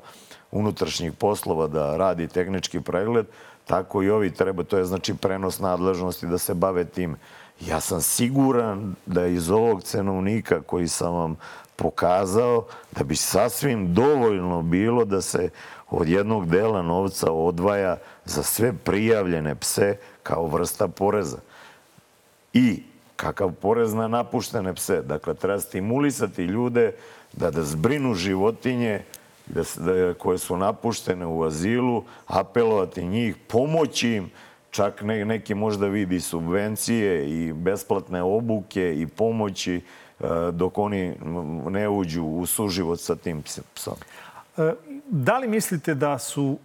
unutrašnjih 0.51 1.13
poslova 1.13 1.67
da 1.67 1.97
radi 1.97 2.27
tehnički 2.27 2.81
pregled, 2.81 3.25
tako 3.65 4.03
i 4.03 4.09
ovi 4.09 4.33
treba, 4.33 4.63
to 4.63 4.77
je 4.77 4.85
znači 4.85 5.13
prenos 5.13 5.59
nadležnosti 5.59 6.27
da 6.27 6.37
se 6.37 6.53
bave 6.53 6.85
tim. 6.85 7.15
Ja 7.59 7.79
sam 7.79 8.01
siguran 8.01 8.95
da 9.05 9.25
iz 9.25 9.49
ovog 9.49 9.83
cenovnika 9.83 10.61
koji 10.61 10.87
sam 10.87 11.13
vam 11.13 11.35
pokazao, 11.75 12.65
da 12.91 13.03
bi 13.03 13.15
sasvim 13.15 13.93
dovoljno 13.93 14.61
bilo 14.61 15.05
da 15.05 15.21
se 15.21 15.49
od 15.89 16.09
jednog 16.09 16.49
dela 16.49 16.81
novca 16.81 17.31
odvaja 17.31 17.97
za 18.25 18.43
sve 18.43 18.73
prijavljene 18.73 19.55
pse 19.55 19.97
kao 20.23 20.47
vrsta 20.47 20.87
poreza. 20.87 21.37
I 22.53 22.83
kakav 23.15 23.51
porez 23.51 23.93
na 23.93 24.07
napuštene 24.07 24.73
pse. 24.73 25.01
Dakle, 25.01 25.33
treba 25.33 25.59
stimulisati 25.59 26.43
ljude 26.43 26.91
da, 27.33 27.51
da 27.51 27.63
zbrinu 27.63 28.13
životinje 28.13 29.01
da, 29.47 29.61
da, 29.77 30.13
koje 30.13 30.37
su 30.37 30.57
napuštene 30.57 31.25
u 31.25 31.43
azilu, 31.43 32.03
apelovati 32.27 33.05
njih, 33.05 33.35
pomoći 33.47 34.09
im, 34.09 34.31
čak 34.77 35.01
ne, 35.01 35.25
neki 35.25 35.55
možda 35.55 35.87
vidi 35.87 36.19
subvencije 36.19 37.29
i 37.29 37.53
besplatne 37.53 38.23
obuke 38.23 38.95
i 38.99 39.07
pomoći 39.07 39.75
e, 39.75 39.81
dok 40.51 40.77
oni 40.77 41.15
ne 41.69 41.89
uđu 41.89 42.23
u 42.23 42.45
suživot 42.45 42.99
sa 42.99 43.15
tim 43.15 43.43
psom. 43.73 43.95
E, 44.57 44.73
da 45.09 45.37
li 45.37 45.47
mislite 45.47 45.95
da 45.95 46.19
su 46.19 46.57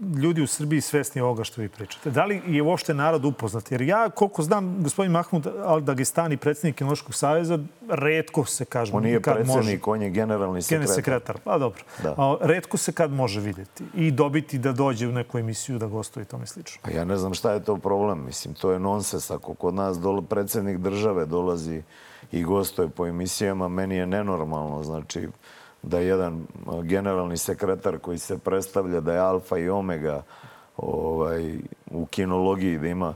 ljudi 0.00 0.42
u 0.42 0.46
Srbiji 0.46 0.80
svesni 0.80 1.20
ovoga 1.20 1.44
što 1.44 1.60
vi 1.60 1.68
pričate? 1.68 2.10
Da 2.10 2.24
li 2.24 2.42
je 2.46 2.62
uopšte 2.62 2.94
narod 2.94 3.24
upoznat? 3.24 3.72
Jer 3.72 3.82
ja, 3.82 4.10
koliko 4.10 4.42
znam, 4.42 4.82
gospodin 4.82 5.12
Mahmud 5.12 5.46
Al-Dagestani, 5.46 6.36
predsjednik 6.36 6.76
Kinološkog 6.76 7.14
saveza, 7.14 7.58
redko 7.90 8.44
se 8.44 8.64
kaže 8.64 8.92
On 8.94 9.02
nije 9.02 9.22
kad 9.22 9.46
može. 9.46 9.78
on 9.86 10.02
je 10.02 10.10
generalni 10.10 10.10
Generalni 10.10 10.62
sekretar. 10.62 10.94
sekretar. 10.94 11.38
Pa 11.44 11.58
dobro. 11.58 11.82
Da. 12.02 12.14
A, 12.18 12.36
redko 12.40 12.76
se 12.76 12.92
kad 12.92 13.12
može 13.12 13.40
vidjeti 13.40 13.84
i 13.94 14.10
dobiti 14.10 14.58
da 14.58 14.72
dođe 14.72 15.08
u 15.08 15.12
neku 15.12 15.38
emisiju 15.38 15.78
da 15.78 15.86
gostuje 15.86 16.22
i 16.22 16.26
tome 16.26 16.46
slično. 16.46 16.80
Pa 16.82 16.90
ja 16.90 17.04
ne 17.04 17.16
znam 17.16 17.34
šta 17.34 17.52
je 17.52 17.64
to 17.64 17.76
problem. 17.76 18.24
Mislim, 18.24 18.54
to 18.54 18.70
je 18.70 18.78
nonsens. 18.78 19.30
Ako 19.30 19.54
kod 19.54 19.74
nas 19.74 19.98
dole, 19.98 20.22
predsjednik 20.22 20.78
države 20.78 21.26
dolazi 21.26 21.82
i 22.32 22.42
gostuje 22.42 22.88
po 22.88 23.06
emisijama, 23.06 23.68
meni 23.68 23.96
je 23.96 24.06
nenormalno. 24.06 24.82
Znači, 24.82 25.28
da 25.86 25.98
jedan 25.98 26.46
generalni 26.82 27.36
sekretar 27.36 27.98
koji 27.98 28.18
se 28.18 28.38
predstavlja 28.38 29.00
da 29.00 29.12
je 29.12 29.18
alfa 29.18 29.58
i 29.58 29.68
omega 29.68 30.22
ovaj, 30.76 31.58
u 31.90 32.06
kinologiji, 32.06 32.78
da 32.78 32.86
ima 32.88 33.14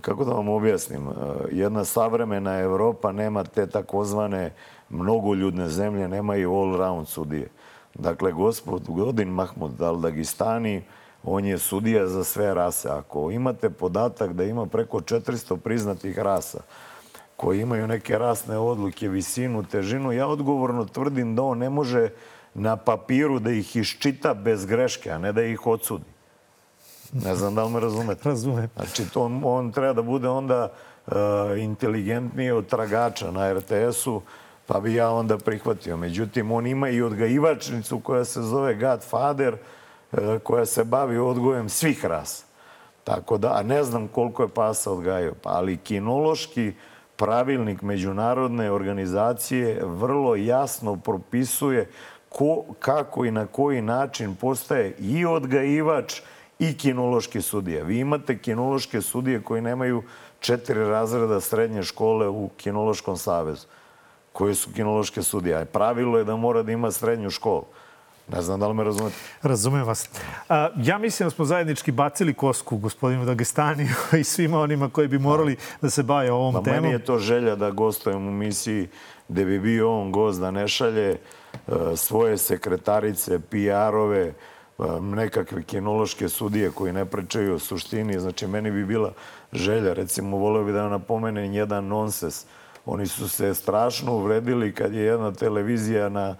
kako 0.00 0.24
da 0.24 0.32
vam 0.32 0.48
objasnim, 0.48 1.08
jedna 1.50 1.84
savremena 1.84 2.58
Evropa 2.58 3.12
nema 3.12 3.44
te 3.44 3.66
takozvane 3.66 4.52
mnogoljudne 4.90 5.68
zemlje, 5.68 6.08
nemaju 6.08 6.50
all-round 6.50 7.04
sudije. 7.04 7.48
Dakle, 7.94 8.32
gospodin 8.32 9.28
Mahmud 9.28 9.80
Al-Dagistani, 9.80 10.82
on 11.24 11.44
je 11.44 11.58
sudija 11.58 12.06
za 12.06 12.24
sve 12.24 12.54
rase. 12.54 12.88
Ako 12.88 13.30
imate 13.30 13.70
podatak 13.70 14.32
da 14.32 14.44
ima 14.44 14.66
preko 14.66 15.00
400 15.00 15.56
priznatih 15.56 16.18
rasa, 16.18 16.58
koji 17.36 17.60
imaju 17.60 17.86
neke 17.86 18.18
rasne 18.18 18.58
odluke, 18.58 19.08
visinu, 19.08 19.62
težinu, 19.62 20.12
ja 20.12 20.26
odgovorno 20.26 20.84
tvrdim 20.84 21.36
da 21.36 21.42
on 21.42 21.58
ne 21.58 21.70
može 21.70 22.08
na 22.54 22.76
papiru 22.76 23.38
da 23.38 23.50
ih 23.50 23.76
iščita 23.76 24.34
bez 24.34 24.66
greške, 24.66 25.10
a 25.10 25.18
ne 25.18 25.32
da 25.32 25.42
ih 25.42 25.66
odsudi. 25.66 26.14
Ne 27.12 27.34
znam 27.34 27.54
da 27.54 27.64
li 27.64 27.70
me 27.70 27.80
razumete. 27.80 28.28
Razumem. 28.28 28.68
Znači, 28.76 29.10
to, 29.10 29.22
on, 29.22 29.40
on 29.44 29.72
treba 29.72 29.92
da 29.92 30.02
bude 30.02 30.28
onda 30.28 30.72
uh, 31.06 31.14
inteligentniji 31.58 32.50
od 32.50 32.66
tragača 32.66 33.30
na 33.30 33.52
RTS-u, 33.52 34.22
pa 34.66 34.80
bi 34.80 34.94
ja 34.94 35.10
onda 35.10 35.38
prihvatio. 35.38 35.96
Međutim, 35.96 36.52
on 36.52 36.66
ima 36.66 36.88
i 36.88 37.02
odgajivačnicu 37.02 38.00
koja 38.00 38.24
se 38.24 38.42
zove 38.42 38.74
Godfather, 38.74 39.54
uh, 40.12 40.18
koja 40.42 40.66
se 40.66 40.84
bavi 40.84 41.18
odgojem 41.18 41.68
svih 41.68 42.04
rasa. 42.04 42.44
Tako 43.04 43.38
da, 43.38 43.52
a 43.52 43.62
ne 43.62 43.84
znam 43.84 44.08
koliko 44.08 44.42
je 44.42 44.48
pasa 44.48 44.90
odgajao, 44.90 45.34
pa, 45.42 45.50
ali 45.50 45.76
kinološki 45.76 46.72
pravilnik 47.16 47.82
međunarodne 47.82 48.70
organizacije 48.70 49.80
vrlo 49.84 50.36
jasno 50.36 50.96
propisuje 50.96 51.90
ko, 52.28 52.64
kako 52.78 53.24
i 53.24 53.30
na 53.30 53.46
koji 53.46 53.82
način 53.82 54.34
postaje 54.34 54.96
i 54.98 55.26
odgajivač 55.26 56.20
i 56.58 56.76
kinološki 56.78 57.42
sudije. 57.42 57.84
Vi 57.84 57.98
imate 57.98 58.38
kinološke 58.38 59.00
sudije 59.00 59.42
koji 59.42 59.62
nemaju 59.62 60.02
četiri 60.40 60.84
razreda 60.84 61.40
srednje 61.40 61.82
škole 61.82 62.28
u 62.28 62.48
Kinološkom 62.56 63.16
savezu, 63.16 63.66
koje 64.32 64.54
su 64.54 64.70
kinološke 64.74 65.22
sudije. 65.22 65.64
Pravilo 65.64 66.18
je 66.18 66.24
da 66.24 66.36
mora 66.36 66.62
da 66.62 66.72
ima 66.72 66.90
srednju 66.90 67.30
školu. 67.30 67.64
Ne 68.28 68.42
znam 68.42 68.60
da 68.60 68.68
li 68.68 68.74
me 68.74 68.84
razumete. 68.84 69.16
Razumem 69.42 69.86
vas. 69.86 70.08
A, 70.48 70.68
ja 70.76 70.98
mislim 70.98 71.26
da 71.26 71.30
smo 71.30 71.44
zajednički 71.44 71.92
bacili 71.92 72.34
kosku 72.34 72.76
gospodinu 72.76 73.24
Dagestaniju 73.24 73.94
i 74.20 74.24
svima 74.24 74.60
onima 74.60 74.90
koji 74.90 75.08
bi 75.08 75.18
morali 75.18 75.56
da 75.82 75.90
se 75.90 76.02
bave 76.02 76.32
ovom 76.32 76.54
Pa 76.54 76.62
temom. 76.62 76.82
meni 76.82 76.94
je 76.94 77.04
to 77.04 77.18
želja 77.18 77.56
da 77.56 77.70
gostujem 77.70 78.28
u 78.28 78.30
misiji 78.32 78.88
gde 79.28 79.44
bi 79.44 79.58
bio 79.58 80.00
on 80.00 80.12
gost 80.12 80.40
da 80.40 80.50
ne 80.50 80.68
šalje 80.68 81.10
e, 81.10 81.18
svoje 81.96 82.38
sekretarice, 82.38 83.38
PR-ove, 83.50 84.26
e, 84.26 84.32
nekakve 85.00 85.62
kinološke 85.62 86.28
sudije 86.28 86.70
koji 86.70 86.92
ne 86.92 87.04
pričaju 87.04 87.54
o 87.54 87.58
suštini. 87.58 88.20
Znači, 88.20 88.46
meni 88.46 88.70
bi 88.70 88.84
bila 88.84 89.12
želja. 89.52 89.92
Recimo, 89.92 90.36
voleo 90.36 90.64
bi 90.64 90.72
da 90.72 90.88
napomenem 90.88 91.52
jedan 91.52 91.86
nonsens. 91.86 92.44
Oni 92.86 93.06
su 93.06 93.28
se 93.28 93.54
strašno 93.54 94.12
uvredili 94.12 94.74
kad 94.74 94.94
je 94.94 95.04
jedna 95.04 95.32
televizija 95.32 96.08
na 96.08 96.36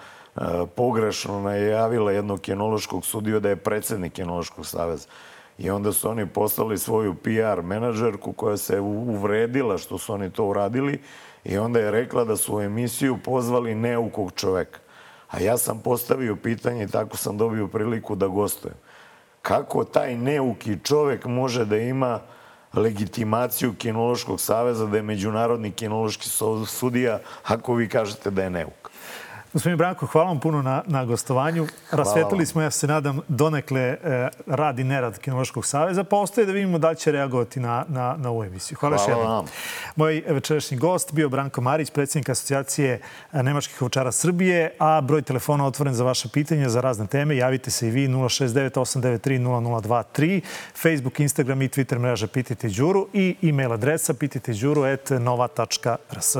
pogrešno 0.76 1.40
najavila 1.40 2.12
jednog 2.12 2.40
kinološkog 2.40 3.06
sudiju 3.06 3.40
da 3.40 3.48
je 3.48 3.56
predsednik 3.56 4.12
kinološkog 4.12 4.66
saveza. 4.66 5.08
I 5.58 5.70
onda 5.70 5.92
su 5.92 6.10
oni 6.10 6.26
poslali 6.26 6.78
svoju 6.78 7.14
PR 7.14 7.62
menadžerku 7.62 8.32
koja 8.32 8.56
se 8.56 8.80
uvredila 8.80 9.78
što 9.78 9.98
su 9.98 10.12
oni 10.12 10.30
to 10.30 10.44
uradili 10.44 11.00
i 11.44 11.58
onda 11.58 11.80
je 11.80 11.90
rekla 11.90 12.24
da 12.24 12.36
su 12.36 12.56
u 12.56 12.60
emisiju 12.60 13.18
pozvali 13.24 13.74
neukog 13.74 14.32
čoveka. 14.32 14.78
A 15.30 15.40
ja 15.40 15.58
sam 15.58 15.80
postavio 15.80 16.36
pitanje 16.36 16.84
i 16.84 16.88
tako 16.88 17.16
sam 17.16 17.38
dobio 17.38 17.68
priliku 17.68 18.14
da 18.14 18.26
gostujem. 18.26 18.74
Kako 19.42 19.84
taj 19.84 20.16
neuki 20.16 20.78
čovek 20.84 21.24
može 21.24 21.64
da 21.64 21.76
ima 21.76 22.20
legitimaciju 22.74 23.74
Kinološkog 23.78 24.40
saveza, 24.40 24.86
da 24.86 24.96
je 24.96 25.02
Međunarodni 25.02 25.70
kinološki 25.70 26.28
sudija, 26.66 27.18
ako 27.44 27.74
vi 27.74 27.88
kažete 27.88 28.30
da 28.30 28.42
je 28.42 28.50
neuk? 28.50 28.90
Gospodin 29.54 29.78
Branko, 29.78 30.06
hvala 30.06 30.28
vam 30.28 30.40
puno 30.40 30.62
na, 30.62 30.82
na 30.86 31.04
gostovanju. 31.04 31.66
Rasvetili 31.90 32.38
vam. 32.38 32.46
smo, 32.46 32.62
ja 32.62 32.70
se 32.70 32.86
nadam, 32.86 33.20
donekle 33.28 33.80
e, 33.80 33.96
rad 34.46 34.78
i 34.78 34.84
nerad 34.84 35.18
Kinološkog 35.18 35.66
saveza, 35.66 36.04
pa 36.04 36.16
ostaje 36.16 36.46
da 36.46 36.52
vidimo 36.52 36.78
da 36.78 36.94
će 36.94 37.12
reagovati 37.12 37.60
na, 37.60 37.84
na, 37.88 38.16
na 38.18 38.30
ovu 38.30 38.44
emisiju. 38.44 38.78
Hvala, 38.80 38.96
Hvala 38.96 39.10
još 39.10 39.18
jednom. 39.18 39.36
vam. 39.36 39.44
Moj 39.96 40.22
večerašnji 40.28 40.76
gost 40.76 41.12
bio 41.12 41.28
Branko 41.28 41.60
Marić, 41.60 41.90
predsjednik 41.90 42.28
asocijacije 42.28 43.00
e, 43.32 43.42
Nemačkih 43.42 43.82
ovčara 43.82 44.12
Srbije, 44.12 44.76
a 44.78 45.00
broj 45.00 45.22
telefona 45.22 45.66
otvoren 45.66 45.94
za 45.94 46.04
vaše 46.04 46.28
pitanja, 46.28 46.68
za 46.68 46.80
razne 46.80 47.06
teme. 47.06 47.36
Javite 47.36 47.70
se 47.70 47.88
i 47.88 47.90
vi 47.90 48.08
069 48.08 48.70
893 48.70 49.38
0023, 49.38 50.40
Facebook, 50.82 51.20
Instagram 51.20 51.62
i 51.62 51.68
Twitter 51.68 51.98
mreža 51.98 52.26
Pitajte 52.26 52.68
Đuru 52.68 53.08
i 53.12 53.36
e-mail 53.42 53.72
adresa 53.72 54.14
pitajteđuru.nova.rs. 54.14 56.36